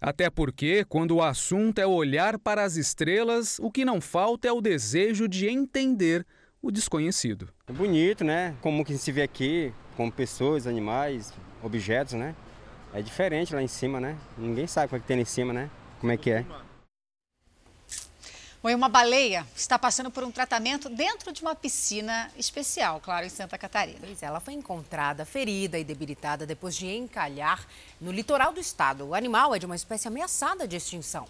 Até 0.00 0.28
porque, 0.28 0.84
quando 0.84 1.12
o 1.12 1.22
assunto 1.22 1.78
é 1.78 1.86
olhar 1.86 2.36
para 2.36 2.64
as 2.64 2.76
estrelas, 2.76 3.60
o 3.60 3.70
que 3.70 3.84
não 3.84 4.00
falta 4.00 4.48
é 4.48 4.52
o 4.52 4.60
desejo 4.60 5.28
de 5.28 5.46
entender 5.46 6.26
o 6.62 6.70
desconhecido. 6.70 7.48
É 7.66 7.72
bonito, 7.72 8.22
né? 8.22 8.56
Como 8.62 8.84
que 8.84 8.96
se 8.96 9.10
vê 9.10 9.22
aqui, 9.22 9.74
como 9.96 10.12
pessoas, 10.12 10.66
animais, 10.66 11.32
objetos, 11.62 12.14
né? 12.14 12.36
É 12.94 13.02
diferente 13.02 13.52
lá 13.54 13.60
em 13.60 13.68
cima, 13.68 14.00
né? 14.00 14.16
Ninguém 14.38 14.66
sabe 14.66 14.86
o 14.86 14.88
que, 14.90 14.96
é 14.96 14.98
que 15.00 15.06
tem 15.06 15.16
lá 15.16 15.22
em 15.22 15.26
cima, 15.26 15.52
né? 15.52 15.68
Como 16.00 16.12
é 16.12 16.16
que 16.16 16.30
é. 16.30 16.46
Bom, 18.62 18.72
uma 18.76 18.88
baleia 18.88 19.44
está 19.56 19.76
passando 19.76 20.08
por 20.08 20.22
um 20.22 20.30
tratamento 20.30 20.88
dentro 20.88 21.32
de 21.32 21.42
uma 21.42 21.52
piscina 21.52 22.30
especial, 22.38 23.00
claro, 23.00 23.26
em 23.26 23.28
Santa 23.28 23.58
Catarina. 23.58 23.98
Pois 24.00 24.22
é, 24.22 24.26
ela 24.26 24.38
foi 24.38 24.54
encontrada 24.54 25.24
ferida 25.24 25.80
e 25.80 25.84
debilitada 25.84 26.46
depois 26.46 26.76
de 26.76 26.86
encalhar 26.86 27.66
no 28.00 28.12
litoral 28.12 28.52
do 28.52 28.60
estado. 28.60 29.08
O 29.08 29.14
animal 29.16 29.52
é 29.52 29.58
de 29.58 29.66
uma 29.66 29.74
espécie 29.74 30.06
ameaçada 30.06 30.68
de 30.68 30.76
extinção. 30.76 31.26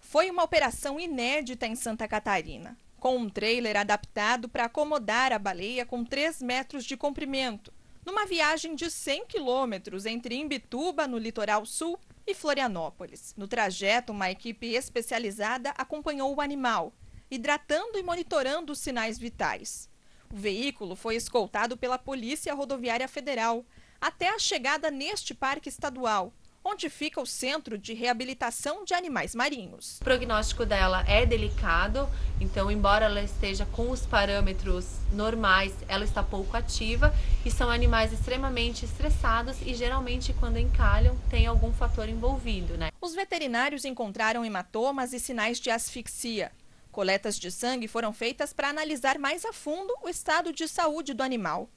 Foi 0.00 0.30
uma 0.30 0.42
operação 0.44 0.98
inédita 0.98 1.66
em 1.66 1.76
Santa 1.76 2.08
Catarina 2.08 2.74
com 3.04 3.18
um 3.18 3.28
trailer 3.28 3.76
adaptado 3.76 4.48
para 4.48 4.64
acomodar 4.64 5.30
a 5.30 5.38
baleia 5.38 5.84
com 5.84 6.02
3 6.02 6.40
metros 6.40 6.86
de 6.86 6.96
comprimento, 6.96 7.70
numa 8.02 8.24
viagem 8.24 8.74
de 8.74 8.90
100 8.90 9.26
quilômetros 9.26 10.06
entre 10.06 10.36
Imbituba, 10.36 11.06
no 11.06 11.18
litoral 11.18 11.66
sul, 11.66 12.00
e 12.26 12.32
Florianópolis. 12.32 13.34
No 13.36 13.46
trajeto, 13.46 14.10
uma 14.10 14.30
equipe 14.30 14.68
especializada 14.68 15.74
acompanhou 15.76 16.34
o 16.34 16.40
animal, 16.40 16.94
hidratando 17.30 17.98
e 17.98 18.02
monitorando 18.02 18.72
os 18.72 18.78
sinais 18.78 19.18
vitais. 19.18 19.86
O 20.32 20.36
veículo 20.36 20.96
foi 20.96 21.14
escoltado 21.14 21.76
pela 21.76 21.98
Polícia 21.98 22.54
Rodoviária 22.54 23.06
Federal 23.06 23.66
até 24.00 24.30
a 24.30 24.38
chegada 24.38 24.90
neste 24.90 25.34
parque 25.34 25.68
estadual, 25.68 26.32
onde 26.64 26.88
fica 26.88 27.20
o 27.20 27.26
Centro 27.26 27.76
de 27.76 27.92
Reabilitação 27.92 28.84
de 28.84 28.94
Animais 28.94 29.34
Marinhos. 29.34 29.98
O 30.00 30.04
prognóstico 30.04 30.64
dela 30.64 31.04
é 31.06 31.26
delicado, 31.26 32.08
então, 32.40 32.70
embora 32.70 33.04
ela 33.04 33.22
esteja 33.22 33.66
com 33.66 33.90
os 33.90 34.06
parâmetros 34.06 34.86
normais, 35.12 35.74
ela 35.86 36.04
está 36.04 36.22
pouco 36.22 36.56
ativa 36.56 37.14
e 37.44 37.50
são 37.50 37.70
animais 37.70 38.12
extremamente 38.12 38.86
estressados 38.86 39.60
e 39.60 39.74
geralmente, 39.74 40.32
quando 40.32 40.56
encalham, 40.56 41.18
tem 41.28 41.46
algum 41.46 41.72
fator 41.72 42.08
envolvido. 42.08 42.78
Né? 42.78 42.90
Os 43.00 43.14
veterinários 43.14 43.84
encontraram 43.84 44.44
hematomas 44.44 45.12
e 45.12 45.20
sinais 45.20 45.60
de 45.60 45.70
asfixia. 45.70 46.50
Coletas 46.90 47.38
de 47.38 47.50
sangue 47.50 47.88
foram 47.88 48.12
feitas 48.12 48.52
para 48.52 48.68
analisar 48.68 49.18
mais 49.18 49.44
a 49.44 49.52
fundo 49.52 49.92
o 50.02 50.08
estado 50.08 50.52
de 50.52 50.66
saúde 50.66 51.12
do 51.12 51.22
animal. 51.22 51.68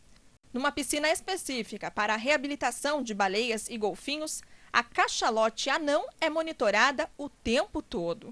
Numa 0.53 0.71
piscina 0.71 1.09
específica 1.09 1.91
para 1.91 2.13
a 2.13 2.17
reabilitação 2.17 3.03
de 3.03 3.13
baleias 3.13 3.67
e 3.67 3.77
golfinhos, 3.77 4.41
a 4.77 4.83
cachalote 4.83 5.71
anão 5.71 6.05
é 6.21 6.29
monitorada 6.29 7.09
o 7.17 7.27
tempo 7.27 7.81
todo. 7.81 8.31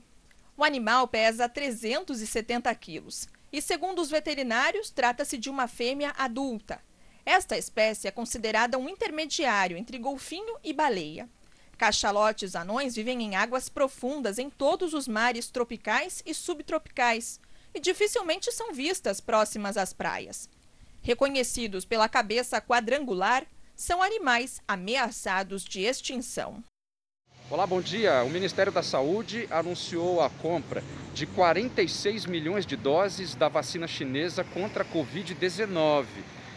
O 0.55 0.63
animal 0.63 1.07
pesa 1.07 1.49
370 1.49 2.75
quilos 2.75 3.27
e, 3.51 3.59
segundo 3.59 3.99
os 3.99 4.11
veterinários, 4.11 4.91
trata-se 4.91 5.39
de 5.39 5.49
uma 5.49 5.67
fêmea 5.67 6.13
adulta. 6.15 6.79
Esta 7.25 7.57
espécie 7.57 8.07
é 8.07 8.11
considerada 8.11 8.77
um 8.77 8.87
intermediário 8.87 9.75
entre 9.75 9.97
golfinho 9.97 10.55
e 10.63 10.71
baleia. 10.71 11.27
Cachalotes 11.79 12.55
anões 12.55 12.93
vivem 12.93 13.23
em 13.23 13.35
águas 13.35 13.67
profundas 13.67 14.37
em 14.37 14.47
todos 14.47 14.93
os 14.93 15.07
mares 15.07 15.49
tropicais 15.49 16.21
e 16.27 16.31
subtropicais 16.35 17.39
e 17.73 17.79
dificilmente 17.79 18.51
são 18.51 18.71
vistas 18.71 19.19
próximas 19.19 19.77
às 19.77 19.93
praias. 19.93 20.47
Reconhecidos 21.01 21.85
pela 21.85 22.07
cabeça 22.07 22.61
quadrangular, 22.61 23.47
são 23.75 24.01
animais 24.01 24.61
ameaçados 24.67 25.63
de 25.63 25.81
extinção. 25.81 26.63
Olá, 27.49 27.67
bom 27.67 27.81
dia. 27.81 28.23
O 28.23 28.29
Ministério 28.29 28.71
da 28.71 28.81
Saúde 28.81 29.47
anunciou 29.51 30.21
a 30.21 30.29
compra 30.29 30.83
de 31.13 31.27
46 31.27 32.25
milhões 32.25 32.65
de 32.65 32.75
doses 32.75 33.35
da 33.35 33.47
vacina 33.47 33.87
chinesa 33.87 34.43
contra 34.43 34.83
a 34.83 34.85
Covid-19. 34.85 36.05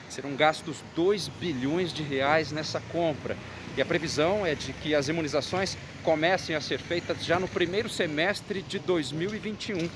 Serão 0.08 0.34
gastos 0.34 0.82
2 0.96 1.28
bilhões 1.28 1.92
de 1.92 2.02
reais 2.02 2.50
nessa 2.50 2.80
compra. 2.80 3.36
E 3.76 3.82
a 3.82 3.86
previsão 3.86 4.46
é 4.46 4.54
de 4.54 4.72
que 4.72 4.94
as 4.94 5.08
imunizações 5.08 5.76
comecem 6.02 6.56
a 6.56 6.60
ser 6.60 6.78
feitas 6.78 7.22
já 7.22 7.38
no 7.38 7.46
primeiro 7.46 7.88
semestre 7.90 8.62
de 8.62 8.78
2021. 8.78 9.90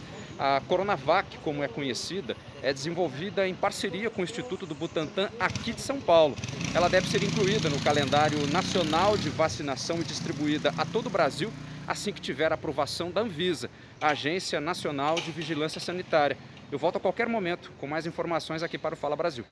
A 0.44 0.60
Coronavac, 0.66 1.38
como 1.38 1.62
é 1.62 1.68
conhecida, 1.68 2.36
é 2.64 2.72
desenvolvida 2.72 3.46
em 3.46 3.54
parceria 3.54 4.10
com 4.10 4.22
o 4.22 4.24
Instituto 4.24 4.66
do 4.66 4.74
Butantan 4.74 5.30
aqui 5.38 5.72
de 5.72 5.80
São 5.80 6.00
Paulo. 6.00 6.34
Ela 6.74 6.88
deve 6.88 7.06
ser 7.06 7.22
incluída 7.22 7.70
no 7.70 7.78
calendário 7.78 8.44
nacional 8.48 9.16
de 9.16 9.30
vacinação 9.30 10.00
e 10.00 10.04
distribuída 10.04 10.74
a 10.76 10.84
todo 10.84 11.06
o 11.06 11.10
Brasil 11.10 11.48
assim 11.86 12.12
que 12.12 12.20
tiver 12.20 12.52
aprovação 12.52 13.08
da 13.08 13.20
Anvisa, 13.20 13.70
a 14.00 14.08
Agência 14.08 14.60
Nacional 14.60 15.14
de 15.14 15.30
Vigilância 15.30 15.80
Sanitária. 15.80 16.36
Eu 16.72 16.78
volto 16.78 16.96
a 16.96 17.00
qualquer 17.00 17.28
momento 17.28 17.70
com 17.78 17.86
mais 17.86 18.04
informações 18.04 18.64
aqui 18.64 18.76
para 18.76 18.94
o 18.94 18.98
Fala 18.98 19.14
Brasil. 19.14 19.44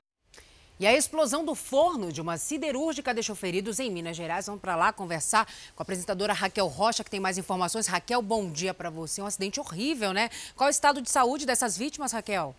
E 0.81 0.87
a 0.87 0.97
explosão 0.97 1.45
do 1.45 1.53
forno 1.53 2.11
de 2.11 2.19
uma 2.19 2.39
siderúrgica 2.39 3.13
deixou 3.13 3.35
feridos 3.35 3.79
em 3.79 3.91
Minas 3.91 4.17
Gerais. 4.17 4.47
Vamos 4.47 4.61
para 4.61 4.75
lá 4.75 4.91
conversar 4.91 5.45
com 5.75 5.81
a 5.81 5.83
apresentadora 5.83 6.33
Raquel 6.33 6.65
Rocha, 6.65 7.03
que 7.03 7.09
tem 7.11 7.19
mais 7.19 7.37
informações. 7.37 7.85
Raquel, 7.85 8.19
bom 8.19 8.49
dia 8.49 8.73
para 8.73 8.89
você. 8.89 9.21
Um 9.21 9.27
acidente 9.27 9.59
horrível, 9.59 10.11
né? 10.11 10.31
Qual 10.55 10.67
é 10.67 10.71
o 10.71 10.73
estado 10.73 10.99
de 10.99 11.11
saúde 11.11 11.45
dessas 11.45 11.77
vítimas, 11.77 12.13
Raquel? 12.13 12.55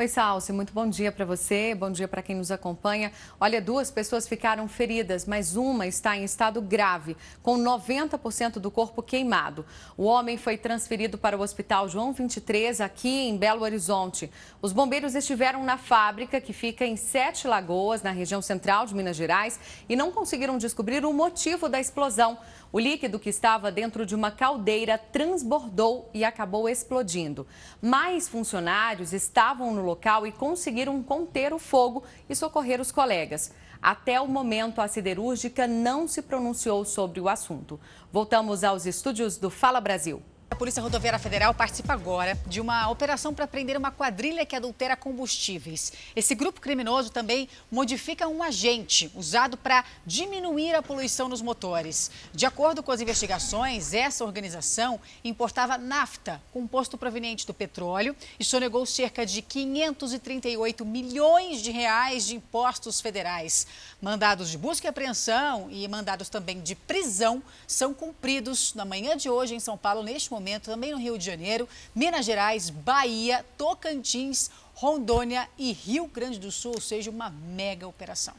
Oi, 0.00 0.08
Salsi, 0.08 0.50
muito 0.50 0.72
bom 0.72 0.88
dia 0.88 1.12
para 1.12 1.26
você, 1.26 1.74
bom 1.74 1.90
dia 1.90 2.08
para 2.08 2.22
quem 2.22 2.34
nos 2.34 2.50
acompanha. 2.50 3.12
Olha, 3.38 3.60
duas 3.60 3.90
pessoas 3.90 4.26
ficaram 4.26 4.66
feridas, 4.66 5.26
mas 5.26 5.56
uma 5.56 5.86
está 5.86 6.16
em 6.16 6.24
estado 6.24 6.62
grave, 6.62 7.18
com 7.42 7.58
90% 7.58 8.52
do 8.52 8.70
corpo 8.70 9.02
queimado. 9.02 9.62
O 9.98 10.04
homem 10.04 10.38
foi 10.38 10.56
transferido 10.56 11.18
para 11.18 11.36
o 11.36 11.42
Hospital 11.42 11.86
João 11.86 12.14
23, 12.14 12.80
aqui 12.80 13.28
em 13.28 13.36
Belo 13.36 13.60
Horizonte. 13.60 14.30
Os 14.62 14.72
bombeiros 14.72 15.14
estiveram 15.14 15.62
na 15.64 15.76
fábrica, 15.76 16.40
que 16.40 16.54
fica 16.54 16.86
em 16.86 16.96
Sete 16.96 17.46
Lagoas, 17.46 18.02
na 18.02 18.10
região 18.10 18.40
central 18.40 18.86
de 18.86 18.94
Minas 18.94 19.16
Gerais, 19.16 19.60
e 19.86 19.94
não 19.94 20.10
conseguiram 20.12 20.56
descobrir 20.56 21.04
o 21.04 21.12
motivo 21.12 21.68
da 21.68 21.78
explosão. 21.78 22.38
O 22.72 22.78
líquido 22.78 23.18
que 23.18 23.28
estava 23.28 23.70
dentro 23.70 24.06
de 24.06 24.14
uma 24.14 24.30
caldeira 24.30 24.96
transbordou 24.96 26.08
e 26.14 26.24
acabou 26.24 26.68
explodindo. 26.68 27.44
Mais 27.82 28.28
funcionários 28.28 29.12
estavam 29.12 29.74
no 29.74 29.89
local 29.90 30.26
e 30.26 30.32
conseguiram 30.32 31.02
conter 31.02 31.52
o 31.52 31.58
fogo 31.58 32.02
e 32.28 32.34
socorrer 32.34 32.80
os 32.80 32.92
colegas. 32.92 33.52
Até 33.82 34.20
o 34.20 34.28
momento, 34.28 34.80
a 34.80 34.88
siderúrgica 34.88 35.66
não 35.66 36.06
se 36.06 36.22
pronunciou 36.22 36.84
sobre 36.84 37.20
o 37.20 37.28
assunto. 37.28 37.80
Voltamos 38.12 38.62
aos 38.62 38.86
estúdios 38.86 39.36
do 39.36 39.50
Fala 39.50 39.80
Brasil. 39.80 40.22
A 40.50 40.56
Polícia 40.56 40.82
Rodoviária 40.82 41.18
Federal 41.18 41.54
participa 41.54 41.92
agora 41.92 42.36
de 42.46 42.60
uma 42.60 42.90
operação 42.90 43.32
para 43.32 43.46
prender 43.46 43.76
uma 43.76 43.92
quadrilha 43.92 44.44
que 44.44 44.56
adultera 44.56 44.96
combustíveis. 44.96 45.92
Esse 46.14 46.34
grupo 46.34 46.60
criminoso 46.60 47.10
também 47.10 47.48
modifica 47.70 48.26
um 48.26 48.42
agente 48.42 49.10
usado 49.14 49.56
para 49.56 49.84
diminuir 50.04 50.74
a 50.74 50.82
poluição 50.82 51.28
nos 51.28 51.40
motores. 51.40 52.10
De 52.34 52.44
acordo 52.44 52.82
com 52.82 52.90
as 52.90 53.00
investigações, 53.00 53.94
essa 53.94 54.24
organização 54.24 55.00
importava 55.22 55.78
nafta, 55.78 56.42
composto 56.52 56.98
proveniente 56.98 57.46
do 57.46 57.54
petróleo, 57.54 58.14
e 58.38 58.44
sonegou 58.44 58.84
cerca 58.84 59.24
de 59.24 59.40
538 59.40 60.84
milhões 60.84 61.62
de 61.62 61.70
reais 61.70 62.26
de 62.26 62.34
impostos 62.34 63.00
federais. 63.00 63.68
Mandados 64.02 64.50
de 64.50 64.58
busca 64.58 64.88
e 64.88 64.90
apreensão 64.90 65.68
e 65.70 65.86
mandados 65.86 66.28
também 66.28 66.60
de 66.60 66.74
prisão 66.74 67.40
são 67.68 67.94
cumpridos 67.94 68.74
na 68.74 68.84
manhã 68.84 69.16
de 69.16 69.30
hoje 69.30 69.54
em 69.54 69.60
São 69.60 69.78
Paulo, 69.78 70.02
neste 70.02 70.28
momento 70.30 70.39
momento 70.40 70.70
também 70.70 70.90
no 70.90 70.98
Rio 70.98 71.18
de 71.18 71.24
Janeiro, 71.24 71.68
Minas 71.94 72.24
Gerais, 72.24 72.70
Bahia, 72.70 73.44
Tocantins, 73.58 74.50
Rondônia 74.74 75.46
e 75.58 75.70
Rio 75.72 76.06
Grande 76.06 76.40
do 76.40 76.50
Sul, 76.50 76.72
ou 76.74 76.80
seja, 76.80 77.10
uma 77.10 77.28
mega 77.28 77.86
operação. 77.86 78.34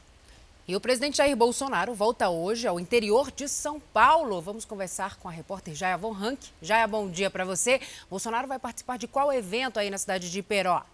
E 0.66 0.76
o 0.76 0.80
presidente 0.80 1.16
Jair 1.16 1.36
Bolsonaro 1.36 1.94
volta 1.94 2.28
hoje 2.28 2.66
ao 2.66 2.78
interior 2.78 3.30
de 3.30 3.48
São 3.48 3.80
Paulo. 3.80 4.40
Vamos 4.40 4.64
conversar 4.64 5.16
com 5.16 5.28
a 5.28 5.32
repórter 5.32 5.74
Jaya 5.74 5.96
Von 5.96 6.12
Rank. 6.12 6.38
Jaya, 6.60 6.86
bom 6.86 7.08
dia 7.08 7.30
para 7.30 7.44
você. 7.44 7.80
Bolsonaro 8.10 8.46
vai 8.46 8.58
participar 8.58 8.96
de 8.96 9.08
qual 9.08 9.32
evento 9.32 9.78
aí 9.78 9.90
na 9.90 9.98
cidade 9.98 10.30
de 10.30 10.38
Iperó? 10.38 10.84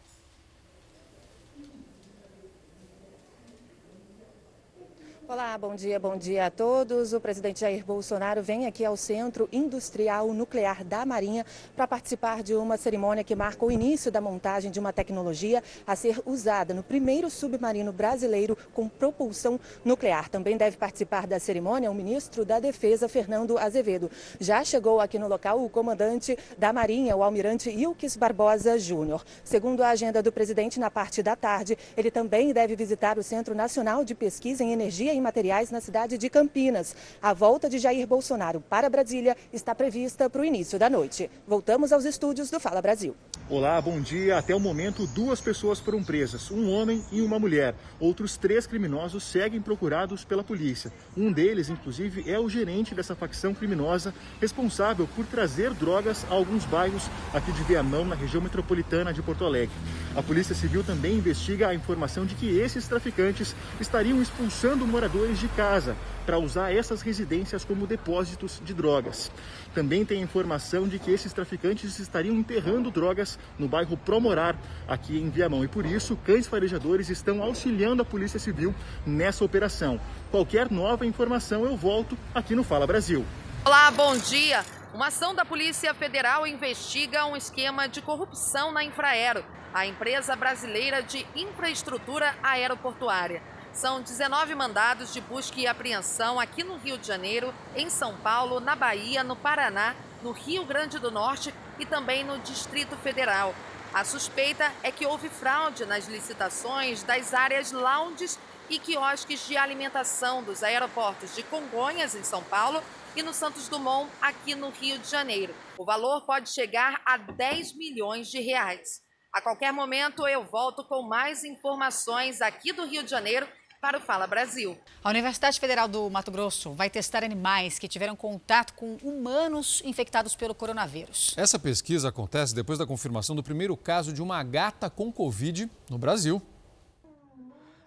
Olá, 5.31 5.59
bom 5.59 5.75
dia, 5.75 6.01
bom 6.01 6.17
dia 6.17 6.47
a 6.47 6.51
todos. 6.51 7.13
O 7.13 7.21
presidente 7.21 7.61
Jair 7.61 7.85
Bolsonaro 7.85 8.43
vem 8.43 8.65
aqui 8.65 8.83
ao 8.83 8.97
Centro 8.97 9.47
Industrial 9.53 10.27
Nuclear 10.33 10.83
da 10.83 11.05
Marinha 11.05 11.45
para 11.77 11.87
participar 11.87 12.43
de 12.43 12.55
uma 12.55 12.79
cerimônia 12.79 13.23
que 13.23 13.37
marca 13.37 13.63
o 13.63 13.71
início 13.71 14.11
da 14.11 14.23
montagem 14.23 14.71
de 14.71 14.81
uma 14.81 14.91
tecnologia 14.91 15.63
a 15.87 15.95
ser 15.95 16.23
usada 16.25 16.73
no 16.73 16.83
primeiro 16.83 17.29
submarino 17.29 17.93
brasileiro 17.93 18.57
com 18.73 18.89
propulsão 18.89 19.61
nuclear. 19.85 20.31
Também 20.31 20.57
deve 20.57 20.79
participar 20.79 21.27
da 21.27 21.39
cerimônia 21.39 21.91
o 21.91 21.95
ministro 21.95 22.43
da 22.43 22.59
Defesa, 22.59 23.07
Fernando 23.07 23.59
Azevedo. 23.59 24.11
Já 24.41 24.65
chegou 24.65 24.99
aqui 24.99 25.19
no 25.19 25.29
local 25.29 25.63
o 25.63 25.69
comandante 25.69 26.39
da 26.57 26.73
Marinha, 26.73 27.15
o 27.15 27.23
almirante 27.23 27.69
Ilques 27.69 28.17
Barbosa 28.17 28.79
Júnior. 28.79 29.23
Segundo 29.45 29.83
a 29.83 29.91
agenda 29.91 30.23
do 30.23 30.33
presidente, 30.33 30.81
na 30.81 30.91
parte 30.91 31.23
da 31.23 31.37
tarde, 31.37 31.77
ele 31.99 32.11
também 32.11 32.51
deve 32.51 32.75
visitar 32.75 33.19
o 33.19 33.23
Centro 33.23 33.55
Nacional 33.55 34.07
de 34.07 34.15
Pesquisa 34.15 34.65
em 34.65 34.73
Energia 34.73 35.18
em 35.19 35.21
materiais 35.21 35.71
na 35.71 35.81
cidade 35.81 36.17
de 36.17 36.31
Campinas. 36.31 36.97
A 37.21 37.35
volta 37.35 37.69
de 37.69 37.79
Jair 37.79 38.07
Bolsonaro 38.07 38.61
para 38.61 38.89
Brasília 38.89 39.37
está 39.53 39.75
prevista 39.75 40.31
para 40.31 40.41
o 40.41 40.45
início 40.45 40.79
da 40.79 40.89
noite. 40.89 41.31
Voltamos 41.47 41.93
aos 41.93 42.05
estúdios 42.05 42.51
do 42.51 42.59
Fala 42.59 42.81
Brasil. 42.81 43.15
Olá, 43.51 43.81
bom 43.81 44.01
dia. 44.01 44.39
Até 44.39 44.55
o 44.55 44.61
momento, 44.61 45.07
duas 45.07 45.41
pessoas 45.41 45.81
foram 45.81 46.05
presas, 46.05 46.51
um 46.51 46.71
homem 46.71 47.03
e 47.11 47.21
uma 47.21 47.39
mulher. 47.39 47.75
Outros 47.99 48.37
três 48.37 48.67
criminosos 48.67 49.25
seguem 49.25 49.61
procurados 49.61 50.23
pela 50.23 50.45
polícia. 50.45 50.93
Um 51.17 51.33
deles, 51.33 51.69
inclusive, 51.69 52.31
é 52.31 52.39
o 52.39 52.49
gerente 52.49 52.95
dessa 52.95 53.17
facção 53.17 53.55
criminosa 53.55 54.15
responsável 54.41 55.09
por 55.17 55.27
trazer 55.27 55.73
drogas 55.73 56.25
a 56.31 56.35
alguns 56.35 56.65
bairros 56.67 57.09
aqui 57.33 57.51
de 57.53 57.63
Viamão, 57.65 58.05
na 58.05 58.15
região 58.15 58.43
metropolitana 58.43 59.13
de 59.13 59.23
Porto 59.23 59.45
Alegre. 59.45 59.75
A 60.15 60.23
Polícia 60.23 60.55
Civil 60.55 60.85
também 60.85 61.15
investiga 61.15 61.69
a 61.69 61.75
informação 61.75 62.27
de 62.27 62.35
que 62.35 62.59
esses 62.59 62.87
traficantes 62.87 63.57
estariam 63.81 64.21
expulsando 64.21 64.87
moradores 64.87 65.08
de 65.09 65.49
casa 65.49 65.97
para 66.27 66.39
usar 66.39 66.71
essas 66.71 67.01
residências 67.01 67.65
como 67.65 67.87
depósitos 67.87 68.61
de 68.63 68.75
drogas. 68.75 69.31
Também 69.75 70.05
tem 70.05 70.21
informação 70.21 70.87
de 70.87 70.99
que 70.99 71.11
esses 71.11 71.33
traficantes 71.33 71.99
estariam 71.99 72.37
enterrando 72.37 72.91
drogas 72.91 73.39
no 73.59 73.67
bairro 73.67 73.97
Promorar, 73.97 74.55
aqui 74.87 75.19
em 75.19 75.31
Viamão. 75.31 75.65
E 75.65 75.69
por 75.69 75.87
isso, 75.87 76.15
cães 76.17 76.47
farejadores 76.47 77.09
estão 77.09 77.43
auxiliando 77.43 78.03
a 78.03 78.05
Polícia 78.05 78.39
Civil 78.39 78.75
nessa 79.07 79.43
operação. 79.45 79.99
Qualquer 80.31 80.71
nova 80.71 81.07
informação 81.07 81.65
eu 81.65 81.75
volto 81.75 82.17
aqui 82.35 82.55
no 82.55 82.63
Fala 82.63 82.87
Brasil. 82.87 83.25
Olá, 83.65 83.91
bom 83.91 84.15
dia. 84.19 84.63
Uma 84.93 85.07
ação 85.07 85.35
da 85.35 85.45
Polícia 85.45 85.95
Federal 85.95 86.47
investiga 86.47 87.25
um 87.25 87.35
esquema 87.35 87.89
de 87.89 88.03
corrupção 88.03 88.73
na 88.73 88.85
Infraero, 88.85 89.43
a 89.73 89.87
empresa 89.87 90.37
brasileira 90.37 91.03
de 91.03 91.27
infraestrutura 91.35 92.35
aeroportuária. 92.43 93.43
São 93.73 94.03
19 94.03 94.55
mandados 94.55 95.13
de 95.13 95.21
busca 95.21 95.61
e 95.61 95.67
apreensão 95.67 96.41
aqui 96.41 96.65
no 96.65 96.77
Rio 96.77 96.99
de 96.99 97.07
Janeiro, 97.07 97.55
em 97.77 97.89
São 97.89 98.17
Paulo, 98.17 98.61
na 98.61 98.75
Bahia, 98.75 99.23
no 99.23 99.37
Paraná, 99.37 99.95
no 100.23 100.33
Rio 100.33 100.65
Grande 100.65 100.99
do 100.99 101.11
Norte 101.11 101.55
e 101.79 101.87
também 101.87 102.25
no 102.25 102.39
Distrito 102.39 102.97
Federal. 102.97 103.55
A 103.95 104.05
suspeita 104.05 104.71
é 104.83 104.91
que 104.91 105.07
houve 105.07 105.29
fraude 105.29 105.87
nas 105.87 106.07
licitações 106.09 107.03
das 107.03 107.33
áreas 107.33 107.73
lounges 107.73 108.39
e 108.69 108.79
quiosques 108.79 109.47
de 109.47 109.57
alimentação 109.57 110.43
dos 110.43 110.63
aeroportos 110.63 111.35
de 111.35 111.43
Congonhas, 111.43 112.15
em 112.15 112.23
São 112.23 112.43
Paulo, 112.43 112.83
e 113.17 113.23
no 113.23 113.33
Santos 113.33 113.69
Dumont, 113.69 114.11
aqui 114.21 114.55
no 114.55 114.71
Rio 114.71 114.99
de 114.99 115.09
Janeiro. 115.09 115.55
O 115.79 115.85
valor 115.85 116.27
pode 116.27 116.51
chegar 116.51 117.01
a 117.05 117.17
10 117.17 117.75
milhões 117.77 118.29
de 118.29 118.41
reais. 118.41 119.03
A 119.33 119.43
qualquer 119.43 119.73
momento 119.73 120.27
eu 120.27 120.43
volto 120.45 120.83
com 120.83 121.03
mais 121.03 121.45
informações 121.45 122.41
aqui 122.41 122.73
do 122.73 122.87
Rio 122.87 123.03
de 123.03 123.11
Janeiro 123.11 123.47
para 123.81 123.99
o 123.99 124.01
Fala 124.01 124.27
Brasil. 124.27 124.77
A 125.05 125.11
Universidade 125.11 125.61
Federal 125.61 125.87
do 125.87 126.09
Mato 126.09 126.31
Grosso 126.31 126.73
vai 126.73 126.89
testar 126.89 127.23
animais 127.23 127.79
que 127.79 127.87
tiveram 127.87 128.17
contato 128.17 128.73
com 128.73 128.97
humanos 129.03 129.83
infectados 129.85 130.35
pelo 130.35 130.55
coronavírus. 130.55 131.35
Essa 131.37 131.59
pesquisa 131.59 132.09
acontece 132.09 132.55
depois 132.55 132.79
da 132.79 132.87
confirmação 132.87 133.37
do 133.37 133.43
primeiro 133.43 133.77
caso 133.77 134.13
de 134.15 134.23
uma 134.23 134.43
gata 134.43 134.89
com 134.89 135.13
Covid 135.13 135.71
no 135.91 135.99
Brasil. 135.99 136.43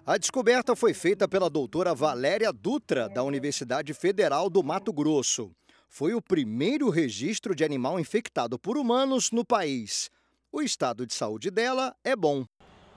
A 0.06 0.18
descoberta 0.18 0.76
foi 0.76 0.94
feita 0.94 1.28
pela 1.28 1.50
doutora 1.50 1.94
Valéria 1.96 2.54
Dutra, 2.54 3.10
da 3.10 3.24
Universidade 3.24 3.94
Federal 3.94 4.50
do 4.50 4.64
Mato 4.64 4.94
Grosso. 4.94 5.52
Foi 5.90 6.14
o 6.14 6.22
primeiro 6.22 6.90
registro 6.90 7.56
de 7.56 7.64
animal 7.64 8.00
infectado 8.00 8.58
por 8.58 8.78
humanos 8.78 9.32
no 9.32 9.44
país. 9.44 10.10
O 10.54 10.62
estado 10.62 11.08
de 11.08 11.14
saúde 11.14 11.50
dela 11.50 11.96
é 12.04 12.14
bom. 12.14 12.46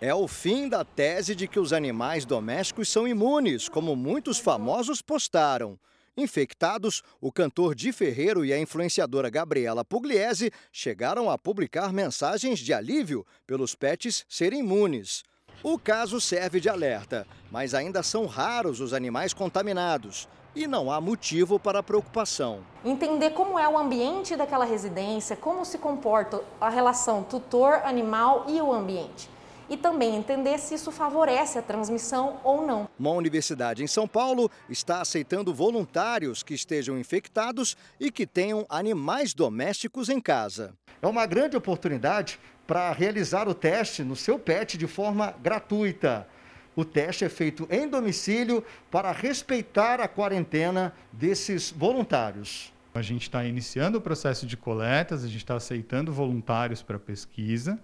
É 0.01 0.13
o 0.13 0.27
fim 0.27 0.69
da 0.69 0.85
tese 0.85 1.37
de 1.37 1.47
que 1.47 1.61
os 1.61 1.73
animais 1.73 2.25
domésticos 2.25 2.89
são 2.89 3.07
imunes, 3.07 3.69
como 3.69 3.95
muitos 3.95 4.41
famosos 4.41 5.01
postaram. 5.01 5.79
Infectados, 6.17 7.01
o 7.21 7.31
cantor 7.31 7.77
Di 7.77 7.93
Ferreiro 7.93 8.45
e 8.45 8.53
a 8.53 8.59
influenciadora 8.59 9.31
Gabriela 9.31 9.85
Pugliese 9.85 10.51
chegaram 10.73 11.31
a 11.31 11.39
publicar 11.39 11.93
mensagens 11.93 12.59
de 12.59 12.73
alívio 12.73 13.25
pelos 13.47 13.77
pets 13.77 14.27
serem 14.29 14.59
imunes. 14.59 15.23
O 15.63 15.79
caso 15.79 16.21
serve 16.21 16.59
de 16.59 16.69
alerta, 16.69 17.25
mas 17.53 17.73
ainda 17.73 18.03
são 18.03 18.27
raros 18.27 18.81
os 18.81 18.93
animais 18.93 19.33
contaminados 19.33 20.29
e 20.55 20.67
não 20.67 20.91
há 20.91 21.01
motivo 21.01 21.59
para 21.59 21.83
preocupação. 21.83 22.61
Entender 22.85 23.31
como 23.31 23.59
é 23.59 23.69
o 23.69 23.77
ambiente 23.79 24.37
daquela 24.37 24.65
residência, 24.65 25.37
como 25.37 25.65
se 25.65 25.79
comporta 25.79 26.41
a 26.61 26.69
relação 26.69 27.23
tutor-animal 27.23 28.47
e 28.49 28.61
o 28.61 28.73
ambiente 28.73 29.35
e 29.69 29.77
também 29.77 30.15
entender 30.15 30.59
se 30.59 30.75
isso 30.75 30.91
favorece 30.91 31.59
a 31.59 31.63
transmissão 31.63 32.39
ou 32.45 32.67
não. 32.67 32.89
Uma 32.99 33.11
universidade 33.11 33.83
em 33.83 33.87
São 33.87 34.07
Paulo 34.07 34.51
está 34.69 35.01
aceitando 35.01 35.55
voluntários 35.55 36.43
que 36.43 36.55
estejam 36.55 36.99
infectados 36.99 37.77
e 37.99 38.11
que 38.11 38.27
tenham 38.27 38.67
animais 38.69 39.35
domésticos 39.35 40.09
em 40.09 40.21
casa. 40.21 40.75
É 41.01 41.07
uma 41.07 41.27
grande 41.27 41.57
oportunidade 41.57 42.39
para 42.67 42.93
realizar 42.93 43.49
o 43.49 43.55
teste 43.55 44.03
no 44.03 44.17
seu 44.17 44.39
pet 44.39 44.79
de 44.79 44.87
forma 44.87 45.35
gratuita. 45.43 46.27
O 46.77 46.85
teste 46.85 47.25
é 47.25 47.29
feito 47.29 47.67
em 47.71 47.89
domicílio 47.89 48.65
para 48.91 49.13
respeitar 49.13 50.01
a 50.01 50.09
quarentena 50.09 50.93
desses 51.13 51.71
voluntários. 51.71 52.73
A 52.93 53.03
gente 53.03 53.23
está 53.23 53.45
iniciando 53.45 53.99
o 53.99 54.01
processo 54.01 54.47
de 54.47 54.57
coletas, 54.57 55.25
a 55.25 55.27
gente 55.27 55.39
está 55.39 55.57
aceitando 55.57 56.13
voluntários 56.13 56.83
para 56.83 56.99
pesquisa 56.99 57.79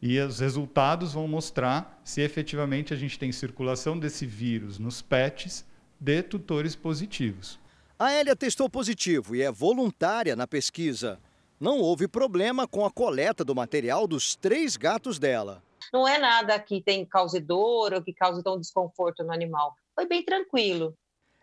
e 0.00 0.18
os 0.20 0.40
resultados 0.40 1.12
vão 1.12 1.26
mostrar 1.26 2.00
se 2.04 2.20
efetivamente 2.20 2.94
a 2.94 2.96
gente 2.96 3.18
tem 3.18 3.32
circulação 3.32 3.98
desse 3.98 4.24
vírus 4.24 4.78
nos 4.78 5.02
pets 5.02 5.64
de 5.98 6.22
tutores 6.22 6.76
positivos. 6.76 7.58
A 7.98 8.12
Hélia 8.12 8.36
testou 8.36 8.70
positivo 8.70 9.34
e 9.34 9.42
é 9.42 9.50
voluntária 9.50 10.36
na 10.36 10.46
pesquisa. 10.46 11.18
Não 11.60 11.80
houve 11.80 12.06
problema 12.06 12.68
com 12.68 12.86
a 12.86 12.90
coleta 12.90 13.44
do 13.44 13.54
material 13.54 14.06
dos 14.06 14.36
três 14.36 14.76
gatos 14.76 15.18
dela. 15.18 15.60
Não 15.92 16.06
é 16.06 16.16
nada 16.18 16.58
que 16.60 16.80
tem 16.80 17.04
cause 17.04 17.40
dor 17.40 17.94
ou 17.94 18.02
que 18.02 18.12
cause 18.12 18.42
tão 18.44 18.60
desconforto 18.60 19.24
no 19.24 19.32
animal. 19.32 19.74
Foi 19.92 20.06
bem 20.06 20.24
tranquilo. 20.24 20.94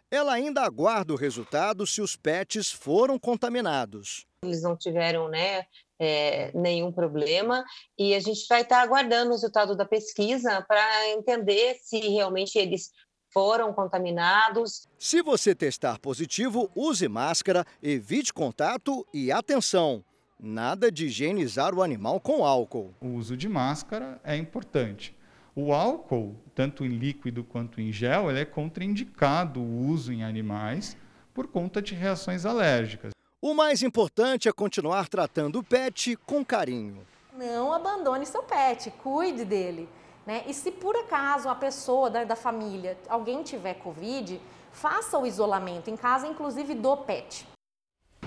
Ela 0.10 0.34
ainda 0.34 0.62
aguarda 0.62 1.14
o 1.14 1.18
resultado 1.18 1.86
se 1.86 2.02
os 2.02 2.16
pets 2.16 2.72
foram 2.72 3.20
contaminados. 3.20 4.26
Eles 4.46 4.62
não 4.62 4.78
tiveram 4.78 5.28
né, 5.28 5.66
é, 6.00 6.52
nenhum 6.54 6.92
problema 6.92 7.66
e 7.98 8.14
a 8.14 8.20
gente 8.20 8.46
vai 8.48 8.62
estar 8.62 8.82
aguardando 8.82 9.32
o 9.32 9.34
resultado 9.34 9.76
da 9.76 9.84
pesquisa 9.84 10.62
para 10.62 11.10
entender 11.10 11.76
se 11.82 12.00
realmente 12.00 12.58
eles 12.58 12.92
foram 13.36 13.74
contaminados. 13.74 14.88
Se 14.98 15.22
você 15.22 15.54
testar 15.54 16.00
positivo, 16.00 16.72
use 16.74 17.06
máscara, 17.10 17.66
evite 17.84 18.34
contato 18.34 19.06
e 19.14 19.30
atenção. 19.30 20.02
Nada 20.40 20.90
de 20.90 21.08
higienizar 21.08 21.76
o 21.76 21.84
animal 21.84 22.22
com 22.22 22.46
álcool. 22.46 22.94
O 23.02 23.10
uso 23.10 23.36
de 23.36 23.50
máscara 23.50 24.22
é 24.24 24.38
importante. 24.38 25.14
O 25.54 25.74
álcool, 25.74 26.38
tanto 26.54 26.86
em 26.86 26.98
líquido 26.98 27.44
quanto 27.44 27.82
em 27.82 27.92
gel, 27.92 28.30
ele 28.30 28.40
é 28.40 28.46
contraindicado 28.46 29.60
o 29.60 29.88
uso 29.90 30.14
em 30.14 30.24
animais 30.24 30.96
por 31.34 31.48
conta 31.48 31.82
de 31.82 31.94
reações 31.94 32.46
alérgicas. 32.46 33.12
O 33.42 33.54
mais 33.54 33.84
importante 33.84 34.48
é 34.48 34.54
continuar 34.54 35.10
tratando 35.10 35.60
o 35.60 35.64
pet 35.64 36.16
com 36.26 36.44
carinho. 36.44 37.06
Não 37.34 37.74
abandone 37.74 38.26
seu 38.26 38.44
pet, 38.44 38.92
cuide 39.04 39.44
dele. 39.44 39.90
Né? 40.26 40.44
E 40.48 40.54
se 40.54 40.72
por 40.72 40.96
acaso 40.96 41.48
a 41.48 41.56
pessoa 41.56 42.10
da, 42.10 42.24
da 42.24 42.36
família, 42.36 42.98
alguém 43.08 43.44
tiver 43.44 43.76
Covid, 43.76 44.42
faça 44.72 45.18
o 45.18 45.26
isolamento 45.26 45.90
em 45.90 45.96
casa, 45.96 46.28
inclusive 46.28 46.74
do 46.74 46.98
pet. 46.98 47.48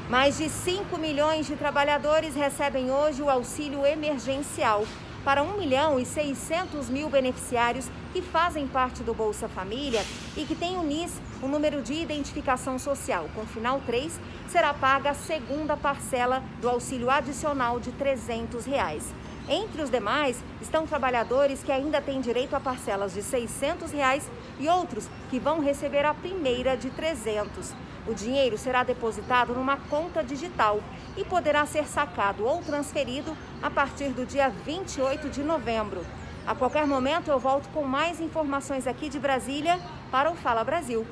Mais 0.09 0.39
de 0.39 0.49
5 0.49 0.97
milhões 0.97 1.47
de 1.47 1.57
trabalhadores 1.57 2.35
recebem 2.35 2.91
hoje 2.91 3.21
o 3.21 3.29
auxílio 3.29 3.85
emergencial. 3.85 4.85
Para 5.25 5.43
1 5.43 5.59
milhão 5.59 6.01
e 6.01 6.07
600 6.07 6.89
mil 6.89 7.11
beneficiários 7.11 7.91
que 8.13 8.23
fazem 8.23 8.67
parte 8.67 9.03
do 9.03 9.13
Bolsa 9.13 9.49
Família 9.49 10.01
e 10.35 10.47
que 10.47 10.55
têm 10.55 10.79
o 10.79 10.83
NIS, 10.83 11.21
o 11.43 11.49
número 11.49 11.83
de 11.83 11.93
identificação 11.93 12.79
social, 12.79 13.29
com 13.35 13.45
final 13.45 13.83
3, 13.85 14.19
será 14.49 14.73
paga 14.73 15.11
a 15.11 15.15
segunda 15.15 15.77
parcela 15.77 16.43
do 16.61 16.71
auxílio 16.71 17.11
adicional 17.11 17.79
de 17.79 17.93
300 17.93 18.65
reais. 18.65 19.13
Entre 19.49 19.81
os 19.81 19.89
demais 19.89 20.45
estão 20.61 20.87
trabalhadores 20.87 21.63
que 21.63 21.73
ainda 21.73 22.03
têm 22.03 22.21
direito 22.21 22.55
a 22.55 22.61
parcelas 22.61 23.15
de 23.15 23.23
600 23.23 23.91
reais 23.93 24.31
e 24.61 24.69
outros 24.69 25.09
que 25.31 25.41
vão 25.41 25.61
receber 25.61 26.05
a 26.05 26.13
primeira 26.13 26.77
de 26.77 26.89
R$ 26.89 26.95
300. 26.97 27.73
O 28.07 28.13
dinheiro 28.15 28.59
será 28.59 28.83
depositado 28.83 29.55
numa 29.55 29.79
conta 29.79 30.23
digital 30.23 30.81
e 31.17 31.25
poderá 31.25 31.65
ser 31.65 31.87
sacado 31.87 32.45
ou 32.45 32.61
transferido 32.63 33.35
a 33.63 33.71
partir 33.71 34.11
do 34.11 34.27
dia 34.27 34.51
28 34.51 35.31
de 35.31 35.43
novembro. 35.43 36.05
A 36.47 36.55
qualquer 36.55 36.87
momento 36.87 37.29
eu 37.29 37.39
volto 37.39 37.71
com 37.71 37.85
mais 37.85 38.21
informações 38.21 38.87
aqui 38.87 39.09
de 39.09 39.19
Brasília 39.19 39.81
para 40.11 40.31
o 40.31 40.37
Fala 40.37 40.63
Brasil. 40.63 41.07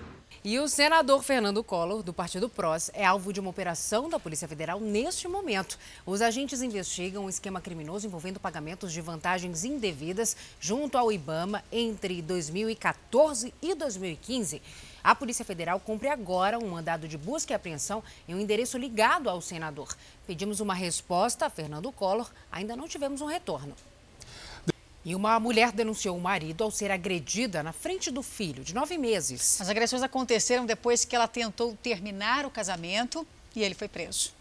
E 0.48 0.60
o 0.60 0.68
senador 0.68 1.24
Fernando 1.24 1.64
Collor, 1.64 2.04
do 2.04 2.12
Partido 2.12 2.48
PROS, 2.48 2.88
é 2.94 3.04
alvo 3.04 3.32
de 3.32 3.40
uma 3.40 3.50
operação 3.50 4.08
da 4.08 4.16
Polícia 4.16 4.46
Federal 4.46 4.78
neste 4.78 5.26
momento. 5.26 5.76
Os 6.06 6.22
agentes 6.22 6.62
investigam 6.62 7.24
um 7.24 7.28
esquema 7.28 7.60
criminoso 7.60 8.06
envolvendo 8.06 8.38
pagamentos 8.38 8.92
de 8.92 9.00
vantagens 9.00 9.64
indevidas 9.64 10.36
junto 10.60 10.96
ao 10.96 11.10
IBAMA 11.10 11.64
entre 11.72 12.22
2014 12.22 13.52
e 13.60 13.74
2015. 13.74 14.62
A 15.02 15.16
Polícia 15.16 15.44
Federal 15.44 15.80
cumpre 15.80 16.08
agora 16.08 16.60
um 16.60 16.68
mandado 16.68 17.08
de 17.08 17.18
busca 17.18 17.52
e 17.52 17.56
apreensão 17.56 18.00
em 18.28 18.34
um 18.36 18.40
endereço 18.40 18.78
ligado 18.78 19.28
ao 19.28 19.40
senador. 19.40 19.96
Pedimos 20.28 20.60
uma 20.60 20.74
resposta 20.74 21.46
a 21.46 21.50
Fernando 21.50 21.90
Collor, 21.90 22.30
ainda 22.52 22.76
não 22.76 22.86
tivemos 22.86 23.20
um 23.20 23.26
retorno. 23.26 23.74
E 25.06 25.14
uma 25.14 25.38
mulher 25.38 25.70
denunciou 25.70 26.16
o 26.16 26.20
marido 26.20 26.64
ao 26.64 26.70
ser 26.72 26.90
agredida 26.90 27.62
na 27.62 27.72
frente 27.72 28.10
do 28.10 28.24
filho, 28.24 28.64
de 28.64 28.74
nove 28.74 28.98
meses. 28.98 29.60
As 29.60 29.68
agressões 29.68 30.02
aconteceram 30.02 30.66
depois 30.66 31.04
que 31.04 31.14
ela 31.14 31.28
tentou 31.28 31.78
terminar 31.80 32.44
o 32.44 32.50
casamento 32.50 33.24
e 33.54 33.62
ele 33.62 33.76
foi 33.76 33.86
preso. 33.86 34.32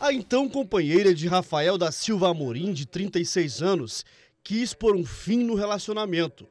A 0.00 0.12
então 0.12 0.48
companheira 0.48 1.12
de 1.12 1.26
Rafael 1.26 1.76
da 1.76 1.90
Silva 1.90 2.30
Amorim, 2.30 2.72
de 2.72 2.86
36 2.86 3.60
anos, 3.60 4.04
quis 4.44 4.72
pôr 4.72 4.94
um 4.94 5.04
fim 5.04 5.38
no 5.38 5.56
relacionamento. 5.56 6.46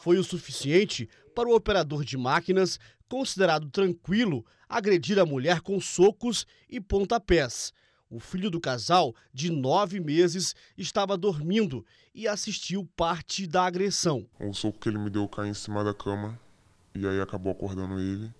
Foi 0.00 0.16
o 0.16 0.22
suficiente 0.22 1.08
para 1.34 1.48
o 1.48 1.56
operador 1.56 2.04
de 2.04 2.16
máquinas, 2.16 2.78
considerado 3.08 3.68
tranquilo, 3.68 4.46
agredir 4.68 5.18
a 5.18 5.26
mulher 5.26 5.60
com 5.60 5.80
socos 5.80 6.46
e 6.70 6.80
pontapés. 6.80 7.72
O 8.10 8.18
filho 8.18 8.48
do 8.48 8.58
casal, 8.58 9.14
de 9.34 9.50
nove 9.50 10.00
meses, 10.00 10.54
estava 10.78 11.14
dormindo 11.14 11.84
e 12.18 12.26
assistiu 12.26 12.84
parte 12.96 13.46
da 13.46 13.64
agressão. 13.64 14.26
O 14.40 14.52
soco 14.52 14.80
que 14.80 14.88
ele 14.88 14.98
me 14.98 15.08
deu 15.08 15.28
caiu 15.28 15.46
em 15.46 15.54
cima 15.54 15.84
da 15.84 15.94
cama 15.94 16.36
e 16.92 17.06
aí 17.06 17.20
acabou 17.20 17.52
acordando 17.52 18.00
ele. 18.00 18.34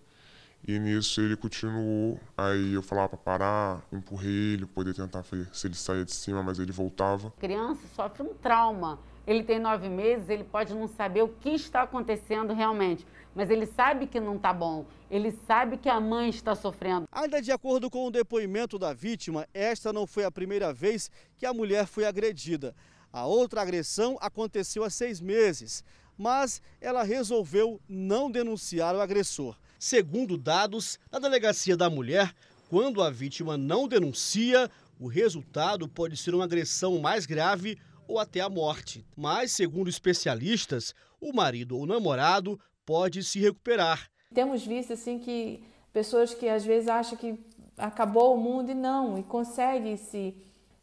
E 0.67 0.81
nisso 0.81 1.21
ele 1.21 1.37
continuou. 1.37 2.19
Aí 2.37 2.75
eu 2.75 2.83
falava 2.83 3.11
para 3.11 3.19
parar, 3.19 3.87
empurrei 3.93 4.55
ele, 4.55 4.67
poder 4.67 4.95
tentar 4.95 5.21
ver 5.21 5.49
se 5.53 5.69
ele 5.69 5.77
saía 5.77 6.05
de 6.05 6.13
cima, 6.13 6.43
mas 6.43 6.59
ele 6.59 6.73
voltava. 6.73 7.29
A 7.29 7.41
criança 7.41 7.81
sofre 7.95 8.25
um 8.25 8.35
trauma. 8.35 8.99
Ele 9.25 9.45
tem 9.45 9.61
nove 9.61 9.89
meses, 9.89 10.29
ele 10.29 10.43
pode 10.43 10.75
não 10.75 10.89
saber 10.89 11.23
o 11.23 11.29
que 11.29 11.51
está 11.51 11.83
acontecendo 11.83 12.53
realmente 12.53 13.07
mas 13.39 13.51
ele 13.51 13.67
sabe 13.67 14.09
que 14.09 14.19
não 14.19 14.35
está 14.35 14.53
bom, 14.53 14.85
ele 15.09 15.31
sabe 15.47 15.77
que 15.77 15.89
a 15.89 16.01
mãe 16.01 16.29
está 16.29 16.57
sofrendo. 16.57 17.07
Ainda 17.13 17.41
de 17.41 17.53
acordo 17.53 17.89
com 17.89 18.05
o 18.05 18.11
depoimento 18.11 18.77
da 18.81 18.93
vítima, 18.93 19.47
esta 19.55 19.93
não 19.93 20.09
foi 20.09 20.25
a 20.25 20.31
primeira 20.31 20.73
vez 20.73 21.09
que 21.37 21.47
a 21.47 21.55
mulher 21.55 21.87
foi 21.87 22.05
agredida. 22.05 22.75
A 23.13 23.27
outra 23.27 23.63
agressão 23.63 24.19
aconteceu 24.21 24.85
há 24.85 24.91
seis 24.91 25.21
meses, 25.21 25.83
mas 26.17 26.61
ela 26.81 27.03
resolveu 27.03 27.81
não 27.89 28.31
denunciar 28.31 28.95
o 28.95 29.01
agressor. 29.01 29.57
Segundo 29.79 30.37
dados 30.37 30.99
da 31.11 31.19
Delegacia 31.19 31.77
da 31.77 31.89
Mulher, 31.89 32.35
quando 32.69 33.03
a 33.03 33.09
vítima 33.09 33.57
não 33.57 33.89
denuncia, 33.89 34.71
o 35.01 35.07
resultado 35.07 35.89
pode 35.89 36.17
ser 36.17 36.35
uma 36.35 36.45
agressão 36.45 36.99
mais 36.99 37.25
grave 37.25 37.79
ou 38.07 38.19
até 38.19 38.41
a 38.41 38.49
morte. 38.49 39.07
Mas, 39.17 39.53
segundo 39.53 39.89
especialistas, 39.89 40.95
o 41.21 41.33
marido 41.33 41.79
ou 41.79 41.87
namorado 41.87 42.61
pode 42.85 43.23
se 43.23 43.39
recuperar. 43.39 44.11
Temos 44.35 44.67
visto 44.67 44.93
assim 44.93 45.19
que 45.19 45.63
pessoas 45.93 46.35
que 46.35 46.49
às 46.49 46.65
vezes 46.65 46.89
acham 46.89 47.17
que 47.17 47.39
acabou 47.77 48.35
o 48.35 48.41
mundo 48.41 48.71
e 48.71 48.75
não, 48.75 49.19
e 49.19 49.23
conseguem 49.23 49.97
se 49.97 50.35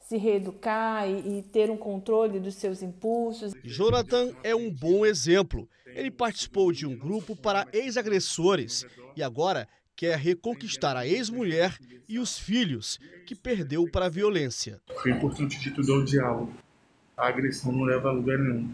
se 0.08 0.18
reeducar 0.18 1.10
e, 1.10 1.40
e, 1.40 1.42
ter 1.42 1.72
um 1.72 1.78
controle 1.78 2.40
dos 2.40 2.56
seus 2.56 2.84
impulsos. 2.84 3.54
Jonathan 3.64 4.32
é 4.44 4.56
um 4.56 4.72
bom 4.72 5.06
exemplo. 5.06 5.68
Ele 5.88 6.12
participou 6.12 6.72
de 6.72 6.86
um 6.86 6.96
grupo 6.96 7.36
para 7.36 7.68
ex-agressores 7.74 8.86
e 9.16 9.24
agora 9.24 9.68
quer 9.96 10.18
reconquistar 10.18 10.96
a 10.96 11.08
ex-mulher 11.08 11.76
e 12.08 12.20
os 12.20 12.38
filhos 12.38 13.00
que 13.26 13.34
perdeu 13.34 13.90
para 13.90 14.06
a 14.06 14.10
violência. 14.10 14.80
O 15.04 15.10
importante 15.10 15.60
de 15.60 15.72
tudo 15.72 15.94
é 15.94 15.98
o 15.98 16.06
diálogo. 16.06 16.54
A 17.18 17.28
agressão 17.28 17.72
não 17.72 17.84
leva 17.84 18.10
a 18.10 18.12
lugar 18.12 18.38
nenhum. 18.38 18.70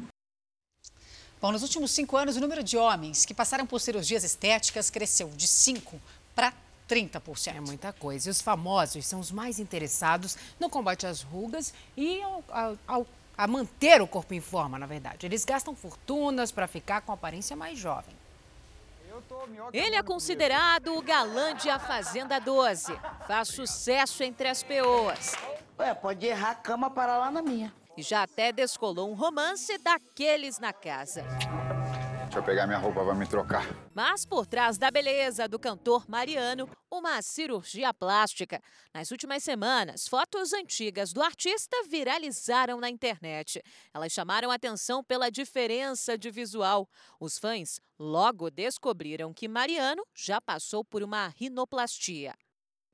Bom, 1.39 1.51
nos 1.51 1.61
últimos 1.63 1.91
cinco 1.91 2.17
anos, 2.17 2.35
o 2.35 2.41
número 2.41 2.63
de 2.63 2.75
homens 2.75 3.25
que 3.25 3.33
passaram 3.33 3.65
por 3.65 3.79
cirurgias 3.79 4.23
estéticas 4.23 4.89
cresceu 4.89 5.29
de 5.29 5.47
5 5.47 5.99
para 6.35 6.53
30%. 6.91 7.55
É 7.55 7.61
muita 7.61 7.93
coisa. 7.93 8.27
E 8.27 8.31
os 8.31 8.41
famosos 8.41 9.05
são 9.05 9.19
os 9.19 9.31
mais 9.31 9.59
interessados 9.59 10.37
no 10.59 10.69
combate 10.69 11.07
às 11.07 11.21
rugas 11.21 11.73
e 11.95 12.21
ao, 12.21 12.43
ao, 12.85 13.07
a 13.37 13.47
manter 13.47 14.01
o 14.01 14.07
corpo 14.07 14.33
em 14.33 14.41
forma, 14.41 14.77
na 14.77 14.85
verdade. 14.85 15.25
Eles 15.25 15.45
gastam 15.45 15.73
fortunas 15.73 16.51
para 16.51 16.67
ficar 16.67 17.01
com 17.01 17.11
aparência 17.11 17.55
mais 17.55 17.79
jovem. 17.79 18.15
Ele 19.71 19.95
é 19.95 20.03
considerado 20.03 20.95
o 20.95 21.01
galã 21.01 21.55
de 21.55 21.69
A 21.69 21.77
Fazenda 21.79 22.39
12. 22.39 22.93
Faz 23.27 23.49
sucesso 23.49 24.23
entre 24.23 24.47
as 24.47 24.63
peoas. 24.63 25.33
Ué, 25.79 25.93
pode 25.93 26.25
errar 26.25 26.51
a 26.51 26.55
cama 26.55 26.89
para 26.89 27.17
lá 27.17 27.31
na 27.31 27.41
minha 27.41 27.73
e 27.97 28.01
já 28.01 28.23
até 28.23 28.51
descolou 28.51 29.09
um 29.09 29.13
romance 29.13 29.77
daqueles 29.77 30.59
na 30.59 30.73
casa. 30.73 31.25
Deixa 32.31 32.39
eu 32.39 32.45
pegar 32.45 32.65
minha 32.65 32.79
roupa 32.79 33.03
para 33.03 33.13
me 33.13 33.27
trocar. 33.27 33.65
Mas 33.93 34.25
por 34.25 34.47
trás 34.47 34.77
da 34.77 34.89
beleza 34.89 35.49
do 35.49 35.59
cantor 35.59 36.07
Mariano, 36.07 36.65
uma 36.89 37.21
cirurgia 37.21 37.93
plástica. 37.93 38.61
Nas 38.93 39.11
últimas 39.11 39.43
semanas, 39.43 40.07
fotos 40.07 40.53
antigas 40.53 41.11
do 41.11 41.21
artista 41.21 41.75
viralizaram 41.89 42.79
na 42.79 42.89
internet. 42.89 43.61
Elas 43.93 44.13
chamaram 44.13 44.49
atenção 44.49 45.03
pela 45.03 45.29
diferença 45.29 46.17
de 46.17 46.31
visual. 46.31 46.87
Os 47.19 47.37
fãs 47.37 47.81
logo 47.99 48.49
descobriram 48.49 49.33
que 49.33 49.49
Mariano 49.49 50.07
já 50.15 50.39
passou 50.39 50.85
por 50.85 51.03
uma 51.03 51.27
rinoplastia. 51.27 52.33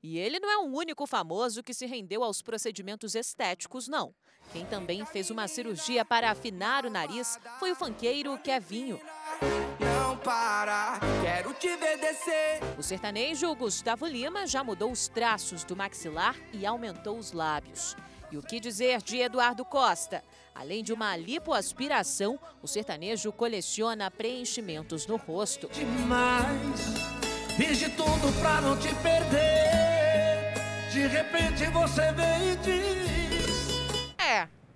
E 0.02 0.18
ele 0.18 0.40
não 0.40 0.50
é 0.50 0.56
o 0.58 0.76
único 0.76 1.06
famoso 1.06 1.62
que 1.62 1.74
se 1.74 1.86
rendeu 1.86 2.24
aos 2.24 2.42
procedimentos 2.42 3.14
estéticos, 3.14 3.86
não. 3.86 4.12
Quem 4.52 4.66
também 4.66 5.04
fez 5.06 5.30
uma 5.30 5.46
cirurgia 5.46 6.04
para 6.04 6.30
afinar 6.30 6.84
o 6.84 6.90
nariz 6.90 7.38
foi 7.60 7.70
o 7.70 7.76
fanqueiro 7.76 8.36
Kevinho. 8.38 9.00
Não 9.78 10.16
para, 10.16 10.98
quero 11.22 11.52
te 11.54 11.76
ver 11.76 11.98
descer. 11.98 12.60
O 12.76 12.82
sertanejo 12.82 13.54
Gustavo 13.54 14.06
Lima 14.06 14.46
já 14.46 14.62
mudou 14.64 14.90
os 14.90 15.08
traços 15.08 15.64
do 15.64 15.76
maxilar 15.76 16.36
e 16.52 16.66
aumentou 16.66 17.18
os 17.18 17.32
lábios. 17.32 17.96
E 18.30 18.36
o 18.36 18.42
que 18.42 18.60
dizer 18.60 19.00
de 19.00 19.18
Eduardo 19.18 19.64
Costa? 19.64 20.22
Além 20.54 20.82
de 20.82 20.92
uma 20.92 21.16
lipoaspiração, 21.16 22.38
o 22.62 22.68
sertanejo 22.68 23.32
coleciona 23.32 24.10
preenchimentos 24.10 25.06
no 25.06 25.16
rosto. 25.16 25.68
Demais, 25.72 26.80
fiz 27.56 27.78
de 27.78 27.88
tudo 27.90 28.40
pra 28.40 28.60
não 28.60 28.76
te 28.76 28.94
perder. 28.96 29.78
De 30.92 31.06
repente 31.06 31.64
você 31.66 32.12
veio 32.12 32.58
e 32.66 33.04
é, 33.04 33.07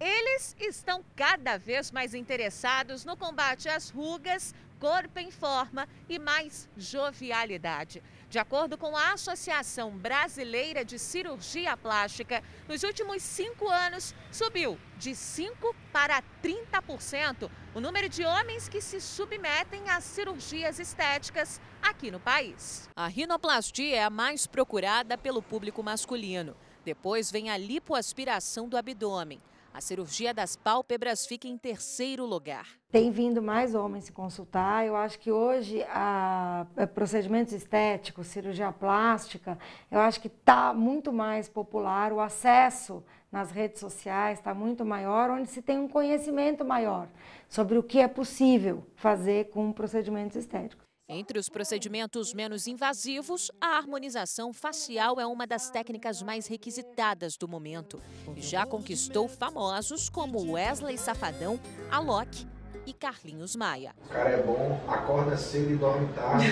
eles 0.02 0.56
estão 0.58 1.04
cada 1.14 1.56
vez 1.56 1.92
mais 1.92 2.12
interessados 2.12 3.04
no 3.04 3.16
combate 3.16 3.68
às 3.68 3.88
rugas, 3.88 4.52
corpo 4.80 5.20
em 5.20 5.30
forma 5.30 5.88
e 6.08 6.18
mais 6.18 6.68
jovialidade. 6.76 8.02
De 8.28 8.36
acordo 8.36 8.76
com 8.76 8.96
a 8.96 9.12
Associação 9.12 9.96
Brasileira 9.96 10.84
de 10.84 10.98
Cirurgia 10.98 11.76
Plástica, 11.76 12.42
nos 12.66 12.82
últimos 12.82 13.22
cinco 13.22 13.68
anos 13.68 14.12
subiu 14.32 14.76
de 14.98 15.12
5% 15.12 15.72
para 15.92 16.20
30% 16.42 17.48
o 17.72 17.80
número 17.80 18.08
de 18.08 18.24
homens 18.24 18.68
que 18.68 18.80
se 18.80 19.00
submetem 19.00 19.88
a 19.88 20.00
cirurgias 20.00 20.80
estéticas 20.80 21.60
aqui 21.80 22.10
no 22.10 22.18
país. 22.18 22.88
A 22.96 23.06
rinoplastia 23.06 23.98
é 23.98 24.02
a 24.02 24.10
mais 24.10 24.48
procurada 24.48 25.16
pelo 25.16 25.40
público 25.40 25.80
masculino. 25.80 26.56
Depois 26.84 27.30
vem 27.30 27.50
a 27.50 27.56
lipoaspiração 27.56 28.68
do 28.68 28.76
abdômen. 28.76 29.40
A 29.74 29.80
cirurgia 29.80 30.34
das 30.34 30.54
pálpebras 30.54 31.24
fica 31.24 31.48
em 31.48 31.56
terceiro 31.56 32.26
lugar. 32.26 32.68
Tem 32.90 33.10
vindo 33.10 33.40
mais 33.40 33.74
homens 33.74 34.04
se 34.04 34.12
consultar. 34.12 34.86
Eu 34.86 34.94
acho 34.94 35.18
que 35.18 35.32
hoje 35.32 35.82
a, 35.88 36.66
a 36.76 36.86
procedimentos 36.86 37.54
estéticos, 37.54 38.26
cirurgia 38.26 38.70
plástica, 38.70 39.58
eu 39.90 39.98
acho 39.98 40.20
que 40.20 40.28
está 40.28 40.74
muito 40.74 41.10
mais 41.10 41.48
popular. 41.48 42.12
O 42.12 42.20
acesso 42.20 43.02
nas 43.30 43.50
redes 43.50 43.80
sociais 43.80 44.38
está 44.38 44.52
muito 44.52 44.84
maior, 44.84 45.30
onde 45.30 45.48
se 45.48 45.62
tem 45.62 45.78
um 45.78 45.88
conhecimento 45.88 46.62
maior 46.66 47.08
sobre 47.48 47.78
o 47.78 47.82
que 47.82 47.98
é 47.98 48.06
possível 48.06 48.84
fazer 48.94 49.48
com 49.50 49.72
procedimentos 49.72 50.36
estéticos. 50.36 50.91
Entre 51.12 51.38
os 51.38 51.50
procedimentos 51.50 52.32
menos 52.32 52.66
invasivos, 52.66 53.50
a 53.60 53.76
harmonização 53.76 54.50
facial 54.50 55.20
é 55.20 55.26
uma 55.26 55.46
das 55.46 55.68
técnicas 55.68 56.22
mais 56.22 56.46
requisitadas 56.46 57.36
do 57.36 57.46
momento 57.46 58.00
e 58.34 58.40
já 58.40 58.64
conquistou 58.64 59.28
famosos 59.28 60.08
como 60.08 60.52
Wesley 60.52 60.96
Safadão, 60.96 61.60
Alok 61.90 62.46
e 62.86 62.94
Carlinhos 62.94 63.54
Maia. 63.54 63.94
O 64.06 64.08
cara 64.08 64.30
é 64.30 64.42
bom, 64.42 64.80
acorda 64.88 65.36
cedo 65.36 65.72
e 65.72 65.76
dorme 65.76 66.10
tarde. 66.14 66.46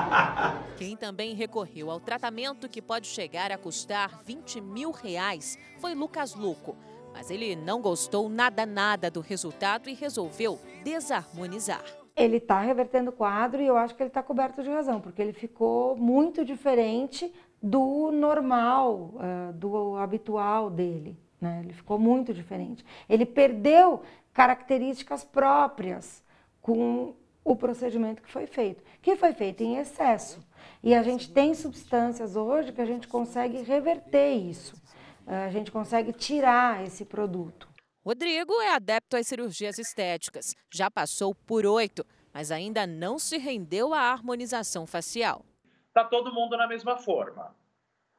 Quem 0.78 0.96
também 0.96 1.34
recorreu 1.34 1.90
ao 1.90 2.00
tratamento 2.00 2.70
que 2.70 2.80
pode 2.80 3.06
chegar 3.06 3.52
a 3.52 3.58
custar 3.58 4.22
20 4.24 4.58
mil 4.62 4.90
reais 4.90 5.58
foi 5.78 5.94
Lucas 5.94 6.34
Luco. 6.34 6.74
Mas 7.12 7.30
ele 7.30 7.54
não 7.54 7.82
gostou 7.82 8.30
nada 8.30 8.64
nada 8.64 9.10
do 9.10 9.20
resultado 9.20 9.90
e 9.90 9.94
resolveu 9.94 10.58
desarmonizar. 10.82 12.01
Ele 12.14 12.36
está 12.36 12.60
revertendo 12.60 13.10
o 13.10 13.12
quadro 13.12 13.62
e 13.62 13.66
eu 13.66 13.76
acho 13.76 13.94
que 13.94 14.02
ele 14.02 14.08
está 14.08 14.22
coberto 14.22 14.62
de 14.62 14.68
razão, 14.68 15.00
porque 15.00 15.22
ele 15.22 15.32
ficou 15.32 15.96
muito 15.96 16.44
diferente 16.44 17.32
do 17.62 18.10
normal, 18.12 19.14
uh, 19.14 19.52
do 19.54 19.96
habitual 19.96 20.68
dele. 20.68 21.16
Né? 21.40 21.60
Ele 21.64 21.72
ficou 21.72 21.98
muito 21.98 22.34
diferente. 22.34 22.84
Ele 23.08 23.24
perdeu 23.24 24.02
características 24.32 25.24
próprias 25.24 26.22
com 26.60 27.14
o 27.44 27.56
procedimento 27.56 28.22
que 28.22 28.30
foi 28.30 28.46
feito, 28.46 28.82
que 29.00 29.16
foi 29.16 29.32
feito 29.32 29.62
em 29.62 29.76
excesso. 29.76 30.40
E 30.82 30.94
a 30.94 31.02
gente 31.02 31.30
tem 31.30 31.54
substâncias 31.54 32.36
hoje 32.36 32.72
que 32.72 32.80
a 32.80 32.86
gente 32.86 33.08
consegue 33.08 33.62
reverter 33.62 34.32
isso, 34.32 34.80
a 35.26 35.50
gente 35.50 35.70
consegue 35.70 36.12
tirar 36.12 36.84
esse 36.84 37.04
produto. 37.04 37.71
Rodrigo 38.04 38.60
é 38.60 38.74
adepto 38.74 39.16
às 39.16 39.28
cirurgias 39.28 39.78
estéticas, 39.78 40.56
já 40.72 40.90
passou 40.90 41.32
por 41.46 41.64
oito, 41.64 42.04
mas 42.34 42.50
ainda 42.50 42.84
não 42.84 43.16
se 43.16 43.38
rendeu 43.38 43.94
à 43.94 44.00
harmonização 44.00 44.88
facial. 44.88 45.44
Está 45.86 46.04
todo 46.04 46.34
mundo 46.34 46.56
na 46.56 46.66
mesma 46.66 46.98
forma. 46.98 47.54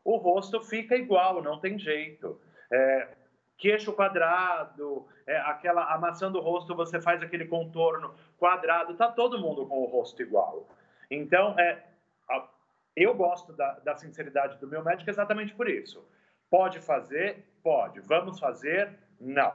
O 0.06 0.16
rosto 0.16 0.62
fica 0.62 0.96
igual, 0.96 1.44
não 1.44 1.60
tem 1.60 1.78
jeito. 1.78 2.40
É, 2.72 3.10
queixo 3.58 3.92
quadrado, 3.92 5.06
é, 5.28 5.38
aquela 5.40 5.94
amassando 5.94 6.40
o 6.40 6.42
rosto, 6.42 6.74
você 6.74 7.02
faz 7.02 7.22
aquele 7.22 7.46
contorno 7.46 8.16
quadrado, 8.38 8.96
tá 8.96 9.12
todo 9.12 9.40
mundo 9.40 9.66
com 9.68 9.80
o 9.82 9.86
rosto 9.86 10.22
igual. 10.22 10.66
Então, 11.12 11.60
é, 11.60 11.84
eu 12.96 13.14
gosto 13.16 13.52
da, 13.52 13.80
da 13.80 13.96
sinceridade 13.98 14.58
do 14.60 14.68
meu 14.68 14.82
médico 14.82 15.10
exatamente 15.10 15.54
por 15.54 15.68
isso. 15.68 16.08
Pode 16.50 16.80
fazer? 16.80 17.44
Pode. 17.62 18.00
Vamos 18.02 18.40
fazer? 18.40 18.98
Não. 19.20 19.54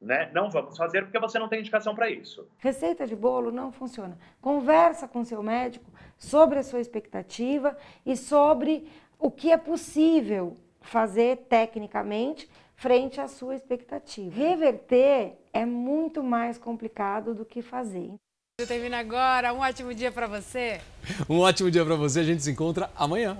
Né? 0.00 0.30
Não 0.32 0.50
vamos 0.50 0.76
fazer 0.76 1.02
porque 1.02 1.18
você 1.18 1.38
não 1.38 1.48
tem 1.48 1.60
indicação 1.60 1.94
para 1.94 2.08
isso. 2.08 2.48
Receita 2.58 3.06
de 3.06 3.14
bolo 3.14 3.52
não 3.52 3.70
funciona. 3.70 4.16
Conversa 4.40 5.06
com 5.06 5.24
seu 5.24 5.42
médico 5.42 5.90
sobre 6.18 6.58
a 6.58 6.62
sua 6.62 6.80
expectativa 6.80 7.76
e 8.06 8.16
sobre 8.16 8.88
o 9.18 9.30
que 9.30 9.52
é 9.52 9.58
possível 9.58 10.56
fazer 10.80 11.36
tecnicamente 11.48 12.48
frente 12.74 13.20
à 13.20 13.28
sua 13.28 13.54
expectativa. 13.54 14.34
Reverter 14.34 15.36
é 15.52 15.66
muito 15.66 16.22
mais 16.22 16.56
complicado 16.56 17.34
do 17.34 17.44
que 17.44 17.60
fazer. 17.60 18.14
Termina 18.66 18.98
agora. 18.98 19.52
Um 19.52 19.58
ótimo 19.58 19.94
dia 19.94 20.10
para 20.10 20.26
você. 20.26 20.80
Um 21.28 21.40
ótimo 21.40 21.70
dia 21.70 21.84
para 21.84 21.94
você. 21.94 22.20
A 22.20 22.24
gente 22.24 22.42
se 22.42 22.50
encontra 22.50 22.90
amanhã. 22.96 23.36